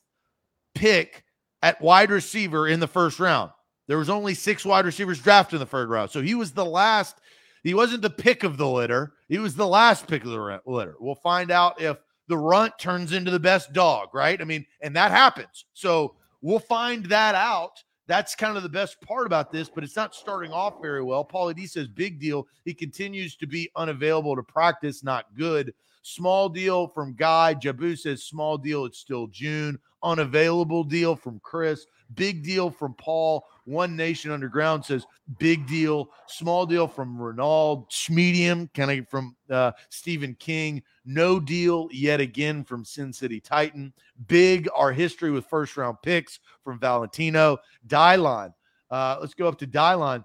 pick 0.74 1.24
at 1.62 1.80
wide 1.80 2.10
receiver 2.10 2.68
in 2.68 2.80
the 2.80 2.86
first 2.86 3.20
round. 3.20 3.50
There 3.88 3.98
was 3.98 4.10
only 4.10 4.34
six 4.34 4.64
wide 4.64 4.84
receivers 4.84 5.20
drafted 5.20 5.56
in 5.56 5.60
the 5.60 5.66
third 5.66 5.88
round. 5.90 6.10
So 6.10 6.20
he 6.20 6.34
was 6.34 6.52
the 6.52 6.64
last. 6.64 7.16
He 7.62 7.74
wasn't 7.74 8.02
the 8.02 8.10
pick 8.10 8.42
of 8.42 8.56
the 8.56 8.68
litter. 8.68 9.12
He 9.28 9.38
was 9.38 9.54
the 9.54 9.66
last 9.66 10.06
pick 10.06 10.24
of 10.24 10.30
the 10.30 10.60
litter. 10.66 10.96
We'll 10.98 11.14
find 11.14 11.50
out 11.50 11.80
if 11.80 11.96
the 12.32 12.38
runt 12.38 12.72
turns 12.78 13.12
into 13.12 13.30
the 13.30 13.38
best 13.38 13.74
dog, 13.74 14.08
right? 14.14 14.40
I 14.40 14.44
mean, 14.44 14.64
and 14.80 14.96
that 14.96 15.10
happens. 15.10 15.66
So 15.74 16.14
we'll 16.40 16.60
find 16.60 17.04
that 17.06 17.34
out. 17.34 17.84
That's 18.06 18.34
kind 18.34 18.56
of 18.56 18.62
the 18.62 18.70
best 18.70 18.98
part 19.02 19.26
about 19.26 19.52
this, 19.52 19.68
but 19.68 19.84
it's 19.84 19.96
not 19.96 20.14
starting 20.14 20.50
off 20.50 20.80
very 20.80 21.02
well. 21.02 21.26
Paulie 21.26 21.54
D 21.54 21.66
says 21.66 21.88
big 21.88 22.18
deal. 22.18 22.46
He 22.64 22.72
continues 22.72 23.36
to 23.36 23.46
be 23.46 23.70
unavailable 23.76 24.34
to 24.34 24.42
practice, 24.42 25.04
not 25.04 25.26
good. 25.36 25.74
Small 26.00 26.48
deal 26.48 26.88
from 26.88 27.14
Guy. 27.14 27.54
Jabu 27.54 27.98
says 27.98 28.24
small 28.24 28.56
deal. 28.56 28.86
It's 28.86 28.98
still 28.98 29.26
June. 29.26 29.78
Unavailable 30.02 30.84
deal 30.84 31.14
from 31.14 31.38
Chris. 31.40 31.84
Big 32.14 32.42
deal 32.42 32.70
from 32.70 32.94
Paul. 32.94 33.44
One 33.64 33.96
Nation 33.96 34.30
Underground 34.30 34.84
says 34.84 35.06
big 35.38 35.66
deal. 35.66 36.10
Small 36.26 36.66
deal 36.66 36.88
from 36.88 37.16
Ronald 37.20 37.88
Schmedium, 37.90 38.72
kind 38.74 38.90
of 38.90 39.08
from 39.08 39.36
uh, 39.50 39.72
Stephen 39.88 40.34
King. 40.38 40.82
No 41.04 41.38
deal 41.38 41.88
yet 41.92 42.20
again 42.20 42.64
from 42.64 42.84
Sin 42.84 43.12
City 43.12 43.40
Titan. 43.40 43.92
Big, 44.26 44.68
our 44.74 44.92
history 44.92 45.30
with 45.30 45.46
first 45.46 45.76
round 45.76 45.96
picks 46.02 46.40
from 46.64 46.78
Valentino. 46.78 47.58
Dylon. 47.86 48.52
Uh, 48.90 49.16
let's 49.20 49.34
go 49.34 49.48
up 49.48 49.58
to 49.58 49.66
Dylon. 49.66 50.24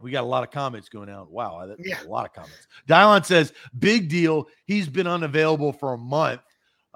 We 0.00 0.10
got 0.10 0.24
a 0.24 0.26
lot 0.26 0.44
of 0.44 0.50
comments 0.50 0.88
going 0.90 1.08
out. 1.08 1.30
Wow, 1.30 1.74
Yeah. 1.78 2.02
a 2.02 2.08
lot 2.08 2.26
of 2.26 2.32
comments. 2.34 2.66
Dylon 2.86 3.24
says, 3.24 3.52
big 3.78 4.08
deal. 4.08 4.46
He's 4.66 4.88
been 4.88 5.06
unavailable 5.06 5.72
for 5.72 5.94
a 5.94 5.98
month. 5.98 6.40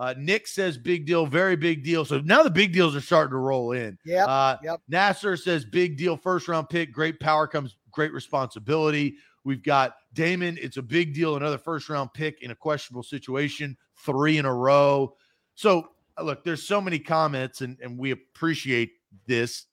Uh, 0.00 0.14
Nick 0.16 0.46
says, 0.46 0.78
big 0.78 1.04
deal, 1.04 1.26
very 1.26 1.56
big 1.56 1.84
deal. 1.84 2.06
So 2.06 2.20
now 2.20 2.42
the 2.42 2.50
big 2.50 2.72
deals 2.72 2.96
are 2.96 3.02
starting 3.02 3.32
to 3.32 3.36
roll 3.36 3.72
in. 3.72 3.98
Yeah. 4.02 4.24
Uh, 4.24 4.56
yep. 4.62 4.80
Nasser 4.88 5.36
says, 5.36 5.66
big 5.66 5.98
deal, 5.98 6.16
first 6.16 6.48
round 6.48 6.70
pick, 6.70 6.90
great 6.90 7.20
power 7.20 7.46
comes 7.46 7.76
great 7.90 8.10
responsibility. 8.14 9.16
We've 9.44 9.62
got 9.62 9.96
Damon. 10.14 10.58
It's 10.58 10.78
a 10.78 10.82
big 10.82 11.12
deal, 11.12 11.36
another 11.36 11.58
first 11.58 11.90
round 11.90 12.14
pick 12.14 12.40
in 12.40 12.50
a 12.50 12.54
questionable 12.54 13.02
situation, 13.02 13.76
three 13.98 14.38
in 14.38 14.46
a 14.46 14.54
row. 14.54 15.16
So 15.54 15.88
uh, 16.16 16.22
look, 16.22 16.44
there's 16.44 16.66
so 16.66 16.80
many 16.80 16.98
comments, 16.98 17.60
and, 17.60 17.76
and 17.82 17.98
we 17.98 18.12
appreciate 18.12 18.92
this. 19.26 19.66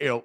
You 0.00 0.08
know, 0.08 0.24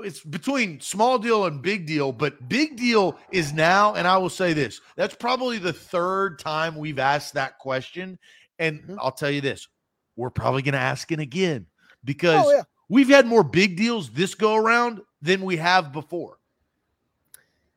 it's 0.00 0.20
between 0.20 0.80
small 0.80 1.18
deal 1.18 1.46
and 1.46 1.62
big 1.62 1.86
deal, 1.86 2.12
but 2.12 2.48
big 2.48 2.76
deal 2.76 3.18
is 3.30 3.52
now, 3.52 3.94
and 3.94 4.06
I 4.06 4.16
will 4.18 4.30
say 4.30 4.52
this 4.52 4.80
that's 4.96 5.14
probably 5.14 5.58
the 5.58 5.72
third 5.72 6.38
time 6.38 6.76
we've 6.76 6.98
asked 6.98 7.34
that 7.34 7.58
question. 7.58 8.18
And 8.58 8.82
Mhm. 8.82 8.98
I'll 9.00 9.12
tell 9.12 9.30
you 9.30 9.40
this 9.40 9.68
we're 10.16 10.30
probably 10.30 10.62
going 10.62 10.74
to 10.74 10.78
ask 10.78 11.10
it 11.12 11.20
again 11.20 11.66
because 12.04 12.44
Oh, 12.44 12.50
yeah. 12.52 12.62
we've 12.88 13.08
had 13.08 13.26
more 13.26 13.42
big 13.42 13.76
deals 13.76 14.10
this 14.10 14.34
go 14.34 14.54
around 14.56 15.00
than 15.22 15.42
we 15.42 15.56
have 15.56 15.92
before. 15.92 16.38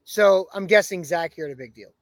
So 0.04 0.48
I'm 0.54 0.68
guessing 0.68 1.04
Zach, 1.04 1.38
you're 1.38 1.48
at 1.48 1.54
a 1.54 1.58
big 1.58 1.74
deal. 1.74 1.94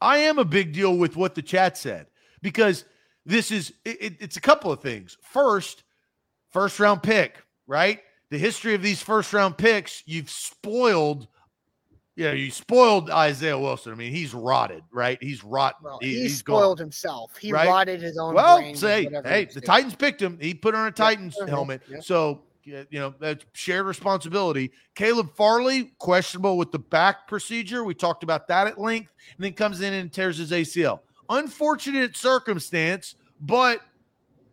I 0.00 0.18
am 0.18 0.38
a 0.38 0.44
big 0.44 0.72
deal 0.72 0.96
with 0.96 1.16
what 1.16 1.34
the 1.34 1.42
chat 1.42 1.78
said 1.78 2.08
because 2.42 2.84
this 3.24 3.50
is 3.50 3.72
it- 3.84 4.16
it's 4.20 4.36
a 4.36 4.40
couple 4.40 4.70
of 4.72 4.80
things. 4.82 5.16
First, 5.22 5.84
first 6.50 6.78
round 6.80 7.02
pick, 7.02 7.42
right? 7.66 8.02
The 8.30 8.38
history 8.38 8.74
of 8.74 8.82
these 8.82 9.00
first 9.00 9.32
round 9.32 9.56
picks, 9.56 10.02
you've 10.06 10.30
spoiled. 10.30 11.28
Yeah, 12.16 12.32
you 12.32 12.50
spoiled 12.50 13.10
Isaiah 13.10 13.58
Wilson. 13.58 13.92
I 13.92 13.94
mean, 13.94 14.10
he's 14.10 14.32
rotted, 14.32 14.82
right? 14.90 15.18
He's 15.20 15.44
rotten. 15.44 15.84
Well, 15.84 15.98
He- 16.00 16.14
he, 16.14 16.22
he's 16.22 16.40
gone. 16.42 16.56
spoiled 16.60 16.78
himself. 16.78 17.36
He 17.36 17.52
right? 17.52 17.68
rotted 17.68 18.00
his 18.00 18.16
own 18.16 18.34
Well, 18.34 18.74
say, 18.74 19.04
hey, 19.24 19.44
the 19.44 19.52
doing. 19.52 19.62
Titans 19.62 19.94
picked 19.94 20.22
him. 20.22 20.38
He 20.40 20.54
put 20.54 20.74
on 20.74 20.86
a 20.88 20.90
Titans 20.90 21.36
okay, 21.38 21.50
helmet. 21.50 21.82
yeah. 21.88 22.00
So, 22.00 22.42
you 22.64 22.86
know, 22.92 23.14
that's 23.20 23.44
shared 23.52 23.84
responsibility. 23.86 24.72
Caleb 24.94 25.30
Farley, 25.36 25.92
questionable 25.98 26.56
with 26.56 26.72
the 26.72 26.78
back 26.78 27.28
procedure. 27.28 27.84
We 27.84 27.94
talked 27.94 28.22
about 28.24 28.48
that 28.48 28.66
at 28.66 28.80
length, 28.80 29.12
and 29.36 29.44
then 29.44 29.52
comes 29.52 29.82
in 29.82 29.92
and 29.92 30.10
tears 30.10 30.38
his 30.38 30.52
ACL. 30.52 31.00
Unfortunate 31.28 32.16
circumstance, 32.16 33.14
but 33.42 33.82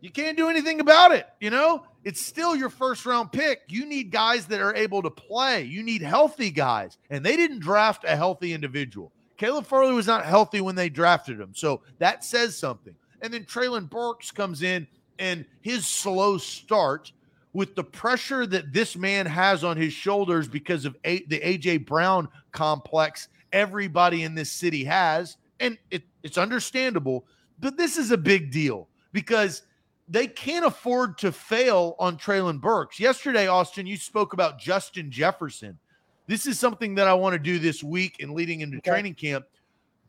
you 0.02 0.10
can't 0.10 0.36
do 0.36 0.48
anything 0.48 0.80
about 0.80 1.12
it. 1.12 1.26
You 1.40 1.48
know, 1.50 1.86
it's 2.04 2.20
still 2.20 2.54
your 2.54 2.68
first 2.68 3.06
round 3.06 3.32
pick. 3.32 3.62
You 3.68 3.86
need 3.86 4.10
guys 4.10 4.46
that 4.46 4.60
are 4.60 4.74
able 4.74 5.02
to 5.02 5.10
play. 5.10 5.62
You 5.62 5.82
need 5.82 6.02
healthy 6.02 6.50
guys, 6.50 6.98
and 7.10 7.24
they 7.24 7.36
didn't 7.36 7.60
draft 7.60 8.04
a 8.04 8.14
healthy 8.14 8.52
individual. 8.52 9.12
Caleb 9.36 9.66
Farley 9.66 9.94
was 9.94 10.06
not 10.06 10.24
healthy 10.24 10.60
when 10.60 10.76
they 10.76 10.88
drafted 10.88 11.40
him, 11.40 11.52
so 11.54 11.82
that 11.98 12.24
says 12.24 12.56
something. 12.56 12.94
And 13.22 13.32
then 13.32 13.44
Treylon 13.44 13.88
Burks 13.88 14.30
comes 14.30 14.62
in, 14.62 14.86
and 15.18 15.44
his 15.62 15.86
slow 15.86 16.38
start 16.38 17.10
with 17.52 17.74
the 17.74 17.84
pressure 17.84 18.46
that 18.46 18.72
this 18.72 18.96
man 18.96 19.26
has 19.26 19.64
on 19.64 19.76
his 19.76 19.92
shoulders 19.92 20.48
because 20.48 20.84
of 20.84 20.96
a- 21.04 21.24
the 21.26 21.40
AJ 21.40 21.86
Brown 21.86 22.28
complex 22.52 23.28
everybody 23.52 24.24
in 24.24 24.34
this 24.34 24.50
city 24.50 24.84
has, 24.84 25.36
and 25.60 25.78
it, 25.90 26.02
it's 26.22 26.36
understandable. 26.36 27.24
But 27.60 27.76
this 27.76 27.96
is 27.96 28.10
a 28.10 28.18
big 28.18 28.50
deal 28.50 28.88
because 29.12 29.62
they 30.08 30.26
can't 30.26 30.64
afford 30.64 31.18
to 31.18 31.32
fail 31.32 31.96
on 31.98 32.18
Treylon 32.18 32.60
Burks. 32.60 33.00
Yesterday, 33.00 33.46
Austin, 33.46 33.86
you 33.86 33.96
spoke 33.96 34.32
about 34.32 34.58
Justin 34.58 35.10
Jefferson. 35.10 35.78
This 36.26 36.46
is 36.46 36.58
something 36.58 36.94
that 36.96 37.08
I 37.08 37.14
want 37.14 37.34
to 37.34 37.38
do 37.38 37.58
this 37.58 37.82
week 37.82 38.16
and 38.20 38.32
leading 38.32 38.60
into 38.60 38.78
Okay. 38.78 38.90
training 38.90 39.14
camp. 39.14 39.46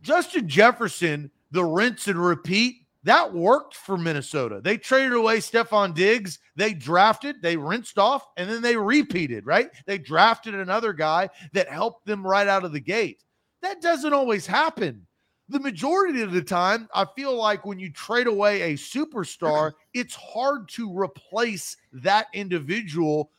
Justin 0.01 0.47
Jefferson, 0.47 1.31
the 1.51 1.63
rinse 1.63 2.07
and 2.07 2.23
repeat, 2.23 2.85
that 3.03 3.31
worked 3.33 3.75
for 3.75 3.97
Minnesota. 3.97 4.61
They 4.63 4.77
traded 4.77 5.13
away 5.13 5.37
Stefon 5.37 5.93
Diggs. 5.93 6.39
They 6.55 6.73
drafted, 6.73 7.41
they 7.41 7.55
rinsed 7.55 7.99
off, 7.99 8.25
and 8.35 8.49
then 8.49 8.61
they 8.61 8.75
repeated, 8.75 9.45
right? 9.45 9.69
They 9.85 9.99
drafted 9.99 10.55
another 10.55 10.91
guy 10.91 11.29
that 11.53 11.69
helped 11.69 12.05
them 12.05 12.25
right 12.25 12.47
out 12.47 12.65
of 12.65 12.73
the 12.73 12.79
gate. 12.79 13.21
That 13.61 13.81
doesn't 13.81 14.13
always 14.13 14.47
happen. 14.47 15.05
The 15.47 15.59
majority 15.59 16.21
of 16.21 16.31
the 16.31 16.41
time, 16.41 16.89
I 16.93 17.05
feel 17.15 17.35
like 17.35 17.65
when 17.65 17.77
you 17.77 17.91
trade 17.91 18.27
away 18.27 18.73
a 18.73 18.73
superstar, 18.73 19.73
it's 19.93 20.15
hard 20.15 20.67
to 20.69 20.91
replace 20.97 21.77
that 21.93 22.27
individual. 22.33 23.31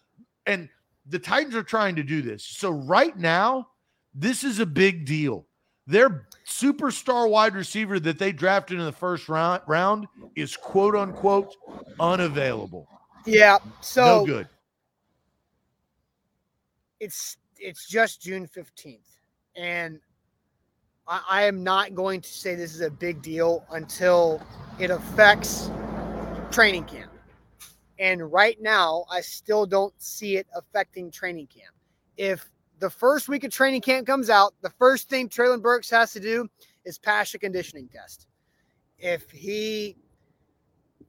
And 0.46 0.68
the 1.06 1.18
Titans 1.18 1.56
are 1.56 1.62
trying 1.62 1.96
to 1.96 2.02
do 2.02 2.22
this. 2.22 2.44
So 2.44 2.70
right 2.70 3.16
now, 3.16 3.68
this 4.14 4.44
is 4.44 4.60
a 4.60 4.66
big 4.66 5.04
deal. 5.04 5.46
Their 5.86 6.26
superstar 6.46 7.28
wide 7.28 7.54
receiver 7.54 8.00
that 8.00 8.18
they 8.18 8.32
drafted 8.32 8.78
in 8.78 8.84
the 8.84 8.92
first 8.92 9.28
round 9.28 9.62
round 9.68 10.06
is 10.34 10.56
quote 10.56 10.96
unquote 10.96 11.54
unavailable. 12.00 12.88
Yeah. 13.24 13.58
So 13.80 14.04
no 14.04 14.26
good. 14.26 14.48
it's 16.98 17.36
it's 17.58 17.86
just 17.88 18.22
June 18.22 18.46
fifteenth, 18.48 19.18
and 19.54 20.00
I, 21.08 21.22
I 21.28 21.42
am 21.44 21.62
not 21.62 21.94
going 21.94 22.20
to 22.20 22.28
say 22.28 22.54
this 22.54 22.74
is 22.74 22.80
a 22.80 22.90
big 22.90 23.22
deal 23.22 23.64
until 23.70 24.42
it 24.78 24.90
affects 24.90 25.70
training 26.50 26.84
camp. 26.84 27.12
And 27.98 28.30
right 28.30 28.60
now, 28.60 29.04
I 29.10 29.20
still 29.20 29.66
don't 29.66 29.94
see 30.00 30.36
it 30.36 30.46
affecting 30.54 31.10
training 31.10 31.46
camp. 31.46 31.74
If 32.16 32.50
the 32.78 32.90
first 32.90 33.28
week 33.28 33.44
of 33.44 33.50
training 33.50 33.80
camp 33.80 34.06
comes 34.06 34.28
out, 34.28 34.54
the 34.60 34.70
first 34.78 35.08
thing 35.08 35.28
Treylon 35.28 35.62
Burks 35.62 35.88
has 35.90 36.12
to 36.12 36.20
do 36.20 36.48
is 36.84 36.98
pass 36.98 37.32
a 37.34 37.38
conditioning 37.38 37.88
test. 37.88 38.26
If 38.98 39.30
he 39.30 39.96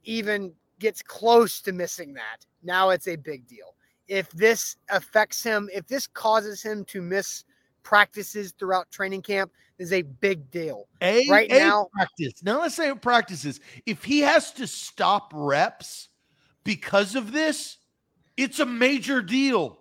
even 0.04 0.54
gets 0.80 1.02
close 1.02 1.62
to 1.62 1.74
missing 1.74 2.14
that, 2.14 2.45
now 2.64 2.89
it's 2.91 3.08
a 3.08 3.16
big 3.16 3.48
deal. 3.48 3.76
If 4.08 4.30
this 4.32 4.78
affects 4.89 5.43
him, 5.43 5.70
if 5.74 5.88
this 5.88 6.08
causes 6.08 6.62
him 6.62 6.86
to 6.86 7.02
miss 7.02 7.43
practices 7.84 8.54
throughout 8.58 8.89
training 8.91 9.22
camp, 9.22 9.52
is 9.80 9.93
a 9.93 10.01
big 10.01 10.49
deal. 10.51 10.88
A, 11.01 11.28
Right 11.30 11.51
a 11.51 11.59
now- 11.59 11.88
practice. 11.93 12.43
Now 12.43 12.61
let's 12.61 12.75
say 12.75 12.93
practices. 12.95 13.59
If 13.86 14.03
he 14.03 14.19
has 14.19 14.51
to 14.53 14.67
stop 14.67 15.32
reps 15.36 16.09
because 16.63 17.15
of 17.15 17.32
this, 17.32 17.78
it's 18.36 18.59
a 18.59 18.65
major 18.65 19.21
deal. 19.21 19.80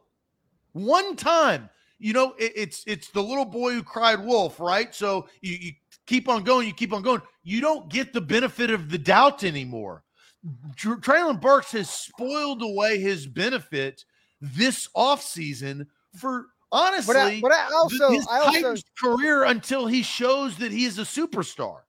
One 0.73 1.17
time, 1.17 1.71
you 1.99 2.13
know, 2.13 2.35
it- 2.39 2.53
it's 2.55 2.85
it's 2.87 3.09
the 3.09 3.23
little 3.23 3.45
boy 3.47 3.73
who 3.73 3.83
cried 3.83 4.21
wolf, 4.25 4.61
right? 4.61 4.95
So 4.95 5.29
you, 5.41 5.55
you 5.59 5.73
keep 6.07 6.29
on 6.29 6.45
going, 6.45 6.67
you 6.67 6.75
keep 6.75 6.93
on 6.93 7.03
going. 7.03 7.23
You 7.43 7.61
don't 7.61 7.89
get 7.91 8.13
the 8.13 8.21
benefit 8.21 8.71
of 8.71 8.91
the 8.91 8.99
doubt 8.99 9.45
anymore. 9.45 10.03
Mm-hmm. 10.47 10.71
Tr- 10.77 10.95
Treylon 10.97 11.41
Burks 11.41 11.73
has 11.73 11.89
spoiled 11.91 12.63
away 12.63 12.99
his 12.99 13.27
benefit 13.27 14.05
this 14.41 14.89
offseason 14.95 15.87
for 16.15 16.49
honestly 16.73 17.15
But 17.15 17.17
I, 17.17 17.41
but 17.41 17.53
I 17.53 17.69
also, 17.75 18.11
his 18.11 18.27
I 18.31 18.41
also, 18.41 18.75
career 18.99 19.45
until 19.45 19.87
he 19.87 20.03
shows 20.03 20.57
that 20.59 20.73
he 20.73 20.85
is 20.85 20.99
a 20.99 21.03
superstar. 21.03 21.81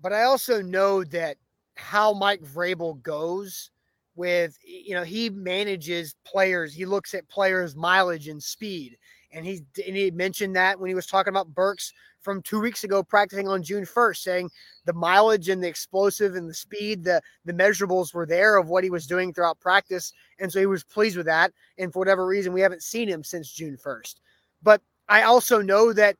but 0.00 0.12
I 0.12 0.22
also 0.24 0.62
know 0.62 1.04
that 1.04 1.36
how 1.76 2.12
Mike 2.12 2.42
Vrabel 2.42 3.00
goes 3.02 3.70
with 4.16 4.56
you 4.64 4.94
know 4.94 5.02
he 5.02 5.28
manages 5.30 6.14
players. 6.24 6.72
He 6.72 6.86
looks 6.86 7.14
at 7.14 7.28
players' 7.28 7.74
mileage 7.74 8.28
and 8.28 8.42
speed, 8.42 8.96
and 9.32 9.44
he 9.44 9.64
and 9.86 9.96
he 9.96 10.10
mentioned 10.10 10.54
that 10.56 10.78
when 10.78 10.88
he 10.88 10.94
was 10.94 11.06
talking 11.06 11.32
about 11.32 11.54
Burks 11.54 11.92
from 12.24 12.42
two 12.42 12.60
weeks 12.60 12.82
ago 12.82 13.02
practicing 13.02 13.46
on 13.46 13.62
June 13.62 13.84
first, 13.84 14.22
saying 14.22 14.50
the 14.86 14.92
mileage 14.92 15.48
and 15.50 15.62
the 15.62 15.68
explosive 15.68 16.34
and 16.34 16.48
the 16.48 16.54
speed, 16.54 17.04
the 17.04 17.20
the 17.44 17.52
measurables 17.52 18.14
were 18.14 18.26
there 18.26 18.56
of 18.56 18.68
what 18.68 18.82
he 18.82 18.90
was 18.90 19.06
doing 19.06 19.32
throughout 19.32 19.60
practice, 19.60 20.12
and 20.40 20.50
so 20.50 20.58
he 20.58 20.66
was 20.66 20.82
pleased 20.82 21.16
with 21.16 21.26
that. 21.26 21.52
And 21.78 21.92
for 21.92 21.98
whatever 22.00 22.26
reason, 22.26 22.52
we 22.52 22.62
haven't 22.62 22.82
seen 22.82 23.08
him 23.08 23.22
since 23.22 23.52
June 23.52 23.76
first. 23.76 24.20
But 24.62 24.80
I 25.08 25.22
also 25.22 25.60
know 25.60 25.92
that 25.92 26.16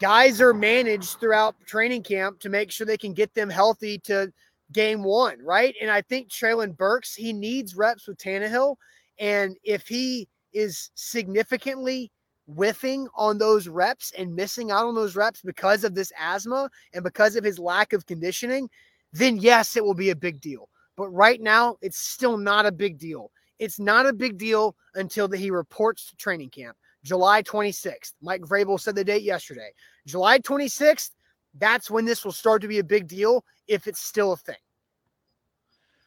guys 0.00 0.40
are 0.40 0.54
managed 0.54 1.20
throughout 1.20 1.54
training 1.66 2.02
camp 2.02 2.40
to 2.40 2.48
make 2.48 2.70
sure 2.70 2.86
they 2.86 2.96
can 2.96 3.12
get 3.12 3.34
them 3.34 3.50
healthy 3.50 3.98
to 3.98 4.32
game 4.72 5.02
one, 5.02 5.38
right? 5.42 5.74
And 5.80 5.90
I 5.90 6.02
think 6.02 6.28
Treylon 6.28 6.76
Burks, 6.76 7.14
he 7.14 7.32
needs 7.32 7.74
reps 7.74 8.06
with 8.06 8.18
Tannehill. 8.18 8.76
And 9.18 9.56
if 9.64 9.88
he 9.88 10.28
is 10.52 10.90
significantly 10.94 12.10
whiffing 12.48 13.06
on 13.14 13.38
those 13.38 13.68
reps 13.68 14.12
and 14.16 14.34
missing 14.34 14.70
out 14.70 14.86
on 14.86 14.94
those 14.94 15.14
reps 15.14 15.42
because 15.42 15.84
of 15.84 15.94
this 15.94 16.12
asthma 16.18 16.70
and 16.94 17.04
because 17.04 17.36
of 17.36 17.44
his 17.44 17.58
lack 17.58 17.92
of 17.92 18.06
conditioning, 18.06 18.68
then 19.12 19.36
yes, 19.36 19.76
it 19.76 19.84
will 19.84 19.94
be 19.94 20.10
a 20.10 20.16
big 20.16 20.40
deal. 20.40 20.68
But 20.96 21.08
right 21.10 21.40
now, 21.40 21.76
it's 21.80 21.98
still 21.98 22.36
not 22.36 22.66
a 22.66 22.72
big 22.72 22.98
deal. 22.98 23.30
It's 23.58 23.78
not 23.78 24.06
a 24.06 24.12
big 24.12 24.38
deal 24.38 24.76
until 24.94 25.28
that 25.28 25.38
he 25.38 25.50
reports 25.50 26.06
to 26.06 26.16
training 26.16 26.50
camp. 26.50 26.76
July 27.04 27.42
26th. 27.42 28.14
Mike 28.20 28.42
Vrabel 28.42 28.80
said 28.80 28.94
the 28.94 29.04
date 29.04 29.22
yesterday. 29.22 29.70
July 30.06 30.38
26th, 30.38 31.10
that's 31.58 31.90
when 31.90 32.04
this 32.04 32.24
will 32.24 32.32
start 32.32 32.62
to 32.62 32.68
be 32.68 32.78
a 32.78 32.84
big 32.84 33.06
deal 33.06 33.44
if 33.66 33.86
it's 33.86 34.00
still 34.00 34.32
a 34.32 34.36
thing. 34.36 34.56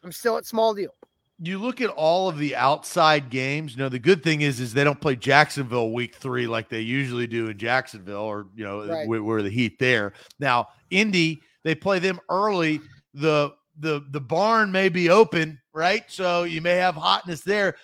I'm 0.03 0.11
still 0.11 0.37
at 0.37 0.45
small 0.45 0.73
deal. 0.73 0.95
You 1.43 1.57
look 1.57 1.81
at 1.81 1.89
all 1.89 2.29
of 2.29 2.37
the 2.37 2.55
outside 2.55 3.29
games. 3.29 3.73
You 3.73 3.79
know, 3.79 3.89
the 3.89 3.97
good 3.99 4.23
thing 4.23 4.41
is, 4.41 4.59
is 4.59 4.73
they 4.73 4.83
don't 4.83 5.01
play 5.01 5.15
Jacksonville 5.15 5.91
week 5.91 6.15
three 6.15 6.45
like 6.45 6.69
they 6.69 6.81
usually 6.81 7.25
do 7.25 7.47
in 7.47 7.57
Jacksonville, 7.57 8.21
or 8.21 8.47
you 8.55 8.63
know, 8.63 8.85
Right. 8.85 9.07
where, 9.07 9.23
where 9.23 9.41
the 9.41 9.49
Heat 9.49 9.79
there. 9.79 10.13
Now, 10.39 10.67
Indy, 10.91 11.41
they 11.63 11.73
play 11.73 11.99
them 11.99 12.19
early. 12.29 12.79
The 13.15 13.53
the 13.79 14.05
the 14.11 14.21
barn 14.21 14.71
may 14.71 14.89
be 14.89 15.09
open, 15.09 15.59
right? 15.73 16.03
So 16.11 16.43
you 16.43 16.61
may 16.61 16.75
have 16.75 16.95
hotness 16.95 17.41
there. 17.41 17.75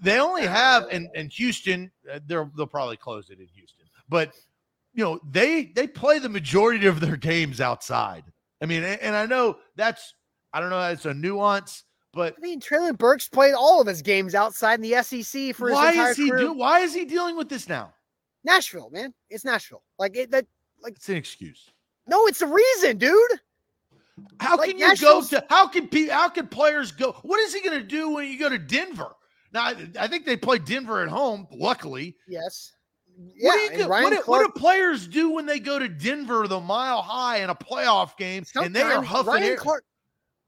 They 0.00 0.18
only 0.18 0.46
have 0.46 0.86
and 0.90 1.08
and 1.14 1.30
Houston, 1.32 1.90
uh, 2.10 2.20
they're 2.26 2.50
they'll 2.56 2.66
probably 2.66 2.96
close 2.96 3.28
it 3.30 3.38
in 3.40 3.46
Houston, 3.54 3.86
but 4.08 4.32
you 4.94 5.04
know 5.04 5.20
they 5.30 5.64
they 5.74 5.86
play 5.86 6.18
the 6.18 6.28
majority 6.28 6.86
of 6.86 7.00
their 7.00 7.16
games 7.16 7.60
outside. 7.60 8.24
I 8.62 8.66
mean, 8.66 8.84
and, 8.84 9.00
and 9.00 9.16
I 9.16 9.26
know 9.26 9.58
that's 9.76 10.14
I 10.52 10.60
don't 10.60 10.70
know 10.70 10.80
that's 10.80 11.04
a 11.04 11.14
nuance, 11.14 11.84
but 12.12 12.34
I 12.36 12.40
mean, 12.40 12.60
Treylon 12.60 12.98
Burks 12.98 13.28
played 13.28 13.54
all 13.54 13.80
of 13.80 13.86
his 13.86 14.02
games 14.02 14.34
outside 14.34 14.74
in 14.74 14.82
the 14.82 15.02
SEC 15.02 15.54
for 15.54 15.68
his 15.68 15.74
why 15.74 15.90
entire 15.92 16.10
is 16.10 16.16
he 16.16 16.28
career. 16.30 16.40
do, 16.42 16.52
why 16.52 16.80
is 16.80 16.94
he 16.94 17.04
dealing 17.04 17.36
with 17.36 17.48
this 17.48 17.68
now? 17.68 17.92
Nashville, 18.44 18.90
man. 18.90 19.14
It's 19.30 19.44
Nashville. 19.44 19.82
Like 19.98 20.16
it, 20.16 20.30
that. 20.32 20.46
It's 20.84 21.08
an 21.08 21.16
excuse. 21.16 21.70
No, 22.08 22.26
it's 22.26 22.42
a 22.42 22.46
reason, 22.46 22.98
dude. 22.98 23.30
How 24.40 24.56
Like, 24.56 24.70
can 24.70 24.78
you 24.78 24.88
Nashville's- 24.88 25.30
go 25.30 25.38
to 25.40 25.46
how 25.48 25.66
can 25.68 25.88
how 26.08 26.28
can 26.28 26.48
players 26.48 26.92
go? 26.92 27.12
What 27.22 27.40
is 27.40 27.54
he 27.54 27.60
going 27.62 27.78
to 27.80 27.86
do 27.86 28.10
when 28.10 28.26
you 28.30 28.38
go 28.38 28.48
to 28.48 28.58
Denver? 28.58 29.12
Now 29.52 29.62
I, 29.66 29.88
I 29.98 30.08
think 30.08 30.26
they 30.26 30.36
play 30.36 30.58
Denver 30.58 31.02
at 31.02 31.08
home. 31.08 31.46
Luckily, 31.52 32.16
Yes. 32.26 32.72
what 33.16 33.32
Yeah. 33.36 33.52
do 33.52 33.58
you 33.58 33.82
do? 33.84 33.88
What, 33.88 34.12
Clark, 34.12 34.28
what 34.28 34.54
do 34.54 34.60
players 34.60 35.06
do 35.06 35.30
when 35.30 35.46
they 35.46 35.60
go 35.60 35.78
to 35.78 35.88
Denver, 35.88 36.46
the 36.48 36.60
Mile 36.60 37.00
High, 37.02 37.38
in 37.38 37.50
a 37.50 37.54
playoff 37.54 38.16
game, 38.16 38.44
and 38.56 38.74
they 38.74 38.82
are 38.82 39.02
huffing 39.02 39.32
Ryan 39.34 39.42
air? 39.44 39.56
Clark. 39.56 39.84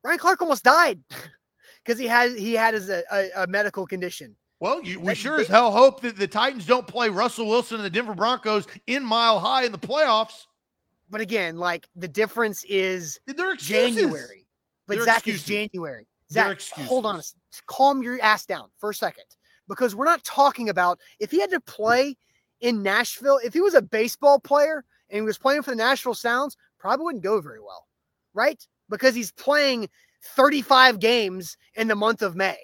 Ryan 0.03 0.19
Clark 0.19 0.43
almost 0.43 0.65
died 0.65 1.01
because 1.85 1.99
he 1.99 2.07
had 2.07 2.33
he 2.37 2.55
had 2.55 2.75
his 2.75 2.89
a, 2.89 3.03
a, 3.13 3.31
a 3.43 3.47
medical 3.47 3.87
condition. 3.87 4.35
Well, 4.61 4.83
you, 4.83 4.99
we 5.01 5.09
That- 5.09 5.17
sure 5.17 5.37
they- 5.37 5.43
as 5.43 5.49
hell 5.49 5.71
hope 5.71 6.01
that 6.03 6.17
the 6.17 6.27
Titans 6.29 6.65
don't 6.67 6.87
play 6.87 7.09
Russell 7.09 7.47
Wilson 7.49 7.77
and 7.77 7.85
the 7.85 7.91
Denver 7.91 8.15
Broncos 8.15 8.67
in 8.87 9.05
Mile 9.05 9.39
High 9.41 9.65
in 9.65 9.73
the 9.73 9.79
playoffs. 9.79 10.47
But 11.11 11.21
again, 11.21 11.57
like 11.57 11.87
the 11.97 12.09
difference 12.09 12.65
is 12.69 13.21
They're 13.27 13.53
excuses. 13.53 13.97
January. 13.97 14.47
But 14.87 14.97
They're 14.97 15.05
Zach 15.05 15.17
excuses. 15.19 15.43
is 15.43 15.47
January. 15.47 16.07
Zach, 16.33 16.61
hold 16.87 17.05
on. 17.07 17.17
a 17.19 17.23
Calm 17.67 18.03
your 18.03 18.21
ass 18.23 18.47
down 18.47 18.69
for 18.79 18.91
a 18.91 18.95
second. 18.95 19.25
Because 19.69 19.95
we're 19.95 20.05
not 20.07 20.25
talking 20.25 20.69
about 20.69 20.99
if 21.21 21.31
he 21.31 21.41
had 21.41 21.51
to 21.51 21.61
play 21.61 22.17
in 22.61 22.83
Nashville, 22.83 23.39
if 23.45 23.53
he 23.55 23.61
was 23.61 23.75
a 23.75 23.83
baseball 23.83 24.39
player 24.41 24.85
and 25.11 25.17
he 25.19 25.23
was 25.23 25.39
playing 25.39 25.63
for 25.63 25.71
the 25.71 25.77
Nashville 25.77 26.15
Sounds, 26.15 26.57
probably 26.79 27.05
wouldn't 27.05 27.25
go 27.25 27.41
very 27.41 27.61
well. 27.61 27.87
Right? 28.35 28.67
Because 28.91 29.15
he's 29.15 29.33
playing 29.33 29.89
35 30.25 30.99
games 30.99 31.57
in 31.75 31.89
the 31.89 31.95
month 31.95 32.23
of 32.23 32.37
May. 32.37 32.59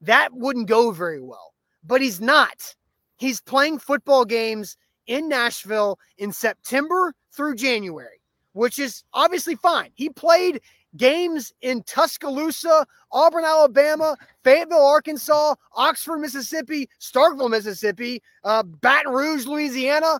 That 0.00 0.30
wouldn't 0.32 0.68
go 0.68 0.90
very 0.90 1.20
well. 1.20 1.54
But 1.82 2.00
he's 2.00 2.20
not. 2.20 2.74
He's 3.16 3.40
playing 3.40 3.78
football 3.78 4.24
games 4.24 4.76
in 5.06 5.28
Nashville 5.28 5.98
in 6.18 6.32
September 6.32 7.14
through 7.32 7.56
January, 7.56 8.20
which 8.52 8.78
is 8.78 9.04
obviously 9.12 9.54
fine. 9.54 9.90
He 9.94 10.10
played 10.10 10.60
games 10.96 11.52
in 11.60 11.82
Tuscaloosa, 11.84 12.86
Auburn, 13.12 13.44
Alabama, 13.44 14.16
Fayetteville, 14.44 14.84
Arkansas, 14.84 15.54
Oxford, 15.74 16.18
Mississippi, 16.18 16.88
Starkville, 17.00 17.50
Mississippi, 17.50 18.22
uh, 18.44 18.62
Baton 18.62 19.12
Rouge, 19.12 19.46
Louisiana, 19.46 20.18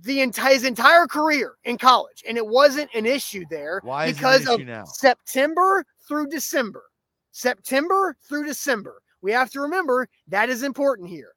the 0.00 0.20
entire 0.20 0.52
his 0.52 0.64
entire 0.64 1.06
career 1.06 1.54
in 1.64 1.78
college, 1.78 2.22
and 2.26 2.36
it 2.36 2.46
wasn't 2.46 2.90
an 2.94 3.06
issue 3.06 3.44
there 3.50 3.80
Why 3.82 4.06
is 4.06 4.10
it 4.10 4.10
an 4.10 4.16
because 4.16 4.48
of 4.48 4.66
now? 4.66 4.84
September 4.84 5.84
through 6.06 6.28
December. 6.28 6.84
September 7.30 8.16
through 8.28 8.46
December. 8.46 9.02
We 9.22 9.32
have 9.32 9.50
to 9.50 9.60
remember 9.60 10.08
that 10.28 10.50
is 10.50 10.62
important 10.62 11.08
here 11.08 11.32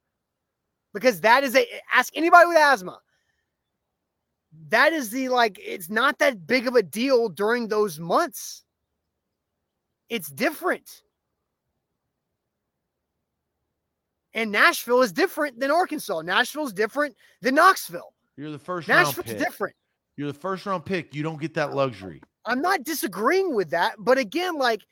because 0.92 1.20
that 1.20 1.44
is 1.44 1.54
a 1.54 1.66
ask 1.92 2.12
anybody 2.16 2.48
with 2.48 2.56
asthma. 2.56 2.98
That 4.68 4.92
is 4.92 5.10
the 5.10 5.28
like, 5.28 5.58
it's 5.62 5.90
not 5.90 6.18
that 6.18 6.46
big 6.46 6.66
of 6.66 6.74
a 6.74 6.82
deal 6.82 7.28
during 7.28 7.68
those 7.68 8.00
months. 8.00 8.64
It's 10.08 10.28
different. 10.30 11.02
And 14.34 14.52
Nashville 14.52 15.02
is 15.02 15.12
different 15.12 15.58
than 15.60 15.70
Arkansas. 15.70 16.22
Nashville's 16.22 16.72
different 16.72 17.16
than 17.40 17.54
Knoxville. 17.54 18.12
You're 18.36 18.50
the 18.50 18.58
first 18.58 18.88
round 18.88 19.06
Nashville's 19.06 19.26
pick. 19.26 19.38
different. 19.38 19.74
You're 20.16 20.32
the 20.32 20.38
first 20.38 20.66
round 20.66 20.84
pick. 20.84 21.14
You 21.14 21.22
don't 21.22 21.40
get 21.40 21.54
that 21.54 21.74
luxury. 21.74 22.22
I'm 22.44 22.62
not 22.62 22.84
disagreeing 22.84 23.54
with 23.54 23.70
that, 23.70 23.96
but 23.98 24.18
again, 24.18 24.56
like 24.56 24.82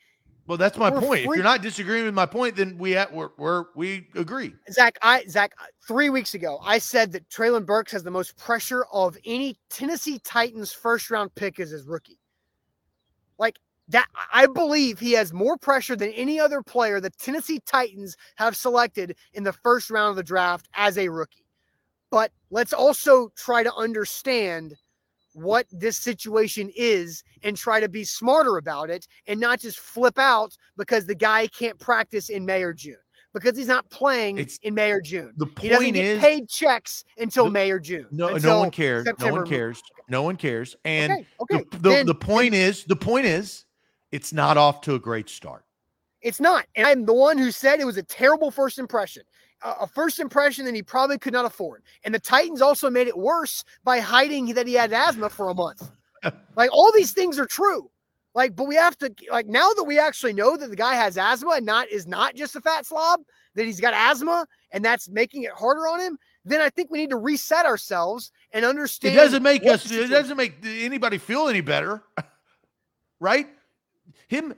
Well, 0.47 0.57
that's 0.57 0.77
my 0.77 0.91
point. 0.91 1.21
If 1.21 1.25
you're 1.27 1.43
not 1.43 1.61
disagreeing 1.61 2.05
with 2.05 2.13
my 2.13 2.25
point, 2.25 2.55
then 2.55 2.77
we 2.77 2.95
at 2.95 3.13
we're, 3.13 3.29
we're 3.37 3.65
we 3.75 4.07
agree. 4.15 4.53
Zach, 4.71 4.97
I 5.01 5.25
Zach, 5.27 5.53
three 5.87 6.09
weeks 6.09 6.33
ago, 6.33 6.59
I 6.63 6.79
said 6.79 7.11
that 7.13 7.29
Treylon 7.29 7.65
Burks 7.65 7.91
has 7.91 8.03
the 8.03 8.11
most 8.11 8.37
pressure 8.37 8.85
of 8.91 9.17
any 9.25 9.57
Tennessee 9.69 10.19
Titans 10.19 10.73
first 10.73 11.09
round 11.09 11.33
pick 11.35 11.59
as 11.59 11.69
his 11.69 11.85
rookie. 11.85 12.19
Like 13.37 13.59
that, 13.89 14.07
I 14.33 14.47
believe 14.47 14.99
he 14.99 15.13
has 15.13 15.31
more 15.31 15.57
pressure 15.57 15.95
than 15.95 16.09
any 16.09 16.39
other 16.39 16.61
player 16.61 16.99
the 16.99 17.11
Tennessee 17.11 17.59
Titans 17.65 18.17
have 18.35 18.55
selected 18.55 19.15
in 19.33 19.43
the 19.43 19.53
first 19.53 19.89
round 19.89 20.11
of 20.11 20.15
the 20.15 20.23
draft 20.23 20.67
as 20.73 20.97
a 20.97 21.09
rookie. 21.09 21.45
But 22.11 22.31
let's 22.55 22.71
also 22.71 23.27
try 23.35 23.63
to 23.63 23.73
understand 23.75 24.73
what 25.33 25.65
this 25.73 25.97
situation 25.97 26.71
is 26.73 27.21
and 27.43 27.57
try 27.57 27.81
to 27.81 27.89
be 27.89 28.05
smarter 28.05 28.55
about 28.55 28.89
it 28.89 29.05
and 29.27 29.37
not 29.41 29.59
just 29.59 29.77
flip 29.77 30.17
out 30.17 30.55
because 30.77 31.05
the 31.05 31.13
guy 31.13 31.47
can't 31.47 31.77
practice 31.77 32.29
in 32.29 32.45
May 32.45 32.63
or 32.63 32.71
June 32.71 32.95
because 33.33 33.57
he's 33.57 33.67
not 33.67 33.87
playing 33.89 34.37
It's- 34.37 34.57
in 34.63 34.73
May 34.73 34.91
or 34.93 35.01
June. 35.01 35.33
The 35.35 35.47
He 35.59 35.67
doesn't 35.67 35.83
point 35.83 35.95
get 35.95 36.05
is, 36.05 36.21
paid 36.21 36.47
checks 36.47 37.03
until 37.17 37.43
the- 37.45 37.51
May 37.51 37.69
or 37.71 37.79
June. 37.79 38.07
no, 38.09 38.37
no 38.37 38.59
one 38.59 38.71
cares. 38.71 39.05
No 39.19 39.33
one 39.33 39.45
cares. 39.45 39.83
No 40.07 40.21
one 40.21 40.37
cares. 40.37 40.77
And 40.85 41.11
okay, 41.11 41.25
okay. 41.41 41.65
the, 41.71 41.77
the, 41.77 41.89
Then 41.89 42.05
the 42.05 42.15
point 42.15 42.53
is, 42.53 42.85
the 42.85 42.95
point 42.95 43.25
is, 43.25 43.65
it's 44.13 44.31
not 44.31 44.55
off 44.55 44.79
to 44.81 44.95
a 44.95 44.99
great 44.99 45.27
start. 45.27 45.65
it's 46.21 46.39
not. 46.39 46.65
And 46.75 46.87
I'm 46.87 47.05
the 47.05 47.13
one 47.13 47.37
who 47.37 47.51
said 47.51 47.81
it 47.81 47.85
was 47.85 47.97
a 47.97 48.03
terrible 48.03 48.49
first 48.51 48.79
impression. 48.79 49.23
A 49.65 49.87
first 49.87 50.19
impression 50.19 50.65
that 50.65 50.75
he 50.75 50.83
probably 50.83 51.17
could 51.17 51.33
not 51.33 51.45
afford. 51.45 51.81
And 52.03 52.13
the 52.13 52.19
Titans 52.19 52.61
also 52.61 52.89
made 52.89 53.07
it 53.07 53.17
worse 53.17 53.63
by 53.83 53.99
hiding 53.99 54.53
that 54.53 54.67
he 54.67 54.73
had 54.73 54.93
asthma 54.93 55.29
for 55.29 55.49
a 55.49 55.55
month. 55.55 55.89
like 56.55 56.71
all 56.71 56.91
these 56.93 57.13
things 57.13 57.39
are 57.39 57.47
true. 57.47 57.89
Like, 58.35 58.55
but 58.55 58.67
we 58.67 58.75
have 58.75 58.97
to 58.97 59.13
like 59.31 59.47
now 59.47 59.71
that 59.73 59.85
we 59.85 59.97
actually 59.97 60.33
know 60.33 60.57
that 60.57 60.69
the 60.69 60.75
guy 60.75 60.93
has 60.93 61.17
asthma 61.17 61.51
and 61.51 61.65
not 61.65 61.87
is 61.89 62.05
not 62.05 62.35
just 62.35 62.55
a 62.55 62.61
fat 62.61 62.85
slob, 62.85 63.21
that 63.55 63.65
he's 63.65 63.79
got 63.79 63.93
asthma 63.93 64.45
and 64.71 64.83
that's 64.83 65.09
making 65.09 65.43
it 65.43 65.51
harder 65.51 65.87
on 65.87 66.01
him, 66.01 66.19
then 66.43 66.61
I 66.61 66.69
think 66.69 66.91
we 66.91 66.99
need 66.99 67.09
to 67.09 67.17
reset 67.17 67.65
ourselves 67.65 68.31
and 68.51 68.65
understand. 68.65 69.15
It 69.15 69.17
doesn't 69.17 69.41
make 69.41 69.65
us. 69.65 69.89
It 69.89 70.09
doesn't 70.09 70.37
make 70.37 70.57
anybody 70.63 71.17
feel 71.17 71.47
any 71.47 71.61
better, 71.61 72.03
right? 73.19 73.47
Him. 74.27 74.53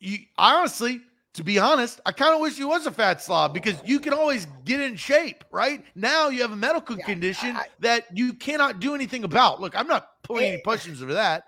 You 0.00 0.18
honestly, 0.36 1.00
to 1.34 1.44
be 1.44 1.58
honest, 1.58 2.00
I 2.04 2.12
kind 2.12 2.34
of 2.34 2.40
wish 2.40 2.56
he 2.56 2.64
was 2.64 2.86
a 2.86 2.90
fat 2.90 3.22
slob 3.22 3.54
because 3.54 3.76
you 3.84 4.00
can 4.00 4.12
always 4.12 4.46
get 4.64 4.80
in 4.80 4.96
shape, 4.96 5.44
right? 5.52 5.84
Now 5.94 6.28
you 6.28 6.42
have 6.42 6.52
a 6.52 6.56
medical 6.56 6.98
Yeah, 6.98 7.04
condition 7.04 7.56
I- 7.56 7.66
that 7.80 8.06
you 8.12 8.32
cannot 8.34 8.80
do 8.80 8.94
anything 8.94 9.24
about. 9.24 9.60
Look, 9.60 9.78
I'm 9.78 9.86
not 9.86 10.22
pulling 10.22 10.44
any 10.46 10.56
Eh, 10.56 10.60
questions 10.62 11.02
over 11.02 11.14
that. 11.14 11.44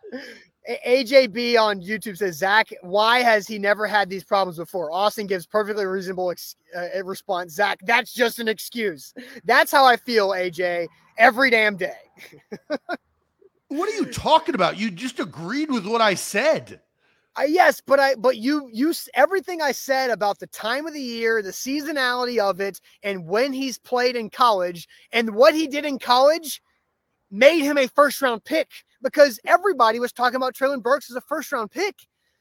AJB 0.87 1.57
on 1.61 1.80
YouTube 1.83 2.16
says, 2.16 2.37
Zach, 2.37 2.68
why 2.83 3.18
has 3.18 3.49
he 3.49 3.59
never 3.59 3.85
had 3.87 4.09
these 4.09 4.22
problems 4.22 4.57
before? 4.59 4.93
Austin 4.93 5.26
gives 5.26 5.45
perfectly 5.45 5.85
reasonable 5.85 6.30
ex- 6.30 6.55
uh, 6.76 7.03
response. 7.03 7.53
Zach, 7.53 7.80
that's 7.83 8.12
just 8.12 8.39
an 8.39 8.47
excuse. 8.47 9.12
That's 9.45 9.72
how 9.72 9.85
I 9.85 9.97
feel, 9.97 10.28
AJ, 10.30 10.87
every 11.18 11.51
damn 11.51 11.76
day. 11.76 11.97
What 13.68 13.89
are 13.89 13.95
you 13.97 14.05
talking 14.05 14.55
about? 14.55 14.76
You 14.78 14.91
just 14.91 15.18
agreed 15.18 15.70
with 15.70 15.87
what 15.87 16.03
I 16.03 16.12
said. 16.12 16.80
Uh, 17.39 17.45
yes, 17.49 17.80
but 17.87 17.99
I, 17.99 18.14
but 18.14 18.37
you, 18.37 18.68
you, 18.72 18.93
everything 19.14 19.62
I 19.62 19.72
said 19.72 20.11
about 20.11 20.39
the 20.39 20.47
time 20.49 20.87
of 20.87 20.93
the 20.93 21.01
year, 21.01 21.41
the 21.41 21.51
seasonality 21.51 22.39
of 22.39 22.61
it, 22.61 22.78
and 23.03 23.26
when 23.26 23.55
he's 23.55 23.78
played 23.78 24.16
in 24.16 24.28
college, 24.28 24.87
and 25.12 25.35
what 25.35 25.55
he 25.55 25.66
did 25.66 25.87
in 25.87 25.99
college, 25.99 26.61
made 27.30 27.61
him 27.62 27.78
a 27.78 27.87
first 27.89 28.20
round 28.20 28.45
pick 28.45 28.68
because 29.03 29.41
everybody 29.47 29.99
was 29.99 30.12
talking 30.12 30.37
about 30.37 30.55
Treylon 30.55 30.83
Burks 30.83 31.11
as 31.11 31.16
a 31.16 31.22
first 31.22 31.51
round 31.53 31.70
pick. 31.70 31.97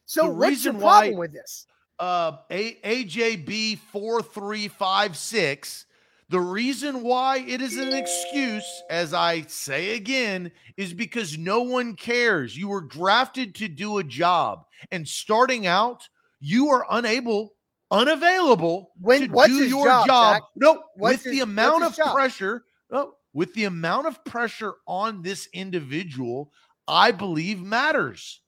So 0.06 0.24
The 0.28 0.34
what's 0.34 0.50
reason 0.50 0.78
problem 0.80 1.14
why- 1.14 1.20
with 1.20 1.32
this? 1.32 1.66
uh 2.00 2.38
A- 2.50 2.78
AJB 2.84 3.78
4356 3.94 5.86
the 6.32 6.40
reason 6.40 7.04
why 7.04 7.40
it 7.40 7.62
is 7.62 7.78
an 7.78 7.94
excuse 7.94 8.84
as 8.90 9.14
I 9.14 9.42
say 9.44 9.96
again 9.96 10.52
is 10.78 10.94
because 10.94 11.38
no 11.38 11.62
one 11.62 11.96
cares 11.96 12.58
you 12.58 12.70
were 12.70 12.82
drafted 12.82 13.54
to 13.56 13.68
do 13.68 13.98
a 14.00 14.04
job 14.04 14.66
and 14.92 15.08
starting 15.08 15.68
out 15.68 16.08
you 16.40 16.70
are 16.70 16.86
unable 16.90 17.54
unavailable 17.92 18.92
When- 19.00 19.30
to 19.30 19.48
do 19.48 19.68
your 19.68 19.86
job, 19.86 20.08
job 20.08 20.44
no 20.56 20.84
What's 20.96 21.18
with 21.18 21.24
his- 21.26 21.34
the 21.34 21.40
amount 21.42 21.84
of 21.84 21.96
job? 21.96 22.14
pressure 22.16 22.64
no, 22.90 23.16
with 23.34 23.54
the 23.54 23.66
amount 23.66 24.08
of 24.08 24.24
pressure 24.26 24.74
on 24.88 25.22
this 25.22 25.48
individual 25.54 26.52
I 26.88 27.12
believe 27.12 27.62
matters 27.62 28.42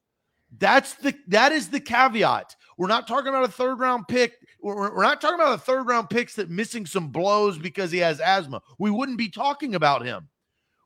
that's 0.60 0.94
the 0.96 1.16
that 1.30 1.52
is 1.52 1.70
the 1.70 1.80
caveat. 1.80 2.56
We're 2.78 2.88
not 2.88 3.08
talking 3.08 3.30
about 3.30 3.44
a 3.44 3.52
third 3.52 3.80
round 3.80 4.08
pick. 4.08 4.38
We're, 4.64 4.76
we're- 4.94 5.02
not 5.06 5.20
talking 5.22 5.36
about 5.36 5.56
a 5.56 5.62
third 5.62 5.84
round 5.88 6.10
picks 6.10 6.36
that 6.36 6.50
missing 6.50 6.86
some 6.86 7.10
blows 7.10 7.58
because 7.60 7.92
he 7.92 8.00
has 8.00 8.20
asthma. 8.20 8.62
We 8.80 8.90
wouldn't 8.90 9.18
be 9.18 9.30
talking 9.30 9.76
about 9.76 10.04
him. 10.06 10.30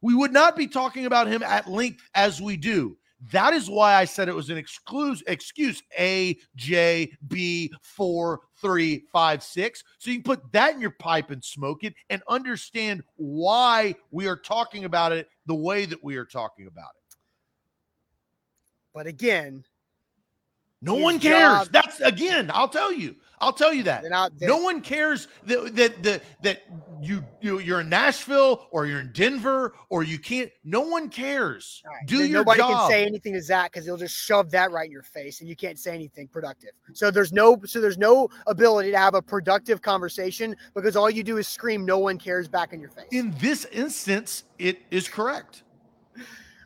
We 0.01 0.13
would 0.15 0.33
not 0.33 0.55
be 0.55 0.67
talking 0.67 1.05
about 1.05 1.27
him 1.27 1.43
at 1.43 1.69
length 1.69 2.01
as 2.15 2.41
we 2.41 2.57
do. 2.57 2.97
That 3.31 3.53
is 3.53 3.67
why 3.67 3.95
I 3.95 4.05
said 4.05 4.29
it 4.29 4.35
was 4.35 4.51
an 4.51 4.57
exclusive 4.57 5.23
excuse 5.27 5.81
A 5.97 6.37
J 6.55 7.11
B 7.27 7.71
four 7.81 8.41
three 8.61 9.05
five 9.11 9.41
six. 9.41 9.83
So 9.97 10.11
you 10.11 10.17
can 10.17 10.23
put 10.23 10.51
that 10.51 10.75
in 10.75 10.81
your 10.81 10.91
pipe 10.91 11.31
and 11.31 11.43
smoke 11.43 11.83
it 11.83 11.95
and 12.11 12.21
understand 12.27 13.01
why 13.15 13.95
we 14.11 14.27
are 14.27 14.35
talking 14.35 14.85
about 14.85 15.13
it 15.13 15.29
the 15.47 15.55
way 15.55 15.85
that 15.85 16.03
we 16.03 16.15
are 16.17 16.25
talking 16.25 16.67
about 16.67 16.91
it. 16.95 17.15
But 18.93 19.07
again, 19.07 19.63
No 20.83 20.93
one 20.93 21.19
cares. 21.19 21.65
job- 21.65 21.69
That's 21.71 21.99
again, 22.01 22.51
I'll 22.53 22.69
tell 22.69 22.93
you. 22.93 23.15
I'll 23.39 23.53
tell 23.53 23.71
you 23.71 23.83
that. 23.83 24.01
they're 24.01 24.09
not. 24.09 24.31
They're, 24.39 24.49
No 24.49 24.57
one 24.57 24.81
cares 24.81 25.27
that 25.45 25.75
that 25.75 26.01
that, 26.03 26.23
that 26.41 26.63
you, 27.01 27.23
you 27.39 27.59
you're 27.59 27.81
in 27.81 27.89
Nashville 27.89 28.67
or 28.71 28.87
you're 28.87 29.01
in 29.01 29.11
Denver 29.13 29.75
or 29.89 30.03
you 30.03 30.17
can't. 30.17 30.49
No 30.63 30.81
one 30.81 31.07
cares. 31.07 31.83
right, 31.85 32.05
Do 32.07 32.17
then 32.17 32.29
your 32.31 32.39
nobody 32.39 32.61
job. 32.61 32.71
can 32.71 32.89
say 32.89 33.05
anything 33.05 33.33
to 33.33 33.41
Zach 33.41 33.71
because 33.71 33.85
he'll 33.85 33.95
just 33.97 34.15
shove 34.15 34.49
that 34.51 34.71
right 34.71 34.85
in 34.87 34.91
your 34.91 35.03
face, 35.03 35.39
and 35.41 35.47
you 35.47 35.55
can't 35.55 35.77
say 35.77 35.93
anything 35.93 36.27
productive. 36.27 36.71
So 36.93 37.11
there's 37.11 37.31
no. 37.31 37.61
So 37.65 37.79
there's 37.79 37.99
no 37.99 38.27
ability 38.47 38.89
to 38.91 38.97
have 38.97 39.13
a 39.13 39.21
productive 39.21 39.81
conversation 39.83 40.55
because 40.73 40.95
all 40.95 41.09
you 41.09 41.23
do 41.23 41.37
is 41.37 41.47
scream. 41.47 41.85
No 41.85 41.99
one 41.99 42.17
cares 42.17 42.47
back 42.47 42.73
in 42.73 42.79
your 42.79 42.89
face. 42.89 43.05
in 43.11 43.35
this 43.39 43.65
instance, 43.65 44.45
it 44.57 44.79
is 44.89 45.07
correct. 45.07 45.61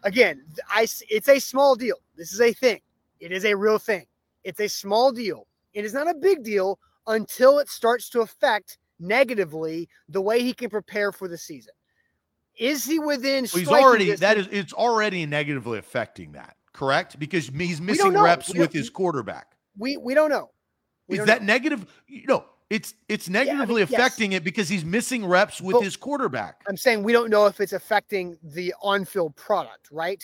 again, 0.03 0.41
I 0.69 0.87
it's 1.09 1.27
a 1.27 1.39
small 1.39 1.75
deal. 1.75 1.97
This 2.15 2.31
is 2.33 2.39
a 2.41 2.53
thing. 2.53 2.79
It 3.19 3.31
is 3.33 3.43
a 3.45 3.53
real 3.55 3.77
thing. 3.77 4.05
It's 4.43 4.59
a 4.61 4.67
small 4.69 5.11
deal. 5.11 5.47
It 5.73 5.85
is 5.85 5.93
not 5.93 6.09
a 6.09 6.13
big 6.13 6.43
deal 6.43 6.79
until 7.07 7.59
it 7.59 7.69
starts 7.69 8.09
to 8.09 8.21
affect 8.21 8.77
negatively 8.99 9.89
the 10.09 10.21
way 10.21 10.43
he 10.43 10.53
can 10.53 10.69
prepare 10.69 11.11
for 11.11 11.27
the 11.27 11.37
season. 11.37 11.73
Is 12.57 12.85
he 12.85 12.99
within? 12.99 13.47
Well, 13.53 13.59
he's 13.59 13.67
already 13.69 14.13
that 14.15 14.37
is 14.37 14.47
it's 14.51 14.73
already 14.73 15.25
negatively 15.25 15.79
affecting 15.79 16.33
that. 16.33 16.57
Correct, 16.73 17.17
because 17.19 17.47
he's 17.47 17.81
missing 17.81 18.13
reps 18.17 18.53
with 18.53 18.71
his 18.71 18.89
quarterback. 18.89 19.53
We 19.77 19.97
we 19.97 20.13
don't 20.13 20.29
know. 20.29 20.51
We 21.07 21.15
Is 21.15 21.19
don't 21.19 21.27
that 21.27 21.41
know. 21.41 21.47
negative? 21.47 21.85
Know, 22.27 22.45
it's 22.69 22.93
it's 23.09 23.27
I 23.27 23.31
mean, 23.31 23.47
negatively 23.47 23.81
yes. 23.81 23.91
affecting 23.91 24.33
it 24.33 24.43
because 24.43 24.69
he's 24.69 24.85
missing 24.85 25.25
reps 25.25 25.61
with 25.61 25.75
But- 25.75 25.83
his 25.83 25.95
quarterback. 25.95 26.61
I'm 26.67 26.77
saying 26.77 27.03
we 27.03 27.13
don't 27.13 27.29
know 27.29 27.45
if 27.47 27.59
it's 27.59 27.73
affecting 27.73 28.37
the 28.43 28.73
on-field 28.81 29.35
product, 29.35 29.89
right? 29.91 30.23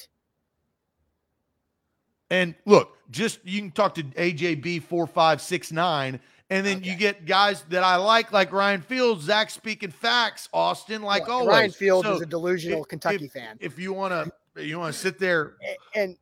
And 2.29 2.55
look, 2.65 2.97
just 3.09 3.39
you 3.45 3.59
can 3.61 3.71
talk 3.71 3.95
to 3.95 4.03
AJB 4.03 4.83
four 4.83 5.07
five 5.07 5.41
six 5.41 5.71
nine, 5.71 6.19
and 6.49 6.65
then 6.65 6.83
you 6.83 6.95
get 6.95 7.25
guys 7.25 7.63
that 7.69 7.83
I 7.83 7.95
like, 7.95 8.31
like 8.31 8.51
Ryan 8.51 8.81
Fields, 8.81 9.23
Zach 9.23 9.49
speaking 9.49 9.91
facts, 9.91 10.49
Austin, 10.53 11.01
like 11.01 11.27
Well, 11.27 11.39
always. 11.39 11.47
Ryan 11.55 11.71
Fields 11.71 12.07
So 12.07 12.15
is 12.15 12.21
a 12.21 12.25
delusional 12.25 12.81
if- 12.83 12.89
Kentucky 12.89 13.27
fan. 13.27 13.57
If 13.59 13.79
you 13.79 13.93
want 13.93 14.31
to, 14.55 14.63
you 14.65 14.77
want 14.79 14.93
to 14.93 14.99
sit 14.99 15.19
there. 15.19 15.55
A- 15.63 15.99
and 15.99 16.17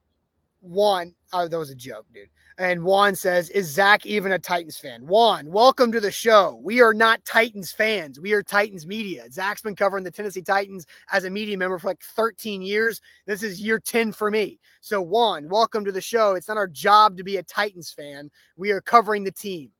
Juan, 0.61 1.13
oh, 1.33 1.47
that 1.47 1.57
was 1.57 1.69
a 1.69 1.75
joke, 1.75 2.05
dude. 2.13 2.29
And 2.57 2.85
Juan 2.85 3.15
says, 3.15 3.49
"Is 3.49 3.67
Zach 3.67 4.05
even 4.05 4.31
a 4.31 4.39
Titans 4.39 4.77
fan?" 4.77 5.05
Juan, 5.05 5.51
welcome 5.51 5.91
to 5.91 5.99
the 5.99 6.11
show. 6.11 6.57
We 6.63 6.81
are 6.81 6.93
not 6.93 7.23
Titans 7.25 7.73
fans. 7.73 8.17
We 8.17 8.31
are 8.31 8.41
Titans 8.41 8.87
media. 8.87 9.29
Zach's 9.29 9.61
been 9.61 9.75
covering 9.75 10.05
the 10.05 10.11
Tennessee 10.11 10.41
Titans 10.41 10.85
as 11.11 11.25
a 11.25 11.29
media 11.29 11.57
member 11.57 11.77
for 11.77 11.87
like 11.87 12.01
13 12.01 12.61
years. 12.61 13.01
This 13.25 13.43
is 13.43 13.59
year 13.59 13.77
10 13.77 14.13
for 14.13 14.31
me. 14.31 14.59
So 14.79 15.01
Juan, 15.01 15.49
welcome 15.49 15.83
to 15.83 15.91
the 15.91 15.99
show. 15.99 16.35
It's 16.35 16.47
not 16.47 16.55
our 16.55 16.67
job 16.67 17.17
to 17.17 17.25
be 17.25 17.35
a 17.37 17.43
Titans 17.43 17.91
fan. 17.91 18.31
We 18.55 18.71
are 18.71 18.79
covering 18.79 19.25
the 19.25 19.31
team. 19.33 19.71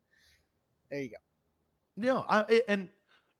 There 0.89 0.99
you 0.99 1.09
go. 1.09 1.15
No, 1.95 2.25
I, 2.27 2.61
and 2.67 2.89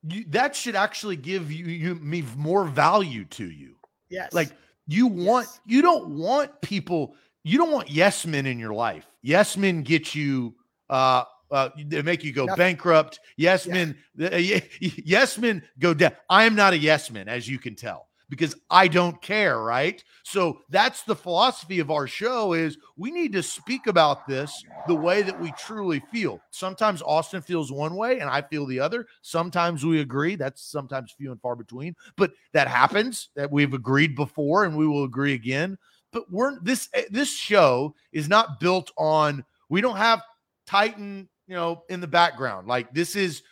you, 0.08 0.24
that 0.28 0.56
should 0.56 0.76
actually 0.76 1.16
give 1.16 1.52
you, 1.52 1.66
you 1.66 1.94
me 1.96 2.24
more 2.36 2.64
value 2.64 3.26
to 3.26 3.50
you. 3.50 3.76
Yes. 4.08 4.32
Like 4.32 4.50
you 4.86 5.06
want, 5.08 5.46
Yes. 5.46 5.60
you 5.66 5.82
don't 5.82 6.08
want 6.16 6.58
people. 6.62 7.16
You 7.44 7.58
don't 7.58 7.70
want 7.70 7.90
yes 7.90 8.26
men 8.26 8.46
in 8.46 8.58
your 8.58 8.72
life. 8.72 9.06
Yes 9.26 9.56
men 9.56 9.82
get 9.82 10.14
you. 10.14 10.54
Uh, 10.88 11.24
uh, 11.50 11.70
they 11.88 12.00
make 12.02 12.22
you 12.22 12.32
go 12.32 12.46
Nothing. 12.46 12.56
bankrupt. 12.62 13.18
Yes 13.36 13.66
Yeah. 13.66 13.72
men, 13.72 13.98
uh, 14.22 14.36
yes 14.36 15.36
men 15.36 15.62
go 15.80 15.94
down. 15.94 16.12
I 16.30 16.44
am 16.44 16.54
not 16.54 16.74
a 16.74 16.78
yes 16.78 17.10
man, 17.10 17.28
as 17.28 17.48
you 17.48 17.58
can 17.58 17.74
tell, 17.74 18.06
because 18.28 18.54
I 18.70 18.86
don't 18.86 19.20
care, 19.20 19.60
right? 19.60 20.02
So 20.22 20.60
that's 20.70 21.02
the 21.02 21.16
philosophy 21.16 21.80
of 21.80 21.90
our 21.90 22.06
show 22.06 22.52
is 22.52 22.78
we 22.96 23.10
need 23.10 23.32
to 23.32 23.42
speak 23.42 23.88
about 23.88 24.28
this 24.28 24.64
the 24.86 24.94
way 24.94 25.22
that 25.22 25.36
we 25.36 25.50
truly 25.50 25.98
feel. 25.98 26.40
Sometimes 26.52 27.02
Austin 27.02 27.42
feels 27.42 27.72
one 27.72 27.96
way 27.96 28.20
and 28.20 28.30
I 28.30 28.42
feel 28.42 28.64
the 28.64 28.78
other. 28.78 29.06
Sometimes 29.22 29.84
we 29.84 30.00
agree. 30.00 30.36
That's 30.36 30.62
sometimes 30.62 31.12
few 31.18 31.32
and 31.32 31.40
far 31.40 31.56
between, 31.56 31.96
but 32.16 32.30
that 32.52 32.68
happens 32.68 33.30
that 33.34 33.50
we've 33.50 33.74
agreed 33.74 34.14
before 34.14 34.64
and 34.64 34.76
we 34.76 34.86
will 34.86 35.02
agree 35.02 35.34
again. 35.34 35.76
But 36.12 36.30
we're 36.30 36.60
this 36.60 36.88
eh, 36.94 37.04
this 37.10 37.34
show 37.34 37.94
is 38.12 38.28
not 38.28 38.60
built 38.60 38.92
on 38.96 39.44
we 39.68 39.80
don't 39.80 39.96
have 39.96 40.22
Titan, 40.66 41.28
you 41.46 41.54
know, 41.54 41.82
in 41.88 42.00
the 42.00 42.06
background. 42.06 42.68
Like 42.68 42.92
this 42.92 43.16
is 43.16 43.42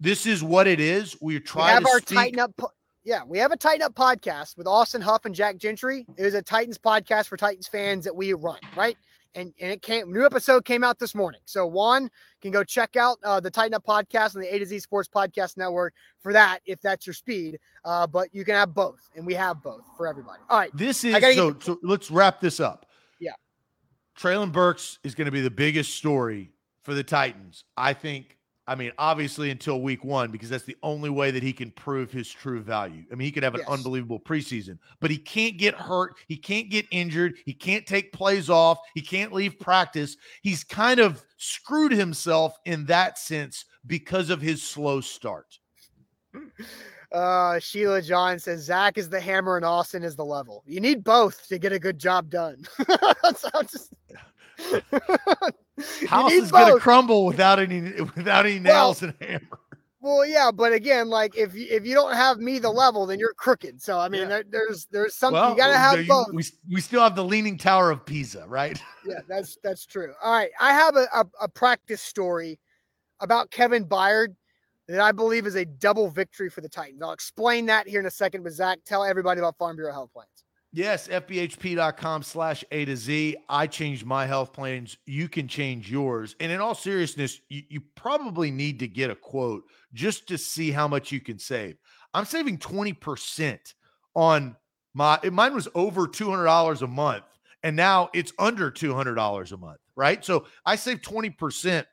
this 0.00 0.26
is 0.26 0.42
what 0.42 0.66
it 0.66 0.80
is. 0.80 1.16
We 1.20 1.38
try 1.40 1.66
we 1.66 1.70
have 1.72 1.82
to 1.84 1.88
our 1.90 2.00
speak. 2.00 2.18
Tighten 2.18 2.40
Up. 2.40 2.56
po- 2.56 2.72
Yeah, 3.04 3.22
we 3.26 3.38
have 3.38 3.52
a 3.52 3.56
Tighten 3.56 3.82
Up 3.82 3.94
podcast 3.94 4.56
with 4.56 4.66
Austin 4.66 5.00
Huff 5.00 5.24
and 5.24 5.34
Jack 5.34 5.56
Gentry. 5.56 6.06
It 6.16 6.24
is 6.26 6.34
a 6.34 6.42
Titans 6.42 6.78
podcast 6.78 7.26
for 7.26 7.36
Titans 7.36 7.68
fans 7.68 8.04
that 8.04 8.14
we 8.14 8.32
run, 8.32 8.58
right? 8.76 8.96
And 9.34 9.52
and 9.60 9.70
it 9.70 9.82
came 9.82 10.12
new 10.12 10.24
episode 10.24 10.64
came 10.64 10.82
out 10.82 10.98
this 10.98 11.14
morning. 11.14 11.40
So 11.44 11.66
Juan 11.66 12.10
can 12.40 12.50
go 12.50 12.64
check 12.64 12.96
out 12.96 13.18
uh, 13.22 13.38
the 13.40 13.50
Tighten 13.50 13.74
Up 13.74 13.84
podcast 13.84 14.34
on 14.34 14.40
the 14.40 14.52
A 14.54 14.58
to 14.58 14.64
Z 14.66 14.78
Sports 14.80 15.08
Podcast 15.08 15.56
Network 15.56 15.92
for 16.20 16.32
that 16.32 16.60
if 16.64 16.80
that's 16.80 17.06
your 17.06 17.14
speed. 17.14 17.58
Uh, 17.84 18.06
but 18.06 18.28
you 18.34 18.44
can 18.44 18.54
have 18.54 18.74
both, 18.74 19.10
and 19.14 19.26
we 19.26 19.34
have 19.34 19.62
both 19.62 19.82
for 19.96 20.06
everybody. 20.06 20.40
All 20.48 20.58
right, 20.58 20.70
This 20.74 21.04
is 21.04 21.14
so, 21.36 21.52
get- 21.52 21.62
so 21.62 21.78
let's 21.82 22.10
wrap 22.10 22.40
this 22.40 22.58
up. 22.58 22.86
Yeah. 23.20 23.32
Treylon 24.18 24.50
Burks 24.50 24.98
is 25.04 25.14
going 25.14 25.26
to 25.26 25.30
be 25.30 25.42
the 25.42 25.50
biggest 25.50 25.94
story 25.94 26.50
for 26.82 26.94
the 26.94 27.04
Titans. 27.04 27.64
I 27.76 27.92
think, 27.92 28.37
I 28.68 28.74
mean, 28.74 28.92
obviously 28.98 29.50
until 29.50 29.80
week 29.80 30.04
one, 30.04 30.30
because 30.30 30.50
that's 30.50 30.64
the 30.64 30.76
only 30.82 31.08
way 31.08 31.30
that 31.30 31.42
he 31.42 31.54
can 31.54 31.70
prove 31.70 32.12
his 32.12 32.30
true 32.30 32.60
value. 32.60 33.02
I 33.10 33.14
mean, 33.14 33.24
he 33.24 33.32
could 33.32 33.42
have 33.42 33.54
an 33.54 33.62
Yes. 33.62 33.70
unbelievable 33.70 34.20
preseason, 34.20 34.78
but 35.00 35.10
he 35.10 35.16
can't 35.16 35.56
get 35.56 35.74
hurt. 35.74 36.16
He 36.28 36.36
can't 36.36 36.68
get 36.68 36.84
injured. 36.90 37.38
He 37.46 37.54
can't 37.54 37.86
take 37.86 38.12
plays 38.12 38.50
off. 38.50 38.78
He 38.94 39.00
can't 39.00 39.32
leave 39.32 39.58
practice. 39.58 40.18
He's 40.42 40.64
kind 40.64 41.00
of 41.00 41.24
screwed 41.38 41.92
himself 41.92 42.58
in 42.66 42.84
that 42.86 43.18
sense 43.18 43.64
because 43.86 44.28
of 44.28 44.42
his 44.42 44.62
slow 44.62 45.00
start. 45.00 45.58
uh, 47.12 47.58
Sheila 47.60 48.02
John 48.02 48.38
says 48.38 48.64
Zach 48.64 48.98
is 48.98 49.08
the 49.08 49.20
hammer 49.20 49.56
and 49.56 49.64
Austin 49.64 50.04
is 50.04 50.14
the 50.14 50.26
level. 50.26 50.62
You 50.66 50.80
need 50.80 51.02
both 51.02 51.48
to 51.48 51.58
get 51.58 51.72
a 51.72 51.78
good 51.78 51.98
job 51.98 52.28
done. 52.28 52.66
so 53.36 53.48
just. 53.62 53.94
House 56.08 56.32
is 56.32 56.50
going 56.50 56.74
to 56.74 56.80
crumble 56.80 57.24
without 57.26 57.58
any 57.58 57.80
without 57.80 58.46
any 58.46 58.60
Well, 58.60 58.86
nails 58.86 59.02
and 59.02 59.14
hammer. 59.20 59.58
Well, 60.00 60.24
yeah, 60.24 60.50
but 60.52 60.72
again, 60.72 61.08
like 61.08 61.36
if 61.36 61.54
you, 61.54 61.66
if 61.70 61.84
you 61.84 61.92
don't 61.94 62.14
have 62.14 62.38
me 62.38 62.58
the 62.60 62.70
level, 62.70 63.04
then 63.06 63.18
you're 63.18 63.34
crooked. 63.34 63.82
So 63.82 63.98
I 63.98 64.08
mean, 64.08 64.22
Yeah. 64.22 64.28
there, 64.28 64.44
there's 64.48 64.86
there's 64.90 65.14
something 65.16 65.42
you 65.50 65.56
gotta 65.56 65.76
have 65.76 66.00
you- 66.00 66.08
both. 66.08 66.28
We, 66.32 66.44
we 66.70 66.80
still 66.80 67.02
have 67.02 67.16
the 67.16 67.24
Leaning 67.24 67.58
Tower 67.58 67.90
of 67.90 68.04
Pisa, 68.04 68.44
right? 68.46 68.80
Yeah, 69.06 69.20
that's 69.26 69.56
that's 69.62 69.86
true. 69.86 70.12
All 70.22 70.32
right, 70.32 70.50
I 70.60 70.72
have 70.74 70.94
a, 70.96 71.06
a, 71.14 71.24
a 71.42 71.48
practice 71.48 72.02
story 72.02 72.58
about 73.20 73.50
Kevin 73.50 73.84
Byard 73.86 74.34
that 74.86 75.00
I 75.00 75.12
believe 75.12 75.46
is 75.46 75.54
a 75.54 75.64
double 75.64 76.10
victory 76.10 76.50
for 76.50 76.60
the 76.60 76.68
Titans. 76.68 77.00
I'll 77.02 77.12
explain 77.12 77.64
that 77.66 77.88
here 77.88 78.00
in 78.00 78.06
a 78.06 78.10
second. 78.10 78.42
But 78.42 78.52
Zach, 78.52 78.80
tell 78.84 79.02
everybody 79.04 79.38
about 79.40 79.56
Farm 79.56 79.76
Bureau 79.76 79.92
Health 79.92 80.12
Plans. 80.12 80.28
Yes, 80.70 81.08
FBHP.com 81.08 82.22
slash 82.22 82.62
A 82.70 82.84
to 82.84 82.96
Z. 82.96 83.36
I 83.48 83.66
changed 83.66 84.04
my 84.04 84.26
health 84.26 84.52
plans. 84.52 84.98
You 85.06 85.28
can 85.28 85.48
change 85.48 85.90
yours. 85.90 86.36
And 86.40 86.52
in 86.52 86.60
all 86.60 86.74
seriousness, 86.74 87.40
you, 87.48 87.62
you 87.68 87.82
probably 87.94 88.50
need 88.50 88.78
to 88.80 88.88
get 88.88 89.10
a 89.10 89.14
quote 89.14 89.64
just 89.94 90.28
to 90.28 90.36
see 90.36 90.70
how 90.70 90.86
much 90.86 91.10
you 91.10 91.20
can 91.20 91.38
save. 91.38 91.76
I'm 92.12 92.26
saving 92.26 92.58
20% 92.58 93.58
on 94.14 94.56
my 94.94 95.18
mine 95.30 95.54
was 95.54 95.68
over 95.74 96.06
$200 96.06 96.82
a 96.82 96.86
month 96.86 97.24
and 97.62 97.76
now 97.76 98.10
it's 98.14 98.32
under 98.38 98.70
$200 98.70 99.52
a 99.52 99.56
month, 99.56 99.80
right? 99.96 100.24
So 100.24 100.46
I 100.64 100.76
saved 100.76 101.04
20% 101.04 101.84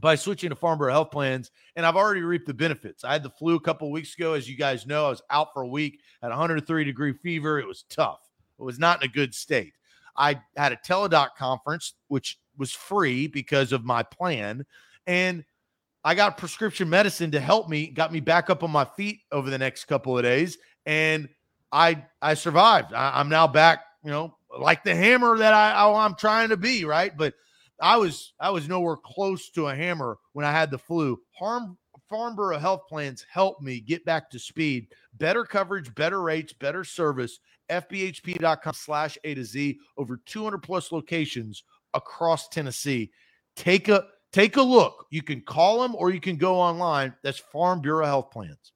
by 0.00 0.14
switching 0.14 0.50
to 0.50 0.56
Farm 0.56 0.78
Bureau 0.78 0.92
Health 0.92 1.10
Plans, 1.10 1.50
and 1.76 1.84
I've 1.84 1.96
already 1.96 2.22
reaped 2.22 2.46
the 2.46 2.54
benefits. 2.54 3.04
I 3.04 3.12
had 3.12 3.22
the 3.22 3.30
flu 3.30 3.56
a 3.56 3.60
couple 3.60 3.90
weeks 3.90 4.14
ago, 4.14 4.34
as 4.34 4.48
you 4.48 4.56
guys 4.56 4.86
know. 4.86 5.06
I 5.06 5.10
was 5.10 5.22
out 5.30 5.52
for 5.52 5.62
a 5.62 5.68
week, 5.68 6.00
had 6.22 6.28
103 6.28 6.84
degree 6.84 7.12
fever. 7.12 7.58
It 7.58 7.66
was 7.66 7.84
tough. 7.90 8.20
It 8.58 8.62
was 8.62 8.78
not 8.78 9.02
in 9.02 9.08
a 9.08 9.12
good 9.12 9.34
state. 9.34 9.72
I 10.16 10.40
had 10.56 10.72
a 10.72 10.76
teledoc 10.76 11.36
conference, 11.36 11.94
which 12.08 12.38
was 12.56 12.72
free 12.72 13.26
because 13.26 13.72
of 13.72 13.84
my 13.84 14.02
plan, 14.02 14.64
and 15.06 15.44
I 16.04 16.14
got 16.14 16.38
prescription 16.38 16.88
medicine 16.88 17.30
to 17.32 17.40
help 17.40 17.68
me, 17.68 17.88
got 17.88 18.12
me 18.12 18.20
back 18.20 18.50
up 18.50 18.62
on 18.62 18.70
my 18.70 18.84
feet 18.84 19.20
over 19.32 19.50
the 19.50 19.58
next 19.58 19.84
couple 19.86 20.16
of 20.16 20.22
days, 20.22 20.58
and 20.86 21.28
I 21.72 22.04
I 22.22 22.34
survived. 22.34 22.92
I, 22.92 23.20
am 23.20 23.28
now 23.28 23.46
back, 23.46 23.80
you 24.04 24.10
know, 24.10 24.36
like 24.58 24.84
the 24.84 24.94
hammer 24.94 25.36
that 25.38 25.52
I, 25.52 25.72
I 25.72 26.04
I'm 26.04 26.14
trying 26.14 26.48
to 26.50 26.56
be, 26.56 26.84
right? 26.84 27.16
But 27.16 27.34
I 27.80 27.96
was 27.96 28.32
I 28.40 28.50
was 28.50 28.68
nowhere 28.68 28.96
close 28.96 29.50
to 29.50 29.68
a 29.68 29.74
hammer 29.74 30.18
when 30.32 30.44
I 30.44 30.52
had 30.52 30.70
the 30.70 30.78
flu. 30.78 31.20
Harm 31.38 31.76
Farm 32.08 32.36
Bureau 32.36 32.58
Health 32.58 32.82
Plans 32.88 33.24
helped 33.30 33.62
me 33.62 33.80
get 33.80 34.04
back 34.04 34.30
to 34.30 34.38
speed. 34.38 34.88
Better 35.14 35.44
coverage, 35.44 35.94
better 35.94 36.22
rates, 36.22 36.52
better 36.52 36.84
service. 36.84 37.38
FBHP.com 37.70 38.72
slash 38.72 39.18
A 39.24 39.34
to 39.34 39.44
Z. 39.44 39.78
Over 39.98 40.20
200 40.24 40.58
plus 40.58 40.90
locations 40.90 41.64
across 41.94 42.48
Tennessee. 42.48 43.10
Take 43.56 43.88
a 43.88 44.06
take 44.32 44.56
a 44.56 44.62
look. 44.62 45.06
You 45.10 45.22
can 45.22 45.42
call 45.42 45.82
them 45.82 45.94
or 45.94 46.10
you 46.10 46.20
can 46.20 46.36
go 46.36 46.56
online. 46.56 47.14
That's 47.22 47.38
Farm 47.38 47.80
Bureau 47.80 48.06
Health 48.06 48.30
Plans. 48.30 48.72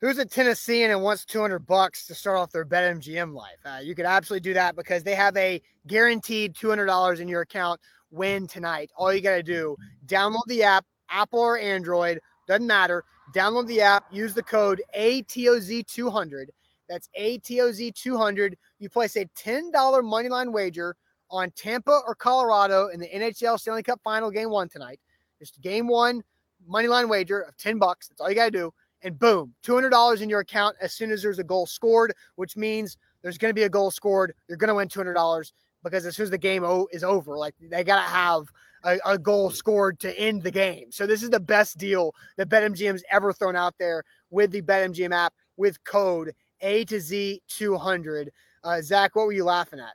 Who's 0.00 0.18
a 0.18 0.24
Tennessean 0.24 0.90
and 0.90 1.00
wants 1.00 1.24
200 1.24 1.60
bucks 1.60 2.08
to 2.08 2.14
start 2.14 2.36
off 2.36 2.50
their 2.50 2.64
BetMGM 2.64 3.32
life? 3.32 3.58
Uh, 3.64 3.78
you 3.80 3.94
could 3.94 4.04
absolutely 4.04 4.40
do 4.40 4.52
that 4.54 4.74
because 4.74 5.04
they 5.04 5.14
have 5.14 5.36
a 5.36 5.62
guaranteed 5.86 6.54
$200 6.54 7.20
in 7.20 7.28
your 7.28 7.42
account 7.42 7.80
win 8.12 8.46
tonight. 8.46 8.90
All 8.96 9.12
you 9.12 9.20
got 9.20 9.36
to 9.36 9.42
do, 9.42 9.76
download 10.06 10.46
the 10.46 10.62
app, 10.62 10.84
Apple 11.10 11.40
or 11.40 11.58
Android, 11.58 12.20
doesn't 12.46 12.66
matter. 12.66 13.04
Download 13.34 13.66
the 13.66 13.80
app, 13.80 14.04
use 14.12 14.34
the 14.34 14.42
code 14.42 14.82
ATOZ200. 14.96 16.46
That's 16.88 17.08
ATOZ200. 17.18 18.54
You 18.78 18.88
place 18.88 19.16
a 19.16 19.24
$10 19.24 19.72
moneyline 19.72 20.52
wager 20.52 20.94
on 21.30 21.50
Tampa 21.52 22.00
or 22.06 22.14
Colorado 22.14 22.88
in 22.88 23.00
the 23.00 23.08
NHL 23.08 23.58
Stanley 23.58 23.82
Cup 23.82 24.00
final 24.04 24.30
game 24.30 24.50
one 24.50 24.68
tonight. 24.68 25.00
Just 25.38 25.60
game 25.60 25.88
one 25.88 26.22
moneyline 26.70 27.08
wager 27.08 27.40
of 27.40 27.56
10 27.56 27.78
bucks. 27.78 28.08
That's 28.08 28.20
all 28.20 28.28
you 28.28 28.34
got 28.34 28.46
to 28.46 28.50
do 28.50 28.74
and 29.02 29.18
boom, 29.18 29.54
$200 29.64 30.20
in 30.20 30.28
your 30.28 30.40
account 30.40 30.76
as 30.80 30.92
soon 30.92 31.10
as 31.10 31.22
there's 31.22 31.38
a 31.38 31.44
goal 31.44 31.66
scored, 31.66 32.14
which 32.36 32.56
means 32.56 32.96
there's 33.22 33.38
going 33.38 33.50
to 33.50 33.54
be 33.54 33.64
a 33.64 33.68
goal 33.68 33.90
scored. 33.90 34.34
You're 34.48 34.58
going 34.58 34.68
to 34.68 34.74
win 34.74 34.88
$200 34.88 35.52
because 35.82 36.06
as 36.06 36.16
soon 36.16 36.24
as 36.24 36.30
the 36.30 36.38
game 36.38 36.64
is 36.92 37.04
over, 37.04 37.36
like 37.36 37.54
they 37.60 37.84
got 37.84 37.96
to 38.04 38.10
have 38.10 38.44
a, 38.84 38.98
a 39.06 39.18
goal 39.18 39.50
scored 39.50 39.98
to 40.00 40.18
end 40.18 40.42
the 40.42 40.50
game. 40.50 40.90
So 40.90 41.06
this 41.06 41.22
is 41.22 41.30
the 41.30 41.40
best 41.40 41.78
deal 41.78 42.14
that 42.36 42.48
BetMGM's 42.48 43.04
ever 43.10 43.32
thrown 43.32 43.56
out 43.56 43.74
there 43.78 44.02
with 44.30 44.50
the 44.50 44.62
BetMGM 44.62 45.12
app 45.14 45.32
with 45.56 45.82
code 45.84 46.32
A 46.60 46.84
to 46.86 47.00
Z 47.00 47.42
200. 47.48 48.32
Uh, 48.64 48.80
Zach, 48.82 49.14
what 49.16 49.26
were 49.26 49.32
you 49.32 49.44
laughing 49.44 49.80
at? 49.80 49.94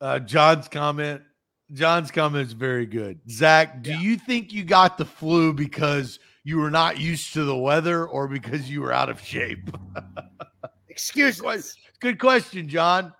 Uh, 0.00 0.18
John's 0.20 0.68
comment. 0.68 1.22
John's 1.72 2.10
comment 2.10 2.46
is 2.46 2.52
very 2.52 2.86
good. 2.86 3.20
Zach, 3.28 3.82
do 3.82 3.90
Yeah. 3.90 4.00
you 4.00 4.16
think 4.16 4.52
you 4.52 4.64
got 4.64 4.96
the 4.96 5.04
flu 5.04 5.52
because 5.52 6.18
you 6.44 6.58
were 6.58 6.70
not 6.70 6.98
used 6.98 7.34
to 7.34 7.44
the 7.44 7.56
weather 7.56 8.06
or 8.06 8.26
because 8.26 8.70
you 8.70 8.80
were 8.80 8.92
out 8.92 9.10
of 9.10 9.20
shape? 9.20 9.70
Excuse 10.88 11.40
Quite- 11.40 11.72
Good 12.00 12.18
question, 12.18 12.68
John. 12.68 13.12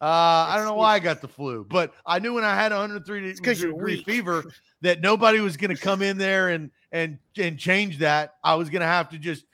Uh, 0.00 0.46
I 0.48 0.54
don't 0.56 0.64
know 0.66 0.74
why 0.74 0.94
I 0.94 0.98
got 1.00 1.20
the 1.20 1.28
flu, 1.28 1.66
but 1.68 1.92
I 2.06 2.20
knew 2.20 2.34
when 2.34 2.44
I 2.44 2.54
had 2.54 2.70
103 2.70 3.34
'cause 3.34 3.60
you're 3.60 3.72
degree 3.72 4.02
fever 4.04 4.44
that 4.80 5.00
nobody 5.00 5.40
was 5.40 5.56
going 5.56 5.74
to 5.74 5.80
come 5.80 6.02
in 6.02 6.16
there 6.18 6.50
and 6.50 6.70
and 6.92 7.18
and 7.36 7.58
change 7.58 7.98
that. 7.98 8.36
I 8.44 8.54
was 8.54 8.70
going 8.70 8.80
to 8.80 8.86
have 8.86 9.08
to 9.10 9.18
just 9.18 9.44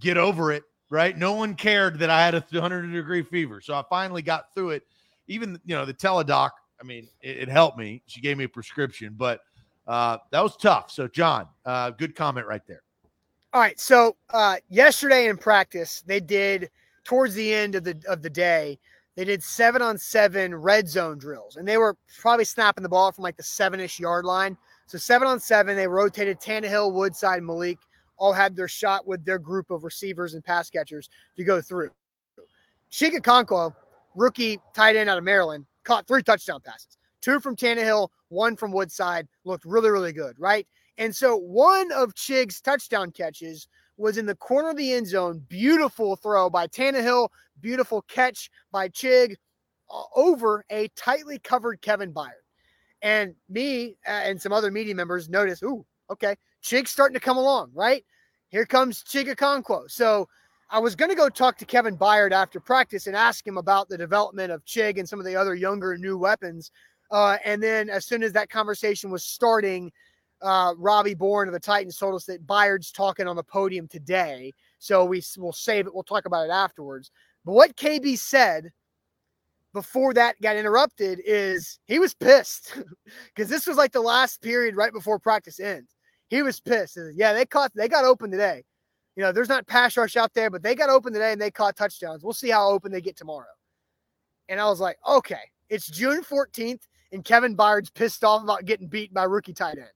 get 0.00 0.16
over 0.16 0.50
it, 0.50 0.64
right? 0.90 1.16
No 1.16 1.34
one 1.34 1.54
cared 1.54 2.00
that 2.00 2.10
I 2.10 2.24
had 2.24 2.34
a 2.34 2.44
100 2.50 2.90
degree 2.92 3.22
fever, 3.22 3.60
so 3.60 3.74
I 3.74 3.84
finally 3.88 4.22
got 4.22 4.52
through 4.52 4.70
it. 4.70 4.82
Even 5.28 5.60
you 5.64 5.76
know 5.76 5.84
the 5.84 5.94
teledoc, 5.94 6.50
I 6.80 6.84
mean, 6.84 7.08
it, 7.20 7.38
it 7.38 7.48
helped 7.48 7.78
me. 7.78 8.02
She 8.06 8.20
gave 8.20 8.36
me 8.36 8.44
a 8.44 8.48
prescription, 8.48 9.14
but 9.16 9.42
uh, 9.86 10.18
that 10.32 10.42
was 10.42 10.56
tough. 10.56 10.90
So, 10.90 11.08
John, 11.08 11.46
uh, 11.64 11.90
good 11.90 12.14
comment 12.14 12.46
right 12.46 12.66
there. 12.66 12.82
All 13.54 13.60
right. 13.60 13.78
So 13.80 14.16
uh, 14.30 14.56
yesterday 14.68 15.28
in 15.28 15.38
practice, 15.38 16.02
they 16.06 16.20
did 16.20 16.70
towards 17.04 17.34
the 17.34 17.52
end 17.54 17.74
of 17.74 17.84
the 17.84 17.98
of 18.06 18.22
the 18.22 18.30
day, 18.30 18.78
they 19.18 19.24
did 19.24 19.42
seven 19.42 19.82
on 19.82 19.98
seven 19.98 20.54
red 20.54 20.88
zone 20.88 21.18
drills, 21.18 21.56
and 21.56 21.66
they 21.66 21.76
were 21.76 21.96
probably 22.20 22.44
snapping 22.44 22.84
the 22.84 22.88
ball 22.88 23.10
from 23.10 23.24
like 23.24 23.36
the 23.36 23.42
seven 23.42 23.80
ish 23.80 23.98
yard 23.98 24.24
line. 24.24 24.56
So 24.86 24.96
seven 24.96 25.26
on 25.26 25.40
seven, 25.40 25.74
they 25.74 25.88
rotated 25.88 26.38
Tannehill, 26.38 26.92
Woodside, 26.92 27.42
Malik, 27.42 27.78
all 28.16 28.32
had 28.32 28.54
their 28.54 28.68
shot 28.68 29.08
with 29.08 29.24
their 29.24 29.40
group 29.40 29.72
of 29.72 29.82
receivers 29.82 30.34
and 30.34 30.44
pass 30.44 30.70
catchers 30.70 31.10
to 31.36 31.42
go 31.42 31.60
through. 31.60 31.90
Chig 32.92 33.10
Okonkwo, 33.18 33.74
rookie 34.14 34.60
tight 34.72 34.94
end 34.94 35.10
out 35.10 35.18
of 35.18 35.24
Maryland, 35.24 35.66
caught 35.82 36.06
three 36.06 36.22
touchdown 36.22 36.60
passes. 36.64 36.96
Two 37.20 37.40
from 37.40 37.56
Tannehill, 37.56 38.10
one 38.28 38.54
from 38.54 38.70
Woodside, 38.70 39.26
looked 39.42 39.64
really, 39.64 39.90
really 39.90 40.12
good, 40.12 40.36
right? 40.38 40.64
And 40.96 41.12
so 41.14 41.36
one 41.36 41.90
of 41.90 42.14
Chig's 42.14 42.60
touchdown 42.60 43.10
catches 43.10 43.66
was 43.98 44.16
in 44.16 44.26
the 44.26 44.34
corner 44.34 44.70
of 44.70 44.76
the 44.76 44.92
end 44.92 45.06
zone. 45.06 45.44
Beautiful 45.48 46.16
throw 46.16 46.48
by 46.48 46.66
Tannehill. 46.66 47.28
Beautiful 47.60 48.02
catch 48.02 48.50
by 48.72 48.88
Chig 48.88 49.34
uh, 49.90 50.02
over 50.14 50.64
a 50.70 50.88
tightly 50.96 51.38
covered 51.38 51.82
Kevin 51.82 52.12
Byard. 52.12 52.44
And 53.02 53.34
me 53.48 53.96
uh, 54.06 54.10
and 54.10 54.40
some 54.40 54.52
other 54.52 54.70
media 54.70 54.94
members 54.94 55.28
noticed, 55.28 55.62
ooh, 55.62 55.84
okay, 56.10 56.36
Chig's 56.62 56.90
starting 56.90 57.14
to 57.14 57.20
come 57.20 57.36
along, 57.36 57.70
right? 57.74 58.04
Here 58.48 58.66
comes 58.66 59.02
Chig 59.02 59.32
Okonkwo. 59.34 59.90
So 59.90 60.28
I 60.70 60.78
was 60.78 60.94
going 60.94 61.10
to 61.10 61.16
go 61.16 61.28
talk 61.28 61.58
to 61.58 61.64
Kevin 61.64 61.96
Byard 61.96 62.32
after 62.32 62.60
practice 62.60 63.06
and 63.06 63.16
ask 63.16 63.46
him 63.46 63.58
about 63.58 63.88
the 63.88 63.98
development 63.98 64.52
of 64.52 64.64
Chig 64.64 64.98
and 64.98 65.08
some 65.08 65.18
of 65.18 65.26
the 65.26 65.36
other 65.36 65.54
younger 65.54 65.96
new 65.96 66.16
weapons. 66.18 66.70
Uh, 67.10 67.38
and 67.44 67.62
then 67.62 67.88
as 67.88 68.04
soon 68.04 68.22
as 68.22 68.32
that 68.32 68.50
conversation 68.50 69.10
was 69.10 69.24
starting, 69.24 69.90
uh, 70.42 70.74
Robbie 70.76 71.14
Bohren 71.14 71.46
of 71.46 71.52
the 71.52 71.60
Titans 71.60 71.96
told 71.96 72.14
us 72.14 72.24
that 72.26 72.46
Byard's 72.46 72.92
talking 72.92 73.26
on 73.26 73.36
the 73.36 73.42
podium 73.42 73.88
today. 73.88 74.52
So 74.78 75.04
we 75.04 75.22
will 75.36 75.52
save 75.52 75.86
it. 75.86 75.94
We'll 75.94 76.04
talk 76.04 76.26
about 76.26 76.46
it 76.46 76.52
afterwards. 76.52 77.10
But 77.44 77.52
what 77.52 77.76
KB 77.76 78.18
said 78.18 78.70
before 79.72 80.14
that 80.14 80.40
got 80.40 80.56
interrupted 80.56 81.20
is 81.24 81.78
he 81.86 81.98
was 81.98 82.14
pissed 82.14 82.78
because 83.34 83.48
this 83.48 83.66
was 83.66 83.76
like 83.76 83.92
the 83.92 84.00
last 84.00 84.40
period 84.42 84.76
right 84.76 84.92
before 84.92 85.18
practice 85.18 85.60
ends. 85.60 85.94
He 86.28 86.42
was 86.42 86.60
pissed. 86.60 86.98
Yeah, 87.14 87.32
they 87.32 87.46
caught 87.46 87.72
they 87.74 87.88
got 87.88 88.04
open 88.04 88.30
today. 88.30 88.64
You 89.16 89.24
know, 89.24 89.32
there's 89.32 89.48
not 89.48 89.66
pass 89.66 89.96
rush 89.96 90.16
out 90.16 90.32
there, 90.34 90.50
but 90.50 90.62
they 90.62 90.74
got 90.74 90.90
open 90.90 91.12
today 91.12 91.32
and 91.32 91.40
they 91.40 91.50
caught 91.50 91.76
touchdowns. 91.76 92.22
We'll 92.22 92.34
see 92.34 92.50
how 92.50 92.70
open 92.70 92.92
they 92.92 93.00
get 93.00 93.16
tomorrow. 93.16 93.46
And 94.48 94.60
I 94.60 94.66
was 94.66 94.80
like, 94.80 94.96
okay, 95.06 95.50
it's 95.68 95.86
June 95.86 96.22
14th, 96.22 96.82
and 97.12 97.24
Kevin 97.24 97.54
Byard's 97.54 97.90
pissed 97.90 98.24
off 98.24 98.42
about 98.42 98.64
getting 98.64 98.86
beat 98.86 99.12
by 99.12 99.24
rookie 99.24 99.52
tight 99.52 99.78
end. 99.78 99.88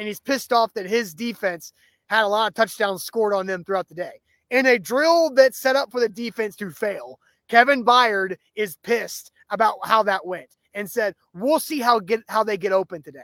And 0.00 0.08
he's 0.08 0.18
pissed 0.18 0.50
off 0.50 0.72
that 0.72 0.86
his 0.86 1.12
defense 1.12 1.74
had 2.08 2.24
a 2.24 2.26
lot 2.26 2.48
of 2.48 2.54
touchdowns 2.54 3.04
scored 3.04 3.34
on 3.34 3.46
them 3.46 3.62
throughout 3.62 3.86
the 3.86 3.94
day. 3.94 4.22
In 4.48 4.64
a 4.64 4.78
drill 4.78 5.30
that's 5.30 5.60
set 5.60 5.76
up 5.76 5.92
for 5.92 6.00
the 6.00 6.08
defense 6.08 6.56
to 6.56 6.70
fail, 6.70 7.20
Kevin 7.50 7.84
Byard 7.84 8.36
is 8.56 8.78
pissed 8.82 9.30
about 9.50 9.74
how 9.84 10.02
that 10.04 10.26
went 10.26 10.56
and 10.72 10.90
said, 10.90 11.14
"We'll 11.34 11.60
see 11.60 11.80
how 11.80 12.00
get 12.00 12.22
how 12.28 12.42
they 12.42 12.56
get 12.56 12.72
open 12.72 13.02
today." 13.02 13.20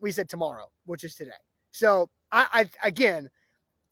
We 0.00 0.10
said 0.10 0.28
tomorrow, 0.28 0.66
which 0.84 1.04
is 1.04 1.14
today. 1.14 1.30
So 1.70 2.10
I, 2.32 2.46
I 2.52 2.88
again, 2.88 3.30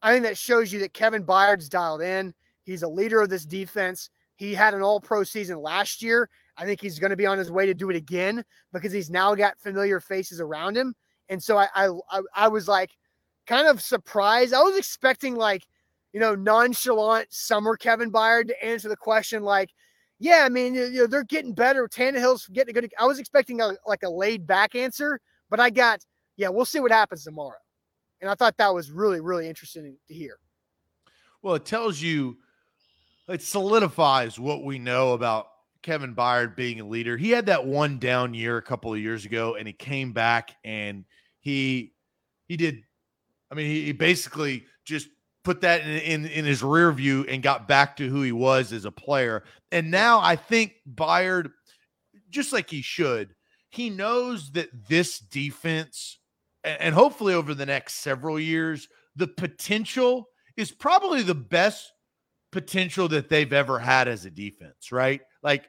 I 0.01 0.11
think 0.11 0.25
that 0.25 0.37
shows 0.37 0.73
you 0.73 0.79
that 0.81 0.93
Kevin 0.93 1.25
Byard's 1.25 1.69
dialed 1.69 2.01
in. 2.01 2.33
He's 2.65 2.83
a 2.83 2.87
leader 2.87 3.21
of 3.21 3.29
this 3.29 3.45
defense. 3.45 4.09
He 4.35 4.53
had 4.53 4.73
an 4.73 4.81
All-Pro 4.81 5.23
season 5.23 5.61
last 5.61 6.01
year. 6.01 6.29
I 6.57 6.65
think 6.65 6.81
he's 6.81 6.99
going 6.99 7.11
to 7.11 7.15
be 7.15 7.25
on 7.25 7.37
his 7.37 7.51
way 7.51 7.65
to 7.65 7.73
do 7.73 7.89
it 7.89 7.95
again 7.95 8.43
because 8.73 8.91
he's 8.91 9.09
now 9.09 9.33
got 9.35 9.57
familiar 9.59 9.99
faces 10.01 10.41
around 10.41 10.75
him. 10.75 10.93
And 11.33 11.43
so 11.43 11.57
I, 11.57 11.67
I, 11.75 12.21
I 12.33 12.47
was 12.47 12.67
like, 12.69 12.91
kind 13.45 13.67
of 13.67 13.81
surprised. 13.81 14.53
I 14.53 14.61
was 14.61 14.77
expecting 14.77 15.35
like 15.35 15.67
you 16.13 16.19
know, 16.19 16.35
nonchalant 16.35 17.33
summer 17.33 17.75
Kevin 17.75 18.11
Byard 18.11 18.47
to 18.47 18.65
answer 18.65 18.87
the 18.87 18.95
question 18.95 19.43
like, 19.43 19.71
yeah, 20.19 20.43
I 20.45 20.49
mean, 20.49 20.75
you 20.75 20.91
know, 20.91 21.07
they're 21.07 21.23
getting 21.23 21.53
better. 21.53 21.87
Tannehill's 21.87 22.47
getting 22.47 22.73
good. 22.73 22.93
I 22.97 23.05
was 23.05 23.19
expecting 23.19 23.59
a, 23.59 23.73
like 23.85 24.03
a 24.03 24.09
laid 24.09 24.47
back 24.47 24.75
answer, 24.75 25.19
but 25.49 25.59
I 25.59 25.71
got, 25.71 26.05
yeah, 26.37 26.49
we'll 26.49 26.65
see 26.65 26.79
what 26.79 26.91
happens 26.91 27.23
tomorrow. 27.23 27.57
And 28.21 28.29
I 28.29 28.35
thought 28.35 28.55
that 28.57 28.73
was 28.73 28.91
really, 28.91 29.19
really 29.19 29.49
interesting 29.49 29.97
to 30.07 30.13
hear. 30.13 30.37
Well, 31.41 31.55
it 31.55 31.65
tells 31.65 31.99
you, 31.99 32.37
it 33.27 33.41
solidifies 33.41 34.39
what 34.39 34.63
we 34.63 34.79
know 34.79 35.13
about 35.13 35.47
Kevin 35.81 36.15
Byard 36.15 36.55
being 36.55 36.79
a 36.79 36.85
leader. 36.85 37.17
He 37.17 37.31
had 37.31 37.47
that 37.47 37.65
one 37.65 37.99
down 37.99 38.33
year 38.33 38.57
a 38.57 38.61
couple 38.61 38.93
of 38.93 38.99
years 38.99 39.25
ago, 39.25 39.55
and 39.55 39.67
he 39.67 39.73
came 39.73 40.13
back 40.13 40.55
and 40.63 41.03
he 41.43 41.93
he 42.47 42.57
did. 42.57 42.83
I 43.51 43.55
mean, 43.55 43.67
he, 43.67 43.85
he 43.85 43.91
basically 43.91 44.65
just 44.83 45.07
put 45.43 45.61
that 45.61 45.81
in, 45.81 45.99
in, 45.99 46.25
in 46.25 46.45
his 46.45 46.63
rear 46.63 46.91
view 46.91 47.25
and 47.29 47.43
got 47.43 47.67
back 47.67 47.97
to 47.97 48.09
who 48.09 48.23
he 48.23 48.31
was 48.31 48.73
as 48.73 48.85
a 48.85 48.91
player. 48.91 49.43
And 49.71 49.91
now 49.91 50.19
I 50.19 50.35
think 50.35 50.73
Byard, 50.91 51.51
just 52.29 52.51
like 52.51 52.69
he 52.69 52.81
should, 52.81 53.35
he 53.69 53.89
knows 53.89 54.51
that 54.53 54.69
this 54.87 55.19
defense, 55.19 56.17
and 56.63 56.95
hopefully 56.95 57.33
over 57.33 57.53
the 57.53 57.65
next 57.65 57.95
several 57.95 58.39
years, 58.39 58.87
the 59.15 59.27
potential 59.27 60.29
is 60.55 60.71
probably 60.71 61.21
the 61.21 61.35
best 61.35 61.91
potential 62.51 63.07
that 63.09 63.29
they've 63.29 63.53
ever 63.53 63.79
had 63.79 64.07
as 64.07 64.25
a 64.25 64.31
defense, 64.31 64.91
right? 64.91 65.21
Like, 65.41 65.67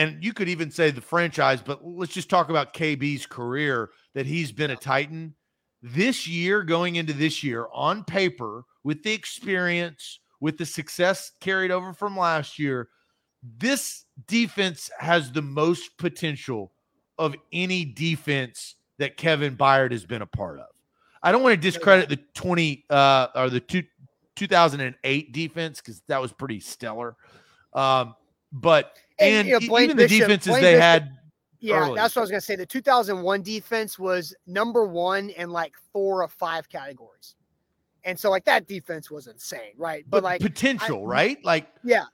and 0.00 0.24
you 0.24 0.32
could 0.32 0.48
even 0.48 0.70
say 0.70 0.90
the 0.90 1.02
franchise, 1.02 1.60
but 1.60 1.86
let's 1.86 2.14
just 2.14 2.30
talk 2.30 2.48
about 2.48 2.72
KB's 2.72 3.26
career 3.26 3.90
that 4.14 4.24
he's 4.24 4.50
been 4.50 4.70
a 4.70 4.76
Titan. 4.76 5.34
This 5.82 6.26
year, 6.26 6.62
going 6.62 6.96
into 6.96 7.12
this 7.12 7.44
year, 7.44 7.66
on 7.70 8.04
paper, 8.04 8.64
with 8.82 9.02
the 9.02 9.12
experience, 9.12 10.20
with 10.40 10.56
the 10.56 10.64
success 10.64 11.32
carried 11.42 11.70
over 11.70 11.92
from 11.92 12.16
last 12.16 12.58
year, 12.58 12.88
this 13.58 14.06
defense 14.26 14.90
has 14.98 15.32
the 15.32 15.42
most 15.42 15.98
potential 15.98 16.72
of 17.18 17.36
any 17.52 17.84
defense 17.84 18.76
that 18.96 19.18
Kevin 19.18 19.54
Byard 19.54 19.92
has 19.92 20.06
been 20.06 20.22
a 20.22 20.26
part 20.26 20.60
of. 20.60 20.68
I 21.22 21.30
don't 21.30 21.42
want 21.42 21.60
to 21.60 21.60
discredit 21.60 22.08
the 22.08 22.16
20 22.32 22.86
uh, 22.88 23.26
or 23.34 23.50
the 23.50 23.60
two, 23.60 23.82
2008 24.36 25.32
defense 25.32 25.82
because 25.82 26.00
that 26.08 26.22
was 26.22 26.32
pretty 26.32 26.60
stellar. 26.60 27.16
Um, 27.74 28.14
but 28.52 28.96
and, 29.18 29.48
and 29.48 29.48
you 29.48 29.68
know, 29.68 29.78
even 29.78 29.96
Bishop, 29.96 30.10
the 30.10 30.18
defenses 30.18 30.48
Blaine 30.48 30.62
they 30.62 30.72
Bishop, 30.72 30.82
had. 30.82 31.16
Yeah, 31.62 31.80
early. 31.80 31.96
that's 31.96 32.16
what 32.16 32.20
I 32.20 32.22
was 32.22 32.30
to 32.30 32.40
say. 32.40 32.56
The 32.56 32.64
2001 32.64 33.42
defense 33.42 33.98
was 33.98 34.34
number 34.46 34.86
one 34.86 35.28
in 35.30 35.50
like 35.50 35.74
four 35.92 36.22
or 36.22 36.28
five 36.28 36.68
categories. 36.70 37.34
And 38.04 38.18
so 38.18 38.30
like 38.30 38.44
that 38.46 38.66
defense 38.66 39.10
was 39.10 39.26
insane, 39.26 39.74
right? 39.76 40.04
But, 40.08 40.18
but 40.18 40.24
like 40.24 40.40
potential, 40.40 41.02
I, 41.02 41.06
right? 41.06 41.44
Like 41.44 41.68
yeah, 41.84 42.04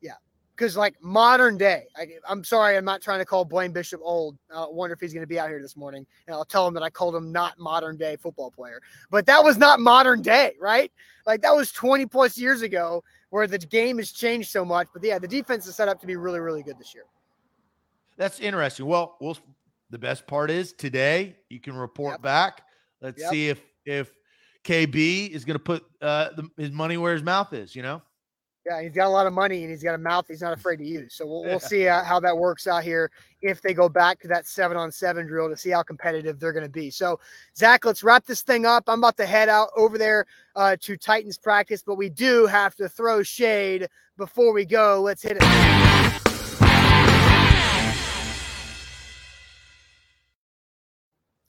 yeah. 0.00 0.14
Because 0.56 0.76
like 0.76 0.96
modern 1.00 1.56
day, 1.56 1.84
I, 1.96 2.08
am 2.28 2.42
sorry, 2.42 2.76
I'm 2.76 2.84
not 2.84 3.00
trying 3.02 3.20
to 3.20 3.24
call 3.24 3.44
Blaine 3.44 3.72
Bishop 3.72 4.00
old. 4.02 4.36
I 4.54 4.66
wonder 4.68 4.94
if 4.94 5.00
he's 5.00 5.12
to 5.14 5.26
be 5.26 5.38
out 5.38 5.48
here 5.48 5.62
this 5.62 5.76
morning, 5.76 6.04
and 6.26 6.34
I'll 6.34 6.44
tell 6.44 6.66
him 6.66 6.74
that 6.74 6.82
I 6.82 6.90
called 6.90 7.14
him 7.14 7.30
not 7.30 7.58
modern 7.58 7.96
day 7.96 8.16
football 8.16 8.50
player. 8.50 8.80
But 9.10 9.26
that 9.26 9.44
was 9.44 9.56
not 9.56 9.78
modern 9.78 10.22
day, 10.22 10.54
right? 10.60 10.90
Like 11.24 11.42
that 11.42 11.54
was 11.54 11.70
20 11.70 12.06
plus 12.06 12.36
years 12.36 12.62
ago, 12.62 13.04
where 13.32 13.46
the 13.46 13.56
game 13.56 13.96
has 13.96 14.12
changed 14.12 14.50
so 14.50 14.62
much. 14.62 14.88
But 14.92 15.02
yeah, 15.02 15.18
the 15.18 15.26
defense 15.26 15.66
is 15.66 15.74
set 15.74 15.88
up 15.88 15.98
to 16.02 16.06
be 16.06 16.16
really, 16.16 16.38
really 16.38 16.62
good 16.62 16.78
this 16.78 16.94
year. 16.94 17.04
That's 18.18 18.38
interesting. 18.38 18.86
Well, 18.86 19.16
we'll. 19.20 19.36
The 19.88 19.98
best 19.98 20.26
part 20.26 20.50
is 20.50 20.72
today 20.72 21.36
you 21.50 21.60
can 21.60 21.74
report 21.74 22.14
yep. 22.14 22.22
back. 22.22 22.62
Let's 23.02 23.20
yep. 23.20 23.30
see 23.30 23.48
if 23.48 23.62
if 23.84 24.10
KB 24.64 25.30
is 25.30 25.44
going 25.44 25.58
to 25.58 25.62
put 25.62 25.84
uh, 26.00 26.30
the, 26.36 26.48
his 26.56 26.70
money 26.70 26.96
where 26.96 27.12
his 27.12 27.22
mouth 27.22 27.52
is, 27.52 27.74
you 27.74 27.82
know? 27.82 28.00
Yeah, 28.64 28.80
he's 28.80 28.92
got 28.92 29.08
a 29.08 29.10
lot 29.10 29.26
of 29.26 29.32
money 29.32 29.62
and 29.62 29.70
he's 29.70 29.82
got 29.82 29.96
a 29.96 29.98
mouth 29.98 30.26
he's 30.28 30.40
not 30.40 30.52
afraid 30.52 30.76
to 30.76 30.86
use. 30.86 31.14
So 31.14 31.26
we'll, 31.26 31.42
we'll 31.42 31.58
see 31.58 31.88
uh, 31.88 32.04
how 32.04 32.20
that 32.20 32.36
works 32.36 32.68
out 32.68 32.84
here 32.84 33.10
if 33.40 33.60
they 33.60 33.74
go 33.74 33.88
back 33.88 34.20
to 34.20 34.28
that 34.28 34.46
seven 34.46 34.76
on 34.76 34.92
seven 34.92 35.26
drill 35.26 35.48
to 35.48 35.56
see 35.56 35.70
how 35.70 35.82
competitive 35.82 36.38
they're 36.38 36.52
going 36.52 36.64
to 36.64 36.70
be. 36.70 36.88
So, 36.88 37.18
Zach, 37.56 37.84
let's 37.84 38.04
wrap 38.04 38.24
this 38.24 38.42
thing 38.42 38.64
up. 38.64 38.84
I'm 38.86 39.00
about 39.00 39.16
to 39.16 39.26
head 39.26 39.48
out 39.48 39.70
over 39.76 39.98
there 39.98 40.26
uh, 40.54 40.76
to 40.80 40.96
Titans 40.96 41.38
practice, 41.38 41.82
but 41.82 41.96
we 41.96 42.08
do 42.08 42.46
have 42.46 42.76
to 42.76 42.88
throw 42.88 43.24
shade 43.24 43.88
before 44.16 44.52
we 44.52 44.64
go. 44.64 45.02
Let's 45.02 45.22
hit 45.22 45.38
it. 45.40 46.11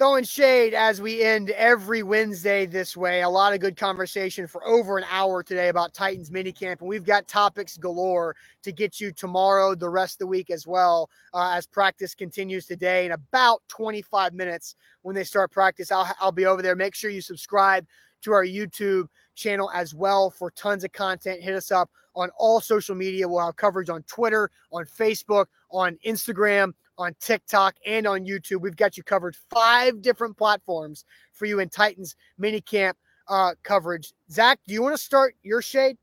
Throwing 0.03 0.25
shade 0.25 0.73
as 0.73 0.99
we 0.99 1.23
end 1.23 1.49
every 1.51 2.03
Wednesday 2.03 2.65
this 2.65 2.97
way. 2.97 3.21
A 3.21 3.29
lot 3.29 3.53
of 3.53 3.61
good 3.61 3.77
conversation 3.77 4.47
for 4.47 4.61
over 4.67 4.97
an 4.97 5.05
hour 5.09 5.41
today 5.41 5.69
about 5.69 5.93
Titans 5.93 6.29
minicamp, 6.29 6.81
and 6.81 6.89
we've 6.89 7.05
got 7.05 7.25
topics 7.25 7.77
galore 7.77 8.35
to 8.63 8.73
get 8.73 8.99
you 8.99 9.13
tomorrow, 9.13 9.75
the 9.75 9.87
rest 9.87 10.15
of 10.15 10.19
the 10.19 10.27
week 10.27 10.49
as 10.49 10.67
well, 10.67 11.09
uh, 11.33 11.53
as 11.55 11.65
practice 11.65 12.13
continues 12.15 12.65
today 12.65 13.05
in 13.05 13.13
about 13.13 13.61
25 13.69 14.33
minutes 14.33 14.75
when 15.03 15.15
they 15.15 15.23
start 15.23 15.51
practice. 15.51 15.89
I'll, 15.89 16.13
I'll 16.19 16.33
be 16.33 16.47
over 16.47 16.61
there. 16.61 16.75
Make 16.75 16.95
sure 16.95 17.09
you 17.09 17.21
subscribe 17.21 17.87
to 18.23 18.33
our 18.33 18.45
YouTube 18.45 19.07
channel 19.35 19.71
as 19.73 19.93
well 19.93 20.29
for 20.29 20.51
tons 20.51 20.83
of 20.83 20.91
content. 20.91 21.41
Hit 21.41 21.55
us 21.55 21.71
up 21.71 21.89
on 22.13 22.29
all 22.37 22.59
social 22.59 22.93
media. 22.93 23.25
We'll 23.25 23.45
have 23.45 23.55
coverage 23.55 23.89
on 23.89 24.03
Twitter, 24.03 24.51
on 24.69 24.83
Facebook, 24.83 25.45
on 25.71 25.97
Instagram 26.05 26.73
on 26.97 27.15
TikTok 27.19 27.75
and 27.85 28.05
on 28.05 28.25
YouTube. 28.25 28.61
We've 28.61 28.75
got 28.75 28.97
you 28.97 29.03
covered 29.03 29.35
five 29.49 30.01
different 30.01 30.37
platforms 30.37 31.05
for 31.31 31.45
you 31.45 31.59
in 31.59 31.69
Titans 31.69 32.15
minicamp 32.39 32.93
uh, 33.27 33.51
coverage. 33.63 34.13
Zach, 34.29 34.59
do 34.67 34.73
you 34.73 34.81
want 34.81 34.95
to 34.95 35.01
start 35.01 35.35
your 35.43 35.61
shade? 35.61 35.97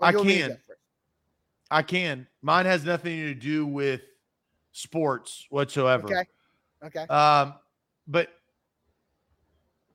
I 0.00 0.12
can. 0.12 0.58
I 1.70 1.82
can. 1.82 2.26
Mine 2.42 2.66
has 2.66 2.84
nothing 2.84 3.18
to 3.20 3.34
do 3.34 3.66
with 3.66 4.02
sports 4.72 5.46
whatsoever. 5.50 6.04
Okay. 6.04 6.24
Okay. 6.84 7.12
Um, 7.12 7.54
but 8.06 8.28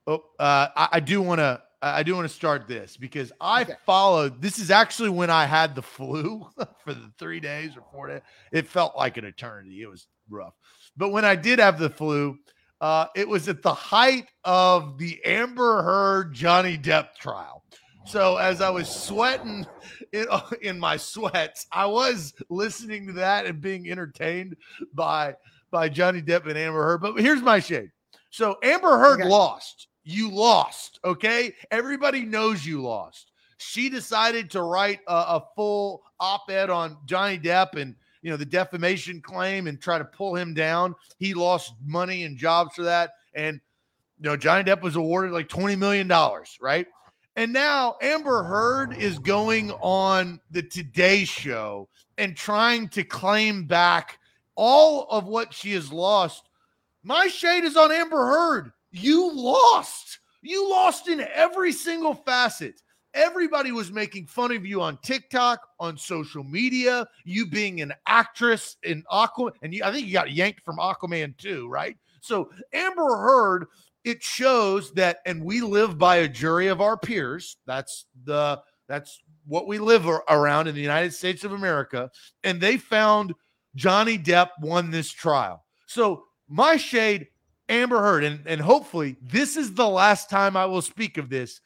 oh, 0.06 0.24
uh, 0.38 0.68
I, 0.76 0.88
I 0.92 1.00
do 1.00 1.22
want 1.22 1.38
to 1.38 1.62
I 1.82 2.02
do 2.02 2.14
want 2.14 2.28
to 2.28 2.34
start 2.34 2.68
this 2.68 2.96
because 2.96 3.32
I 3.40 3.62
okay. 3.62 3.74
followed. 3.84 4.40
This 4.40 4.58
is 4.58 4.70
actually 4.70 5.10
when 5.10 5.30
I 5.30 5.46
had 5.46 5.74
the 5.74 5.82
flu 5.82 6.46
for 6.84 6.94
the 6.94 7.10
three 7.18 7.40
days 7.40 7.76
or 7.76 7.82
four 7.90 8.08
days. 8.08 8.22
It 8.52 8.68
felt 8.68 8.96
like 8.96 9.16
an 9.16 9.24
eternity. 9.24 9.82
It 9.82 9.88
was 9.90 10.06
rough. 10.30 10.54
But 10.96 11.10
when 11.10 11.24
I 11.24 11.34
did 11.36 11.58
have 11.58 11.78
the 11.78 11.90
flu, 11.90 12.38
Uh, 12.80 13.06
it 13.14 13.28
was 13.28 13.48
at 13.48 13.62
the 13.62 13.72
height 13.72 14.26
of 14.42 14.98
the 14.98 15.20
Amber 15.24 15.82
Heard 15.84 16.32
Johnny 16.34 16.76
Depp 16.76 17.14
trial. 17.20 17.62
So 18.04 18.36
as 18.38 18.60
I 18.60 18.70
was 18.70 18.88
sweating 18.90 19.64
in, 20.12 20.26
in 20.62 20.80
my 20.80 20.96
sweats, 20.96 21.64
I 21.70 21.86
was 21.86 22.34
listening 22.50 23.06
to 23.06 23.12
that 23.14 23.46
and 23.46 23.60
being 23.60 23.88
entertained 23.88 24.56
by 24.94 25.36
by 25.70 25.88
Johnny 25.88 26.20
Depp 26.22 26.46
and 26.48 26.58
Amber 26.58 26.82
Heard. 26.82 27.00
But 27.02 27.16
here's 27.20 27.40
my 27.40 27.60
shade. 27.60 27.90
So 28.30 28.56
Amber 28.64 28.98
Heard 28.98 29.20
Okay. 29.20 29.28
lost. 29.28 29.86
You 30.04 30.30
lost. 30.30 30.98
Okay. 31.04 31.54
Everybody 31.70 32.24
knows 32.24 32.66
you 32.66 32.82
lost. 32.82 33.32
She 33.58 33.88
decided 33.88 34.50
to 34.50 34.62
write 34.62 35.00
a, 35.06 35.14
a 35.14 35.44
full 35.54 36.02
op 36.18 36.50
ed 36.50 36.70
on 36.70 36.96
Johnny 37.06 37.38
Depp 37.38 37.80
and, 37.80 37.94
you 38.22 38.30
know, 38.30 38.36
the 38.36 38.44
defamation 38.44 39.20
claim 39.20 39.66
and 39.66 39.80
try 39.80 39.98
to 39.98 40.04
pull 40.04 40.34
him 40.34 40.52
down. 40.54 40.94
He 41.18 41.34
lost 41.34 41.74
money 41.84 42.24
and 42.24 42.36
jobs 42.36 42.74
for 42.74 42.82
that. 42.82 43.12
And, 43.34 43.60
you 44.18 44.28
know, 44.28 44.36
Johnny 44.36 44.64
Depp 44.64 44.82
was 44.82 44.96
awarded 44.96 45.32
like 45.32 45.48
$20 45.48 45.78
million, 45.78 46.08
right? 46.60 46.86
And 47.36 47.52
now 47.52 47.96
Amber 48.02 48.42
Heard 48.42 48.96
is 48.96 49.18
going 49.18 49.70
on 49.80 50.40
the 50.50 50.62
Today 50.62 51.24
Show 51.24 51.88
and 52.18 52.36
trying 52.36 52.88
to 52.90 53.04
claim 53.04 53.64
back 53.64 54.18
all 54.54 55.06
of 55.08 55.24
what 55.24 55.54
she 55.54 55.72
has 55.72 55.92
lost. 55.92 56.48
My 57.02 57.28
shade 57.28 57.64
is 57.64 57.76
on 57.76 57.90
Amber 57.90 58.26
Heard. 58.26 58.72
You 58.92 59.32
lost. 59.34 60.20
You 60.42 60.68
lost 60.68 61.08
in 61.08 61.26
every 61.34 61.72
single 61.72 62.14
facet. 62.14 62.80
Everybody 63.14 63.72
was 63.72 63.92
making 63.92 64.26
fun 64.26 64.52
of 64.52 64.64
you 64.64 64.80
on 64.80 64.98
TikTok, 65.02 65.60
on 65.78 65.98
social 65.98 66.42
media, 66.42 67.06
you 67.24 67.46
being 67.46 67.80
an 67.80 67.92
actress 68.06 68.76
in 68.84 69.02
Aquaman. 69.12 69.52
And 69.62 69.74
you, 69.74 69.84
I 69.84 69.92
think 69.92 70.06
you 70.06 70.12
got 70.12 70.32
yanked 70.32 70.62
from 70.62 70.78
Aquaman 70.78 71.36
too, 71.36 71.68
right? 71.68 71.96
So 72.20 72.50
Amber 72.72 73.16
Heard, 73.16 73.66
it 74.04 74.22
shows 74.22 74.92
that, 74.92 75.18
and 75.26 75.44
we 75.44 75.60
live 75.60 75.98
by 75.98 76.16
a 76.16 76.28
jury 76.28 76.68
of 76.68 76.80
our 76.80 76.96
peers. 76.96 77.58
That's 77.66 78.06
the 78.24 78.62
that's 78.88 79.20
what 79.46 79.66
we 79.66 79.78
live 79.78 80.06
around 80.06 80.68
in 80.68 80.74
the 80.74 80.80
United 80.80 81.12
States 81.12 81.44
of 81.44 81.52
America. 81.52 82.10
And 82.44 82.60
they 82.60 82.76
found 82.76 83.32
Johnny 83.74 84.18
Depp 84.18 84.48
won 84.60 84.90
this 84.90 85.10
trial. 85.10 85.64
So 85.86 86.24
my 86.48 86.76
shade, 86.76 87.28
Amber 87.72 88.02
Heard, 88.02 88.22
and, 88.22 88.40
and 88.46 88.60
hopefully 88.60 89.16
this 89.22 89.56
is 89.56 89.72
the 89.72 89.88
last 89.88 90.28
time 90.28 90.56
I 90.58 90.66
will 90.66 90.82
speak 90.82 91.16
of 91.16 91.30
this. 91.30 91.60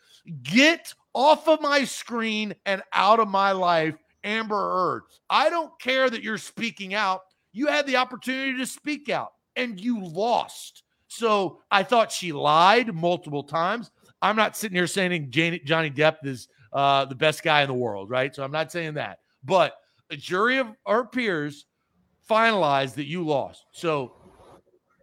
Get 0.45 0.95
off 1.13 1.49
of 1.49 1.61
my 1.61 1.83
screen 1.83 2.55
and 2.65 2.81
out 2.93 3.19
of 3.19 3.27
my 3.27 3.51
life, 3.51 3.97
Amber 4.23 4.55
Heard. 4.55 5.03
I 5.29 5.51
don't 5.51 5.77
care 5.81 6.09
that 6.09 6.23
you're 6.23 6.39
speaking 6.39 6.95
out. 6.95 7.23
You 7.53 7.67
had 7.67 7.87
the 7.87 7.97
opportunity 7.97 8.57
to 8.57 8.67
speak 8.67 9.09
out 9.09 9.33
and 9.57 9.81
you 9.81 10.05
lost. 10.05 10.85
So 11.09 11.61
I 11.73 11.83
thought 11.83 12.13
she 12.13 12.33
lied 12.33 12.95
multiple 12.95 13.43
times. 13.43 13.91
I'm 14.23 14.37
not 14.37 14.57
sitting 14.57 14.77
here 14.77 14.87
saying 14.87 15.31
Johnny 15.31 15.91
Depp 15.91 16.25
is 16.25 16.47
uh, 16.73 17.05
the 17.07 17.15
best 17.17 17.43
guy 17.43 17.63
in 17.63 17.69
the 17.69 17.75
world, 17.75 18.11
right? 18.11 18.33
So 18.33 18.45
I'm 18.45 18.53
not 18.53 18.71
saying 18.71 18.95
that. 18.95 19.19
But 19.43 19.75
a 20.11 20.17
jury 20.17 20.59
of 20.59 20.69
our 20.85 21.05
peers 21.05 21.67
finalized 22.29 22.95
that 22.95 23.07
you 23.07 23.25
lost. 23.25 23.65
So 23.73 24.16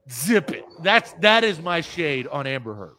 zip 0.10 0.51
it. 0.51 0.66
That's 0.82 1.14
that 1.22 1.43
is 1.43 1.60
my 1.62 1.82
shade 1.82 2.28
on 2.28 2.47
Amber 2.47 2.74
Heard. 2.74 2.95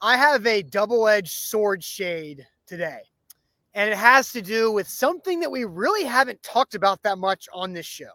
I 0.00 0.16
have 0.16 0.46
a 0.46 0.62
double 0.62 1.08
edged 1.08 1.32
sword 1.32 1.82
shade 1.82 2.46
today, 2.66 3.00
and 3.74 3.90
it 3.90 3.96
has 3.96 4.32
to 4.32 4.42
do 4.42 4.70
with 4.70 4.86
something 4.88 5.40
that 5.40 5.50
we 5.50 5.64
really 5.64 6.04
haven't 6.04 6.42
talked 6.42 6.74
about 6.74 7.02
that 7.02 7.18
much 7.18 7.48
on 7.52 7.72
this 7.72 7.86
show. 7.86 8.10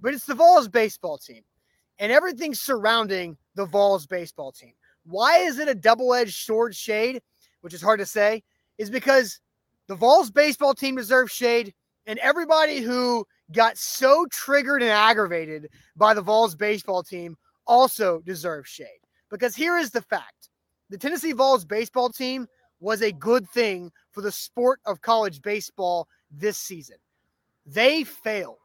But 0.00 0.14
it's 0.14 0.26
the 0.26 0.34
Vols 0.34 0.68
baseball 0.68 1.18
team 1.18 1.42
and 1.98 2.10
everything 2.10 2.54
surrounding 2.54 3.36
the 3.54 3.66
Vols 3.66 4.06
baseball 4.06 4.52
team. 4.52 4.72
Why 5.06 5.38
is 5.38 5.58
it 5.58 5.68
a 5.68 5.74
double 5.74 6.14
edged 6.14 6.34
sword 6.34 6.74
shade, 6.74 7.22
which 7.60 7.74
is 7.74 7.82
hard 7.82 8.00
to 8.00 8.06
say, 8.06 8.42
is 8.78 8.90
because 8.90 9.40
the 9.86 9.94
Vols 9.94 10.30
baseball 10.30 10.74
team 10.74 10.96
deserves 10.96 11.32
shade, 11.32 11.74
and 12.06 12.18
everybody 12.18 12.80
who 12.80 13.26
got 13.52 13.76
so 13.78 14.26
triggered 14.30 14.82
and 14.82 14.90
aggravated 14.90 15.68
by 15.96 16.14
the 16.14 16.22
Vols 16.22 16.54
baseball 16.54 17.02
team 17.02 17.36
also 17.66 18.20
deserves 18.20 18.68
shade. 18.68 18.86
Because 19.30 19.54
here 19.54 19.76
is 19.76 19.90
the 19.90 20.02
fact 20.02 20.50
the 20.90 20.98
Tennessee 20.98 21.32
Vols 21.32 21.64
baseball 21.64 22.08
team 22.08 22.46
was 22.80 23.02
a 23.02 23.12
good 23.12 23.48
thing 23.50 23.90
for 24.12 24.20
the 24.20 24.32
sport 24.32 24.80
of 24.86 25.00
college 25.00 25.40
baseball 25.42 26.06
this 26.30 26.58
season. 26.58 26.96
They 27.66 28.04
failed. 28.04 28.58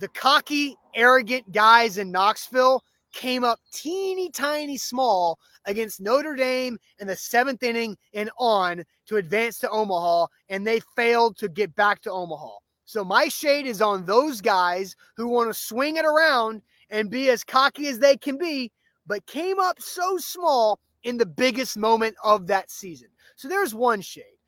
The 0.00 0.08
cocky, 0.08 0.76
arrogant 0.94 1.52
guys 1.52 1.98
in 1.98 2.10
Knoxville 2.10 2.82
came 3.12 3.44
up 3.44 3.60
teeny 3.72 4.28
tiny 4.30 4.76
small 4.76 5.38
against 5.66 6.00
Notre 6.00 6.34
Dame 6.34 6.76
in 6.98 7.06
the 7.06 7.14
seventh 7.14 7.62
inning 7.62 7.96
and 8.12 8.28
on 8.38 8.84
to 9.06 9.16
advance 9.16 9.58
to 9.60 9.70
Omaha, 9.70 10.26
and 10.48 10.66
they 10.66 10.80
failed 10.96 11.36
to 11.38 11.48
get 11.48 11.74
back 11.76 12.00
to 12.02 12.10
Omaha. 12.10 12.56
So 12.94 13.04
my 13.04 13.26
shade 13.26 13.66
is 13.66 13.82
on 13.82 14.04
those 14.04 14.40
guys 14.40 14.94
who 15.16 15.26
want 15.26 15.50
to 15.50 15.60
swing 15.60 15.96
it 15.96 16.04
around 16.04 16.62
and 16.90 17.10
be 17.10 17.28
as 17.28 17.42
cocky 17.42 17.88
as 17.88 17.98
they 17.98 18.16
can 18.16 18.38
be, 18.38 18.70
but 19.04 19.26
came 19.26 19.58
up 19.58 19.82
so 19.82 20.16
small 20.16 20.78
in 21.02 21.16
the 21.16 21.26
biggest 21.26 21.76
moment 21.76 22.14
of 22.22 22.46
that 22.46 22.70
season. 22.70 23.08
So 23.34 23.48
there's 23.48 23.74
one 23.74 24.00
shade. 24.00 24.38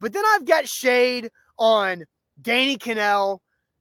But 0.00 0.12
then 0.12 0.22
I've 0.24 0.44
got 0.44 0.68
shade 0.68 1.32
on 1.58 2.04
Danny 2.40 2.78
Kanell, 2.78 3.40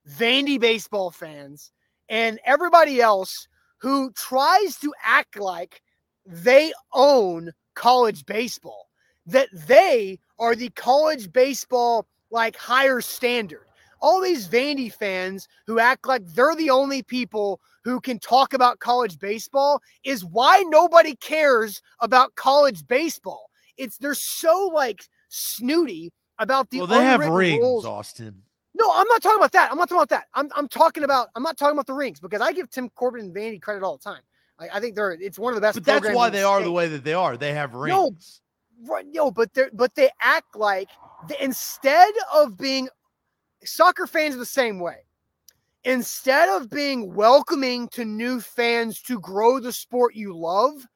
Vandy 0.09 0.59
baseball 0.59 1.11
fans, 1.11 1.71
and 2.09 2.39
everybody 2.45 3.01
else 3.01 3.47
who 3.78 4.11
tries 4.13 4.76
to 4.78 4.91
act 5.03 5.39
like 5.39 5.84
they 6.26 6.73
own 6.93 7.51
college 7.76 8.26
baseball, 8.26 8.89
that 9.28 9.49
they 9.67 10.17
are 10.39 10.55
the 10.55 10.69
college 10.69 11.32
baseball 11.32 12.07
like 12.32 12.55
higher 12.55 13.01
standard. 13.01 13.67
All 14.02 14.22
these 14.22 14.48
Vandy 14.48 14.91
fans 14.91 15.48
who 15.68 15.80
act 15.80 16.08
like 16.08 16.26
they're 16.28 16.56
the 16.56 16.70
only 16.70 17.04
people 17.04 17.60
who 17.84 18.00
can 18.00 18.20
talk 18.20 18.54
about 18.54 18.80
college 18.80 19.20
baseball 19.20 19.82
is 20.04 20.26
why 20.26 20.64
nobody 20.68 21.16
cares 21.16 21.82
about 22.00 22.36
college 22.36 22.88
baseball. 22.88 23.50
It's 23.78 23.98
they're 23.98 24.14
so 24.14 24.72
like 24.74 25.08
snooty 25.30 26.12
about 26.39 26.70
the 26.70 26.80
well, 26.80 26.88
they 26.88 27.04
have 27.04 27.26
rings, 27.26 27.62
rules. 27.62 27.86
Austin. 27.86 28.41
No, 28.74 28.91
I'm 28.93 29.08
not 29.08 29.22
talking 29.22 29.39
about 29.39 29.54
that. 29.54 29.72
I'm 29.72 29.78
not 29.78 29.88
talking 29.88 30.02
about 30.02 30.10
that. 30.10 30.26
I'm, 30.34 30.50
I'm 30.56 30.68
talking 30.68 31.04
about 31.04 31.30
I'm 31.36 31.43
not 31.43 31.58
talking 31.58 31.76
about 31.76 31.88
the 31.88 31.93
rings 31.93 32.20
because 32.20 32.41
I 32.41 32.52
give 32.52 32.70
Tim 32.70 32.89
Corbin 32.89 33.22
and 33.22 33.36
Vandy 33.36 33.62
credit 33.62 33.84
all 33.84 33.98
the 33.98 34.04
time. 34.04 34.22
I, 34.60 34.70
I 34.76 34.80
think 34.80 34.96
they're 34.96 35.12
it's 35.12 35.39
one 35.39 35.54
of 35.54 35.56
the 35.56 35.62
best. 35.62 35.76
But 35.76 35.86
that's 35.86 36.16
why 36.16 36.30
they 36.30 36.43
are 36.43 36.62
the 36.62 36.72
way 36.72 36.88
that 36.88 37.04
they 37.04 37.14
are. 37.14 37.38
They 37.38 37.54
have 37.54 37.74
rings. 37.74 37.96
No, 37.96 38.16
Right, 38.84 39.06
no, 39.10 39.32
but 39.32 39.54
they 39.54 39.66
but 39.74 39.96
they 39.96 40.10
act 40.22 40.56
like 40.56 40.89
they, 41.28 41.38
instead 41.39 42.14
of 42.34 42.58
being 42.58 42.89
soccer 43.68 44.07
fans 44.07 44.36
are 44.36 44.39
the 44.39 44.45
same 44.45 44.80
way. 44.80 45.05
Instead 45.84 46.49
of 46.49 46.70
being 46.70 47.13
welcoming 47.13 47.88
to 47.89 48.05
new 48.05 48.41
fans 48.41 49.01
to 49.03 49.20
grow 49.20 49.59
the 49.59 49.72
sport 49.72 50.16
you 50.16 50.36
love, 50.36 50.88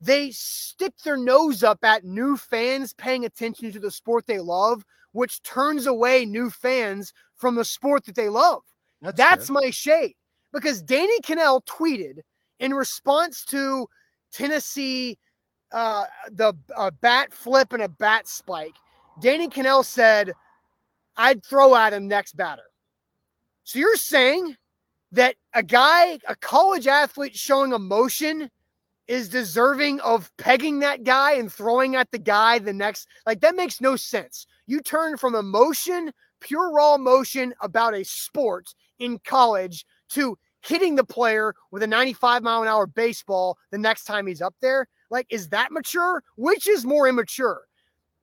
they 0.00 0.30
stick 0.32 0.92
their 1.04 1.16
nose 1.16 1.62
up 1.62 1.84
at 1.84 2.04
new 2.04 2.36
fans 2.36 2.92
paying 2.92 3.24
attention 3.24 3.72
to 3.72 3.78
the 3.78 3.90
sport 3.90 4.26
they 4.26 4.40
love, 4.40 4.84
which 5.12 5.42
turns 5.42 5.86
away 5.86 6.24
new 6.24 6.50
fans 6.50 7.12
from 7.36 7.54
the 7.54 7.64
sport 7.64 8.04
that 8.04 8.16
they 8.16 8.28
love. 8.28 8.62
That's, 9.00 9.16
That's 9.16 9.50
my 9.50 9.70
shade 9.70 10.14
because 10.52 10.82
Danny 10.82 11.20
Kanell 11.20 11.64
tweeted 11.66 12.20
in 12.60 12.72
response 12.72 13.44
to 13.46 13.86
Tennessee, 14.32 15.18
uh, 15.72 16.04
the 16.30 16.54
uh, 16.76 16.90
bat 17.00 17.32
flip 17.32 17.72
and 17.72 17.82
a 17.82 17.88
bat 17.88 18.28
spike. 18.28 18.76
Danny 19.20 19.48
Kanell 19.48 19.84
said, 19.84 20.32
I'd 21.16 21.44
throw 21.44 21.74
at 21.74 21.92
him 21.92 22.08
next 22.08 22.36
batter. 22.36 22.62
So 23.64 23.78
you're 23.78 23.96
saying 23.96 24.56
that 25.12 25.36
a 25.54 25.62
guy, 25.62 26.18
a 26.28 26.36
college 26.36 26.86
athlete 26.86 27.36
showing 27.36 27.72
emotion 27.72 28.50
is 29.06 29.28
deserving 29.28 30.00
of 30.00 30.30
pegging 30.38 30.80
that 30.80 31.04
guy 31.04 31.34
and 31.34 31.52
throwing 31.52 31.94
at 31.94 32.10
the 32.10 32.18
guy 32.18 32.58
the 32.58 32.72
next 32.72 33.06
like 33.26 33.40
that 33.40 33.56
makes 33.56 33.80
no 33.80 33.96
sense. 33.96 34.46
You 34.66 34.80
turn 34.80 35.16
from 35.16 35.34
emotion, 35.34 36.10
pure 36.40 36.72
raw 36.72 36.94
emotion 36.94 37.54
about 37.60 37.94
a 37.94 38.04
sport 38.04 38.74
in 38.98 39.18
college 39.24 39.84
to 40.10 40.38
hitting 40.62 40.96
the 40.96 41.04
player 41.04 41.54
with 41.70 41.82
a 41.82 41.86
95 41.86 42.42
mile 42.42 42.62
an 42.62 42.68
hour 42.68 42.86
baseball 42.86 43.58
the 43.70 43.78
next 43.78 44.04
time 44.04 44.26
he's 44.26 44.42
up 44.42 44.54
there. 44.60 44.88
Like, 45.10 45.26
is 45.28 45.50
that 45.50 45.70
mature? 45.70 46.22
Which 46.36 46.66
is 46.66 46.84
more 46.84 47.06
immature? 47.06 47.62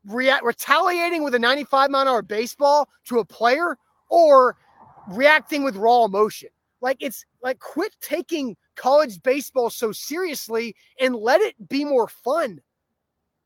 React 0.06 0.44
retaliating 0.44 1.24
with 1.24 1.36
a 1.36 1.40
95 1.40 1.90
mile 1.90 2.02
an 2.02 2.08
hour 2.08 2.22
baseball 2.22 2.90
to 3.06 3.20
a 3.20 3.26
player 3.26 3.78
or 4.10 4.58
reacting 5.08 5.64
with 5.64 5.76
raw 5.76 6.06
emotion? 6.06 6.50
Like, 6.82 6.98
it's 7.00 7.26
like 7.44 7.60
quit 7.60 7.96
taking 8.02 8.58
college 8.76 9.22
baseball 9.22 9.70
so 9.70 9.92
seriously 9.92 10.76
and 11.00 11.16
let 11.16 11.42
it 11.42 11.70
be 11.70 11.86
more 11.86 12.08
fun. 12.08 12.62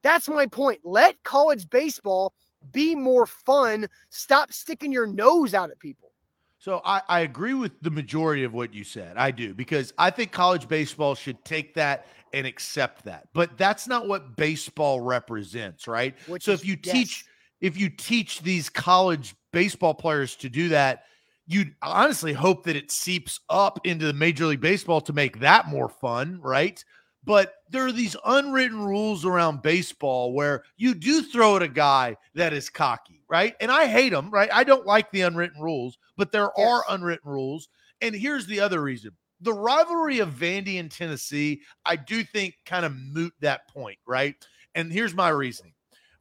That's 0.03 0.29
my 0.29 0.45
point. 0.45 0.79
Let 0.83 1.21
college 1.23 1.69
baseball 1.69 2.33
be 2.71 2.95
more 2.95 3.25
fun. 3.25 3.87
Stop 4.09 4.53
sticking 4.53 4.91
your 4.91 5.07
nose 5.07 5.53
out 5.53 5.71
at 5.71 5.79
people. 5.79 6.11
So 6.57 6.81
I, 6.83 7.01
I 7.07 7.19
agree 7.19 7.53
with 7.53 7.73
the 7.81 7.91
majority 7.91 8.43
of 8.43 8.53
what 8.53 8.73
you 8.73 8.83
said. 8.83 9.17
I 9.17 9.31
do 9.31 9.53
because 9.53 9.93
I 9.97 10.09
think 10.09 10.31
college 10.31 10.67
baseball 10.67 11.13
should 11.13 11.43
take 11.45 11.75
that 11.75 12.07
and 12.35 12.45
accept 12.45 13.05
that. 13.05 13.27
But 13.33 13.57
that's 13.57 13.87
not 13.87 14.07
what 14.07 14.35
baseball 14.35 15.01
represents, 15.01 15.87
right? 15.87 16.13
Which 16.27 16.43
so 16.43 16.51
is- 16.51 16.59
if 16.61 16.67
you 16.67 16.77
yes. 16.83 16.93
teach 16.93 17.25
if 17.61 17.77
you 17.77 17.89
teach 17.89 18.41
these 18.41 18.69
college 18.69 19.33
baseball 19.53 19.93
players 19.93 20.35
to 20.35 20.49
do 20.49 20.69
that, 20.69 21.05
you 21.47 21.65
honestly 21.81 22.33
hope 22.33 22.65
that 22.65 22.75
it 22.75 22.91
seeps 22.91 23.39
up 23.49 23.79
into 23.85 24.05
the 24.05 24.13
major 24.13 24.45
league 24.45 24.59
baseball 24.59 24.99
to 25.01 25.13
make 25.13 25.39
that 25.39 25.67
more 25.67 25.87
fun, 25.89 26.39
right? 26.41 26.83
But 27.23 27.53
there 27.69 27.85
are 27.85 27.91
these 27.93 28.15
unwritten 28.25 28.83
rules 28.85 29.25
around 29.25 29.61
baseball 29.63 30.33
where 30.33 30.63
you 30.77 30.93
do 30.93 31.21
throw 31.23 31.55
at 31.55 31.63
a 31.63 31.67
guy 31.67 32.17
that 32.35 32.53
is 32.53 32.69
cocky, 32.69 33.23
right? 33.29 33.55
And 33.61 33.71
I 33.71 33.87
hate 33.87 34.11
them, 34.11 34.29
right? 34.29 34.49
I 34.53 34.63
don't 34.63 34.85
like 34.85 35.09
the 35.11 35.21
unwritten 35.21 35.59
rules, 35.61 35.97
but 36.17 36.31
there 36.31 36.51
Yes. 36.57 36.67
are 36.67 36.83
unwritten 36.89 37.31
rules. 37.31 37.69
And 38.01 38.13
here's 38.13 38.45
the 38.45 38.59
other 38.59 38.81
reason 38.81 39.11
the 39.41 39.53
rivalry 39.53 40.19
of 40.19 40.29
Vandy 40.29 40.79
and 40.79 40.91
Tennessee, 40.91 41.61
I 41.85 41.95
do 41.95 42.23
think 42.23 42.55
kind 42.65 42.85
of 42.85 42.95
moot 42.95 43.33
that 43.41 43.67
point, 43.69 43.97
right? 44.07 44.35
And 44.75 44.91
here's 44.91 45.13
my 45.13 45.29
reasoning 45.29 45.73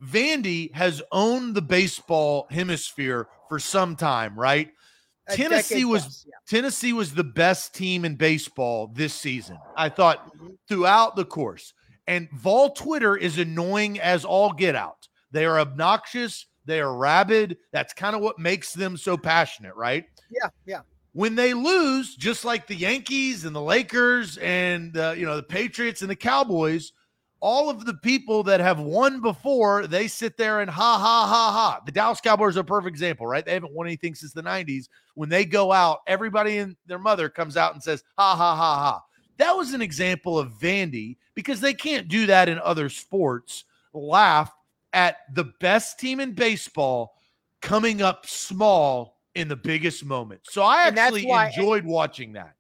Vandy 0.02 0.72
has 0.74 1.02
owned 1.12 1.54
the 1.54 1.62
baseball 1.62 2.46
hemisphere 2.50 3.28
for 3.48 3.58
some 3.58 3.96
time, 3.96 4.38
right? 4.38 4.70
A 5.28 5.36
Tennessee 5.36 5.84
was 5.86 6.02
plus, 6.02 6.26
yeah. 6.28 6.34
Tennessee 6.46 6.92
was 6.92 7.14
the 7.14 7.24
best 7.24 7.74
team 7.74 8.04
in 8.04 8.14
baseball 8.14 8.88
this 8.88 9.14
season. 9.14 9.58
I 9.76 9.88
thought 9.88 10.36
Mhm. 10.36 10.58
throughout 10.68 11.16
the 11.16 11.24
course. 11.24 11.72
And 12.06 12.28
Vol 12.32 12.70
Twitter 12.74 13.16
is 13.16 13.38
annoying 13.38 13.98
as 13.98 14.26
all 14.26 14.52
get 14.52 14.76
out. 14.76 15.08
They 15.30 15.46
are 15.46 15.58
obnoxious. 15.58 16.46
They 16.66 16.80
are 16.80 16.94
rabid. 16.94 17.56
That's 17.72 17.94
kind 17.94 18.14
of 18.14 18.20
what 18.20 18.38
makes 18.38 18.74
them 18.74 18.98
so 18.98 19.16
passionate, 19.16 19.74
right? 19.74 20.04
Yeah, 20.30 20.50
yeah. 20.66 20.80
When 21.14 21.34
they 21.34 21.54
lose, 21.54 22.14
just 22.14 22.44
like 22.44 22.66
the 22.66 22.74
Yankees 22.74 23.44
and 23.44 23.54
the 23.54 23.62
Lakers 23.62 24.36
and 24.38 24.96
uh, 24.96 25.14
you 25.16 25.24
know 25.24 25.36
the 25.36 25.42
Patriots 25.42 26.02
and 26.02 26.10
the 26.10 26.16
Cowboys, 26.16 26.92
all 27.44 27.68
of 27.68 27.84
the 27.84 27.94
people 27.94 28.42
that 28.44 28.60
have 28.60 28.80
won 28.80 29.20
before, 29.20 29.86
they 29.86 30.08
sit 30.08 30.36
there 30.36 30.60
and 30.60 30.70
ha 30.70 30.98
ha 30.98 31.26
ha 31.26 31.52
ha. 31.52 31.80
The 31.84 31.92
Dallas 31.92 32.20
Cowboys 32.20 32.56
are 32.56 32.60
a 32.60 32.64
perfect 32.64 32.94
example, 32.94 33.26
right? 33.26 33.44
They 33.44 33.52
haven't 33.52 33.74
won 33.74 33.86
anything 33.86 34.14
since 34.14 34.32
the 34.32 34.42
90s. 34.42 34.88
When 35.14 35.28
they 35.28 35.44
go 35.44 35.70
out, 35.70 35.98
everybody 36.06 36.58
and 36.58 36.74
their 36.86 36.98
mother 36.98 37.28
comes 37.28 37.56
out 37.56 37.74
and 37.74 37.82
says, 37.82 38.02
ha 38.16 38.34
ha 38.34 38.56
ha 38.56 38.76
ha. 38.76 39.04
That 39.36 39.52
was 39.52 39.74
an 39.74 39.82
example 39.82 40.38
of 40.38 40.52
Vandy 40.52 41.18
because 41.34 41.60
they 41.60 41.74
can't 41.74 42.08
do 42.08 42.26
that 42.26 42.48
in 42.48 42.58
other 42.60 42.88
sports. 42.88 43.64
Laugh 43.92 44.50
at 44.94 45.18
the 45.34 45.52
best 45.60 46.00
team 46.00 46.20
in 46.20 46.32
baseball 46.32 47.14
coming 47.60 48.00
up 48.00 48.26
small 48.26 49.13
in 49.34 49.48
the 49.48 49.56
biggest 49.56 50.04
moment. 50.04 50.40
So 50.50 50.62
I 50.62 50.86
And 50.88 50.98
actually 50.98 51.26
why- 51.26 51.48
enjoyed 51.48 51.84
watching 51.84 52.32
that. 52.34 52.54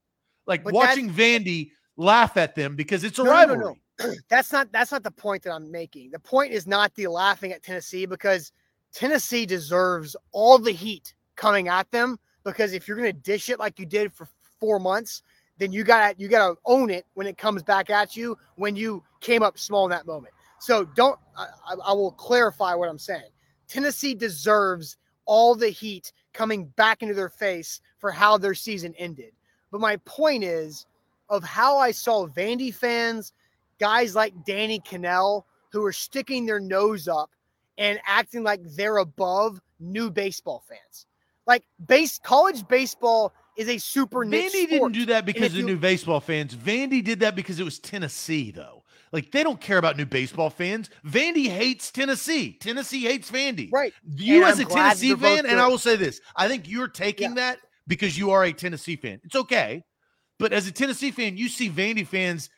Like 0.46 0.68
watching 0.70 1.10
Vandy 1.10 1.70
laugh 1.96 2.36
at 2.36 2.54
them 2.54 2.76
because 2.76 3.04
it's 3.04 3.18
a 3.18 3.24
No, 3.24 3.30
no, 3.30 3.36
no, 3.36 3.54
rivalry. 3.54 3.82
no. 4.00 4.14
that's 4.28 4.52
not 4.52 4.70
that's 4.72 4.92
not 4.92 5.02
the 5.02 5.10
point 5.10 5.42
that 5.44 5.52
I'm 5.52 5.70
making. 5.70 6.10
The 6.10 6.18
point 6.18 6.52
is 6.52 6.66
not 6.66 6.94
the 6.94 7.06
laughing 7.06 7.52
at 7.52 7.62
Tennessee 7.62 8.04
because 8.06 8.52
Tennessee 8.92 9.46
deserves 9.46 10.16
all 10.32 10.58
the 10.58 10.72
heat 10.72 11.14
coming 11.36 11.68
at 11.68 11.90
them 11.92 12.18
because 12.44 12.72
if 12.72 12.86
you're 12.86 12.96
going 12.96 13.10
to 13.12 13.18
dish 13.20 13.48
it 13.48 13.58
like 13.58 13.78
you 13.78 13.86
did 13.86 14.12
for 14.12 14.28
4 14.60 14.78
months, 14.78 15.22
then 15.58 15.72
you 15.72 15.82
got 15.84 16.10
to 16.16 16.22
you 16.22 16.28
got 16.28 16.48
to 16.48 16.58
own 16.66 16.90
it 16.90 17.06
when 17.14 17.26
it 17.26 17.38
comes 17.38 17.62
back 17.62 17.88
at 17.88 18.16
you 18.16 18.36
when 18.56 18.74
you 18.76 19.02
came 19.20 19.42
up 19.42 19.58
small 19.58 19.84
in 19.84 19.90
that 19.90 20.06
moment. 20.06 20.34
So 20.58 20.84
don't 20.84 21.18
I- 21.36 21.46
I 21.86 21.92
will 21.92 22.12
clarify 22.12 22.74
what 22.74 22.88
I'm 22.88 22.98
saying. 22.98 23.30
Tennessee 23.68 24.14
deserves 24.14 24.96
all 25.24 25.54
the 25.54 25.70
heat 25.70 26.12
coming 26.34 26.66
back 26.76 27.02
into 27.02 27.14
their 27.14 27.30
face 27.30 27.80
for 27.98 28.10
how 28.10 28.36
their 28.36 28.54
season 28.54 28.94
ended. 28.98 29.32
But 29.70 29.80
my 29.80 29.96
point 30.04 30.44
is 30.44 30.86
of 31.30 31.42
how 31.42 31.78
I 31.78 31.90
saw 31.90 32.26
Vandy 32.26 32.74
fans, 32.74 33.32
guys 33.80 34.14
like 34.14 34.44
Danny 34.44 34.80
Kanell, 34.80 35.44
who 35.72 35.84
are 35.84 35.92
sticking 35.92 36.44
their 36.44 36.60
nose 36.60 37.08
up 37.08 37.30
and 37.78 37.98
acting 38.06 38.42
like 38.42 38.60
they're 38.62 38.98
above 38.98 39.60
new 39.80 40.10
baseball 40.10 40.62
fans. 40.68 41.06
Like 41.46 41.64
base 41.86 42.20
college 42.22 42.66
baseball 42.68 43.32
is 43.56 43.68
a 43.68 43.78
super 43.78 44.24
niche 44.24 44.52
Vandy 44.52 44.68
didn't 44.68 44.92
do 44.92 45.06
that 45.06 45.26
because 45.26 45.52
of 45.52 45.58
you- 45.58 45.66
new 45.66 45.76
baseball 45.76 46.20
fans. 46.20 46.54
Vandy 46.54 47.02
did 47.02 47.20
that 47.20 47.34
because 47.34 47.58
it 47.58 47.64
was 47.64 47.78
Tennessee, 47.78 48.50
though. 48.50 48.83
Like 49.12 49.30
they 49.32 49.42
don't 49.42 49.60
care 49.60 49.78
about 49.78 49.96
new 49.96 50.06
baseball 50.06 50.50
fans. 50.50 50.90
Vandy 51.06 51.46
hates 51.46 51.90
Tennessee. 51.90 52.56
Tennessee 52.60 53.02
hates 53.02 53.30
Vandy. 53.30 53.70
right. 53.72 53.92
You 54.08 54.36
And 54.36 54.44
as 54.44 54.58
I'm 54.58 54.66
a 54.66 54.70
Tennessee 54.70 55.14
fan, 55.14 55.46
and 55.46 55.60
I 55.60 55.68
will 55.68 55.78
say 55.78 55.96
this: 55.96 56.20
I 56.36 56.48
think 56.48 56.68
you're 56.68 56.88
taking 56.88 57.34
that 57.34 57.58
because 57.86 58.18
you 58.18 58.30
are 58.30 58.44
a 58.44 58.52
Tennessee 58.52 58.96
fan. 58.96 59.20
It's 59.24 59.36
okay, 59.36 59.84
but 60.38 60.52
as 60.52 60.66
a 60.66 60.72
Tennessee 60.72 61.10
fan, 61.10 61.36
you 61.36 61.48
see 61.48 61.70
Vandy 61.70 62.06
fans, 62.06 62.50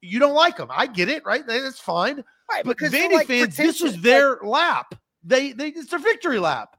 you 0.00 0.18
don't 0.18 0.34
like 0.34 0.56
them. 0.56 0.68
I 0.70 0.86
get 0.86 1.08
it, 1.08 1.24
right? 1.24 1.46
That's 1.46 1.80
fine. 1.80 2.22
Right. 2.50 2.64
But 2.64 2.78
Vandy 2.78 3.12
like, 3.12 3.26
fans, 3.26 3.56
this 3.56 3.80
was 3.80 4.00
their 4.00 4.38
lap. 4.42 4.94
They 5.22 5.52
they 5.52 5.68
it's 5.68 5.90
their 5.90 5.98
victory 5.98 6.38
lap. 6.38 6.76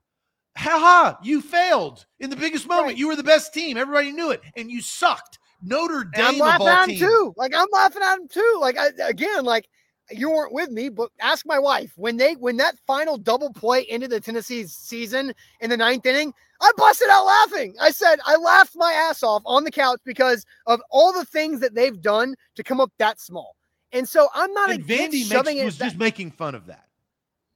Ha 0.58 0.70
ha! 0.70 1.18
You 1.22 1.42
failed 1.42 2.06
in 2.20 2.30
the 2.30 2.36
biggest 2.36 2.68
moment. 2.68 2.88
Right. 2.88 2.98
You 2.98 3.08
were 3.08 3.16
the 3.16 3.24
best 3.24 3.54
team. 3.54 3.76
Everybody 3.76 4.12
knew 4.12 4.32
it, 4.32 4.42
and 4.56 4.72
you 4.72 4.82
sucked. 4.82 5.40
Notre 5.66 6.04
Dame. 6.04 6.26
And 6.26 6.28
I'm 6.28 6.38
laughing 6.40 6.68
at 6.68 6.90
him 6.90 6.98
too. 7.00 7.34
Like 7.38 7.54
I'm 7.56 7.68
laughing 7.72 8.02
at 8.04 8.18
him 8.20 8.28
too. 8.28 8.58
Like 8.62 8.78
I, 8.78 8.90
again, 9.08 9.44
like 9.44 9.68
you 10.12 10.30
weren't 10.30 10.54
with 10.54 10.70
me, 10.70 10.90
but 10.90 11.10
ask 11.20 11.46
my 11.46 11.58
wife 11.60 11.92
when 11.96 12.18
they 12.18 12.34
when 12.36 12.58
that 12.58 12.76
final 12.86 13.18
double 13.18 13.52
play 13.52 13.86
ended 13.86 14.12
the 14.12 14.20
Tennessee 14.20 14.66
season 14.68 15.34
in 15.62 15.70
the 15.70 15.78
ninth 15.78 16.06
inning. 16.06 16.34
I 16.62 16.72
busted 16.78 17.10
out 17.10 17.26
laughing. 17.26 17.76
I 17.82 17.92
said 17.92 18.18
I 18.26 18.36
laughed 18.38 18.76
my 18.76 18.92
ass 18.94 19.24
off 19.24 19.42
on 19.46 19.64
the 19.64 19.72
couch 19.72 20.00
because 20.06 20.46
of 20.68 20.80
all 20.92 21.12
the 21.12 21.26
things 21.26 21.60
that 21.62 21.76
they've 21.76 22.00
done 22.02 22.36
to 22.56 22.64
come 22.64 22.80
up 22.80 22.92
that 23.00 23.20
small. 23.20 23.56
And 23.92 24.08
so 24.08 24.28
I'm 24.34 24.54
not 24.54 24.70
And 24.72 24.84
against 24.84 25.16
Vandy 25.16 25.24
shoving 25.30 25.56
makes, 25.56 25.62
it. 25.62 25.66
was 25.66 25.78
back- 25.78 25.88
just 25.90 26.00
making 26.00 26.32
fun 26.32 26.54
of 26.56 26.66
that. 26.68 26.86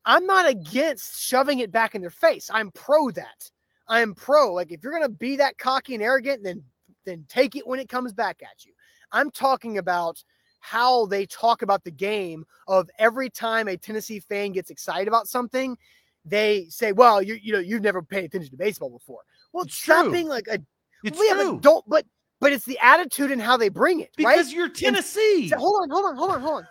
I'm 0.05 0.25
not 0.25 0.49
against 0.49 1.21
shoving 1.21 1.59
it 1.59 1.71
back 1.71 1.93
in 1.93 2.01
their 2.01 2.09
face. 2.09 2.49
I'm 2.51 2.71
pro 2.71 3.11
that. 3.11 3.49
I 3.87 4.01
am 4.01 4.15
pro. 4.15 4.53
Like 4.53 4.71
if 4.71 4.83
you're 4.83 4.93
gonna 4.93 5.09
be 5.09 5.35
that 5.37 5.57
cocky 5.57 5.93
and 5.93 6.03
arrogant, 6.03 6.43
then 6.43 6.63
then 7.05 7.25
take 7.29 7.55
it 7.55 7.67
when 7.67 7.79
it 7.79 7.89
comes 7.89 8.13
back 8.13 8.41
at 8.41 8.65
you. 8.65 8.73
I'm 9.11 9.31
talking 9.31 9.77
about 9.77 10.23
how 10.59 11.05
they 11.05 11.25
talk 11.25 11.61
about 11.61 11.83
the 11.83 11.91
game 11.91 12.45
of 12.67 12.89
every 12.99 13.29
time 13.29 13.67
a 13.67 13.77
Tennessee 13.77 14.19
fan 14.19 14.51
gets 14.51 14.69
excited 14.69 15.07
about 15.07 15.27
something, 15.27 15.77
they 16.25 16.65
say, 16.69 16.91
Well, 16.91 17.21
you 17.21 17.35
you 17.35 17.53
know, 17.53 17.59
you've 17.59 17.81
never 17.81 18.01
paid 18.01 18.25
attention 18.25 18.51
to 18.51 18.57
baseball 18.57 18.89
before. 18.89 19.21
Well, 19.53 19.65
It's 19.65 19.75
stop 19.75 20.03
true. 20.03 20.11
being 20.13 20.27
like 20.27 20.47
a 20.47 20.59
It's 21.03 21.17
yeah, 21.17 21.33
true 21.33 21.53
but 21.55 21.61
don't 21.61 21.85
but 21.89 22.05
but 22.41 22.53
it's 22.53 22.65
the 22.65 22.77
attitude 22.81 23.31
and 23.31 23.41
how 23.41 23.57
they 23.57 23.69
bring 23.69 23.99
it, 23.99 24.11
right? 24.19 24.35
because 24.35 24.53
you're 24.53 24.69
Tennessee. 24.69 25.49
So 25.49 25.57
hold 25.57 25.83
on, 25.83 25.89
hold 25.89 26.05
on, 26.05 26.15
hold 26.15 26.31
on, 26.31 26.41
hold 26.41 26.57
on. 26.59 26.67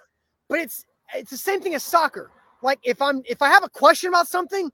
But 0.48 0.60
it's 0.60 0.84
it's 1.14 1.30
the 1.30 1.36
same 1.36 1.60
thing 1.60 1.74
as 1.74 1.82
soccer. 1.82 2.30
Like 2.62 2.78
if 2.82 3.00
I'm 3.00 3.22
if 3.24 3.42
I 3.42 3.48
have 3.48 3.64
a 3.64 3.68
question 3.68 4.08
about 4.08 4.28
something, 4.28 4.70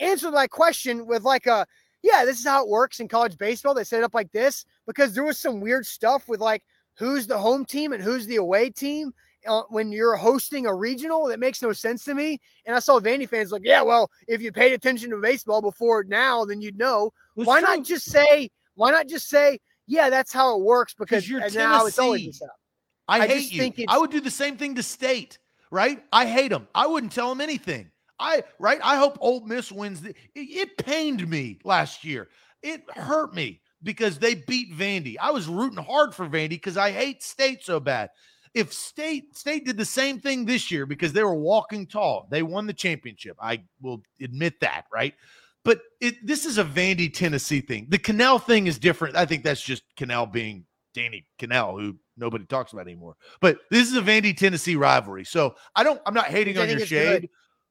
answer 0.00 0.30
my 0.30 0.46
question 0.46 1.06
with 1.06 1.22
like 1.22 1.46
a 1.46 1.66
yeah, 2.06 2.24
this 2.24 2.38
is 2.38 2.46
how 2.46 2.62
it 2.62 2.68
works 2.68 3.00
in 3.00 3.08
college 3.08 3.36
baseball. 3.36 3.74
They 3.74 3.84
set 3.84 3.98
it 4.00 4.04
up 4.04 4.14
like 4.14 4.30
this 4.30 4.64
because 4.86 5.12
there 5.12 5.24
was 5.24 5.38
some 5.38 5.60
weird 5.60 5.84
stuff 5.84 6.28
with 6.28 6.40
like 6.40 6.62
who's 6.96 7.26
the 7.26 7.36
home 7.36 7.64
team 7.64 7.92
and 7.92 8.02
who's 8.02 8.26
the 8.26 8.36
away 8.36 8.70
team 8.70 9.12
uh, 9.46 9.62
when 9.70 9.90
you're 9.90 10.14
hosting 10.14 10.66
a 10.66 10.74
regional. 10.74 11.26
That 11.26 11.40
makes 11.40 11.62
no 11.62 11.72
sense 11.72 12.04
to 12.04 12.14
me. 12.14 12.40
And 12.64 12.76
I 12.76 12.78
saw 12.78 13.00
Vandy 13.00 13.28
fans 13.28 13.50
like, 13.50 13.62
yeah, 13.64 13.82
well, 13.82 14.08
if 14.28 14.40
you 14.40 14.52
paid 14.52 14.72
attention 14.72 15.10
to 15.10 15.16
baseball 15.16 15.60
before 15.60 16.04
now, 16.04 16.44
then 16.44 16.60
you'd 16.60 16.78
know. 16.78 17.12
It's 17.36 17.46
why 17.46 17.60
true. 17.60 17.76
not 17.76 17.84
just 17.84 18.04
say? 18.04 18.50
Why 18.76 18.92
not 18.92 19.08
just 19.08 19.28
say? 19.28 19.58
Yeah, 19.88 20.08
that's 20.08 20.32
how 20.32 20.56
it 20.56 20.64
works 20.64 20.94
because 20.94 21.28
you're 21.28 21.42
and 21.42 21.54
now 21.54 21.86
it's 21.86 21.98
always 21.98 22.22
Tennessee. 22.22 22.44
up. 22.44 22.50
I, 23.08 23.20
I 23.20 23.26
hate 23.26 23.38
just 23.40 23.52
you. 23.52 23.60
think 23.60 23.80
I 23.88 23.98
would 23.98 24.10
do 24.10 24.20
the 24.20 24.30
same 24.30 24.56
thing 24.56 24.76
to 24.76 24.82
State, 24.82 25.38
right? 25.72 26.02
I 26.12 26.26
hate 26.26 26.48
them. 26.48 26.68
I 26.74 26.86
wouldn't 26.86 27.12
tell 27.12 27.28
them 27.28 27.40
anything. 27.40 27.90
I 28.18 28.44
right. 28.58 28.80
I 28.82 28.96
hope 28.96 29.18
Ole 29.20 29.40
Miss 29.40 29.70
wins. 29.70 30.02
The, 30.02 30.14
it, 30.34 30.76
pained 30.78 31.28
me 31.28 31.58
last 31.64 32.04
year. 32.04 32.28
It 32.62 32.82
hurt 32.90 33.34
me 33.34 33.60
because 33.82 34.18
they 34.18 34.34
beat 34.34 34.72
Vandy. 34.72 35.16
I 35.20 35.30
was 35.30 35.46
rooting 35.46 35.82
hard 35.82 36.14
for 36.14 36.26
Vandy 36.26 36.50
because 36.50 36.76
I 36.76 36.90
hate 36.90 37.22
State 37.22 37.64
so 37.64 37.80
bad. 37.80 38.10
If 38.54 38.72
State 38.72 39.36
State 39.36 39.66
did 39.66 39.76
the 39.76 39.84
same 39.84 40.18
thing 40.18 40.44
this 40.44 40.70
year 40.70 40.86
because 40.86 41.12
they 41.12 41.22
were 41.22 41.34
walking 41.34 41.86
tall, 41.86 42.26
they 42.30 42.42
won 42.42 42.66
the 42.66 42.72
championship. 42.72 43.36
I 43.40 43.62
will 43.82 44.02
admit 44.20 44.60
that, 44.60 44.84
right? 44.92 45.14
But 45.62 45.80
it 46.00 46.24
this 46.24 46.46
is 46.46 46.58
a 46.58 46.64
Vandy 46.64 47.12
Tennessee 47.12 47.60
thing. 47.60 47.86
The 47.90 47.98
Kanell 47.98 48.42
thing 48.42 48.66
is 48.66 48.78
different. 48.78 49.16
I 49.16 49.26
think 49.26 49.44
that's 49.44 49.60
just 49.60 49.82
Kanell 49.96 50.30
being 50.32 50.64
Danny 50.94 51.26
Kanell, 51.38 51.78
who 51.78 51.96
nobody 52.16 52.46
talks 52.46 52.72
about 52.72 52.86
anymore. 52.86 53.16
But 53.40 53.58
this 53.70 53.90
is 53.90 53.96
a 53.96 54.00
Vandy 54.00 54.34
Tennessee 54.34 54.76
rivalry. 54.76 55.24
So 55.24 55.56
I 55.74 55.82
don't. 55.82 56.00
I'm 56.06 56.14
not 56.14 56.26
hating 56.26 56.56
on 56.56 56.70
your 56.70 56.80
shade. 56.80 57.22
good. 57.22 57.30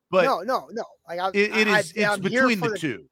But 0.10 0.26
no, 0.26 0.42
no, 0.42 0.68
no. 0.72 0.84
Like 1.08 1.20
I, 1.20 1.30
it, 1.30 1.56
it 1.56 1.68
is. 1.68 1.74
I, 1.74 1.80
it's 1.80 2.06
I'm 2.06 2.22
between 2.22 2.60
for 2.60 2.70
the 2.70 2.78
two. 2.78 3.06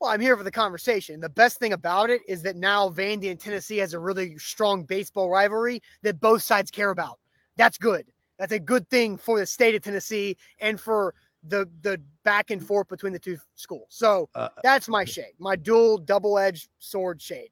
Well, 0.00 0.10
I'm 0.10 0.20
here 0.20 0.36
for 0.36 0.44
the 0.44 0.50
conversation. 0.50 1.20
The 1.20 1.28
best 1.28 1.58
thing 1.58 1.74
about 1.74 2.08
it 2.08 2.22
is 2.26 2.40
that 2.42 2.56
now 2.56 2.88
Vandy 2.88 3.30
and 3.30 3.38
Tennessee 3.38 3.76
has 3.78 3.92
a 3.92 3.98
really 3.98 4.38
strong 4.38 4.84
baseball 4.84 5.28
rivalry 5.28 5.82
that 6.02 6.18
both 6.20 6.42
sides 6.42 6.70
care 6.70 6.90
about. 6.90 7.18
That's 7.56 7.76
good. 7.76 8.06
That's 8.38 8.52
a 8.52 8.58
good 8.58 8.88
thing 8.88 9.18
for 9.18 9.38
the 9.38 9.44
state 9.44 9.74
of 9.74 9.82
Tennessee 9.82 10.38
and 10.58 10.80
for 10.80 11.14
the 11.44 11.68
the 11.82 12.00
back 12.24 12.50
and 12.50 12.66
forth 12.66 12.88
between 12.88 13.12
the 13.12 13.18
two 13.18 13.36
schools. 13.54 13.86
So 13.90 14.28
Uh, 14.34 14.48
that's 14.62 14.88
my 14.88 15.04
shade, 15.04 15.34
my 15.38 15.56
dual 15.56 15.98
double 15.98 16.38
edged 16.38 16.68
sword 16.78 17.20
shade. 17.20 17.50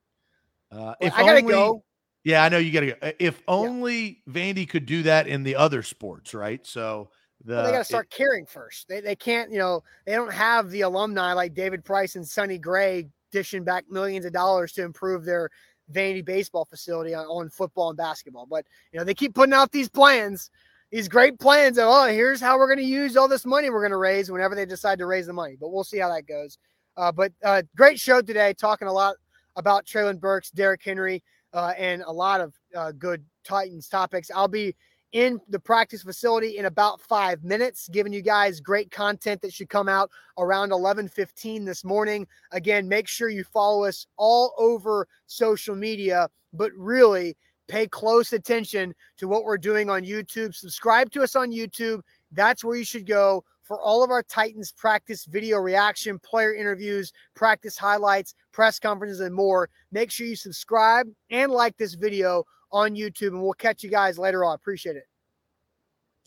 uh, 0.73 0.95
if 1.01 1.13
I 1.15 1.21
gotta 1.21 1.41
only, 1.41 1.53
go. 1.53 1.85
Yeah, 2.25 2.45
I 2.45 2.49
know 2.49 2.59
you 2.59 2.73
got 2.73 2.81
to 2.81 2.87
go. 2.87 2.95
Uh, 3.01 3.13
If 3.19 3.43
only 3.49 4.23
Vandy 4.29 4.69
could 4.69 4.85
do 4.85 5.03
that 5.05 5.27
in 5.27 5.43
the 5.45 5.57
other 5.57 5.83
sports, 5.83 6.35
right? 6.35 6.67
So 6.67 7.11
the 7.45 7.55
Well, 7.55 7.65
they 7.65 7.71
got 7.71 7.77
to 7.77 7.81
it- 7.83 7.85
start 7.87 8.11
caring 8.11 8.47
first. 8.47 8.89
They, 8.89 9.01
they 9.01 9.17
can't, 9.17 9.51
you 9.51 9.59
know, 9.59 9.83
they 10.07 10.13
don't 10.13 10.33
have 10.33 10.71
the 10.71 10.83
alumni 10.83 11.33
like 11.33 11.55
David 11.55 11.85
Price 11.85 12.17
and 12.17 12.27
Sonny 12.27 12.59
Gray 12.59 13.09
dishing 13.31 13.65
back 13.65 13.85
millions 13.91 14.25
of 14.25 14.33
dollars 14.33 14.73
to 14.73 14.83
improve 14.83 15.25
their 15.25 15.51
Vandy 15.93 16.25
baseball 16.25 16.65
facility 16.65 17.15
on, 17.15 17.27
on 17.27 17.49
football 17.49 17.91
and 17.91 17.97
basketball. 17.97 18.47
But, 18.47 18.67
you 18.93 18.99
know, 18.99 19.05
they 19.05 19.15
keep 19.15 19.35
putting 19.35 19.55
out 19.55 19.73
these 19.73 19.89
plans, 19.89 20.51
these 20.91 21.09
great 21.09 21.39
plans 21.39 21.79
of, 21.79 21.85
oh, 21.89 22.07
here's 22.07 22.41
how 22.41 22.59
we're 22.59 22.67
going 22.67 22.79
to 22.79 22.85
use 22.85 23.17
all 23.17 23.29
this 23.29 23.47
money 23.47 23.71
we're 23.71 23.81
going 23.81 23.91
to 23.91 23.97
raise 23.99 24.31
whenever 24.31 24.55
they 24.55 24.67
decide 24.67 24.99
to 24.99 25.07
raise 25.07 25.27
the 25.27 25.33
money. 25.33 25.57
But 25.59 25.71
we'll 25.71 25.85
see 25.85 25.99
how 25.99 26.13
that 26.13 26.27
goes. 26.27 26.59
Uh, 26.97 27.13
but 27.13 27.33
uh, 27.45 27.63
great 27.77 28.01
show 28.01 28.21
today, 28.21 28.53
talking 28.55 28.89
a 28.89 28.93
lot 28.93 29.17
about 29.57 29.87
Treylon 29.87 30.19
Burks, 30.21 30.51
Derrick 30.51 30.83
Henry, 30.83 31.23
uh, 31.53 31.73
and 31.79 32.03
a 32.03 32.13
lot 32.13 32.41
of 32.41 32.55
uh, 32.77 32.93
good 32.93 33.25
Titans 33.45 33.89
topics. 33.89 34.31
I'll 34.35 34.49
be 34.49 34.75
in 35.13 35.41
the 35.49 35.59
practice 35.59 36.03
facility 36.03 36.59
in 36.59 36.67
about 36.67 37.01
five 37.01 37.43
minutes, 37.43 37.89
giving 37.89 38.13
you 38.13 38.23
guys 38.23 38.61
great 38.61 38.91
content 38.91 39.41
that 39.41 39.53
should 39.53 39.69
come 39.69 39.89
out 39.89 40.11
around 40.37 40.71
11:15 40.71 41.65
this 41.65 41.85
morning. 41.85 42.27
Again, 42.53 42.89
make 42.89 43.09
sure 43.09 43.29
you 43.29 43.45
follow 43.45 43.85
us 43.85 44.07
all 44.17 44.55
over 44.59 45.09
social 45.27 45.75
media, 45.75 46.29
but 46.53 46.73
really 46.75 47.37
pay 47.69 47.87
close 47.87 48.33
attention 48.33 48.95
to 49.19 49.29
what 49.29 49.45
we're 49.45 49.59
doing 49.59 49.91
on 49.91 50.03
YouTube. 50.03 50.55
Subscribe 50.55 51.11
to 51.13 51.23
us 51.23 51.37
on 51.37 51.53
YouTube. 51.53 52.01
That's 52.33 52.65
where 52.65 52.77
you 52.77 52.85
should 52.85 53.07
go 53.07 53.45
for 53.63 53.79
all 53.81 54.03
of 54.03 54.11
our 54.11 54.23
Titans 54.23 54.73
practice 54.73 55.27
video 55.27 55.59
reaction, 55.59 56.19
player 56.19 56.55
interviews, 56.55 57.13
practice 57.35 57.77
highlights, 57.77 58.35
press 58.51 58.79
conferences, 58.79 59.21
and 59.21 59.35
more. 59.35 59.69
Make 59.93 60.11
sure 60.11 60.27
you 60.27 60.37
subscribe 60.37 61.07
and 61.31 61.53
like 61.53 61.77
this 61.77 61.95
video 61.95 62.45
on 62.73 62.95
YouTube, 62.95 63.29
and 63.29 63.43
we'll 63.43 63.53
catch 63.53 63.83
you 63.83 63.91
guys 63.91 64.19
later 64.19 64.45
on. 64.45 64.55
Appreciate 64.55 64.97
it. 64.97 65.07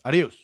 Adios. 0.04 0.36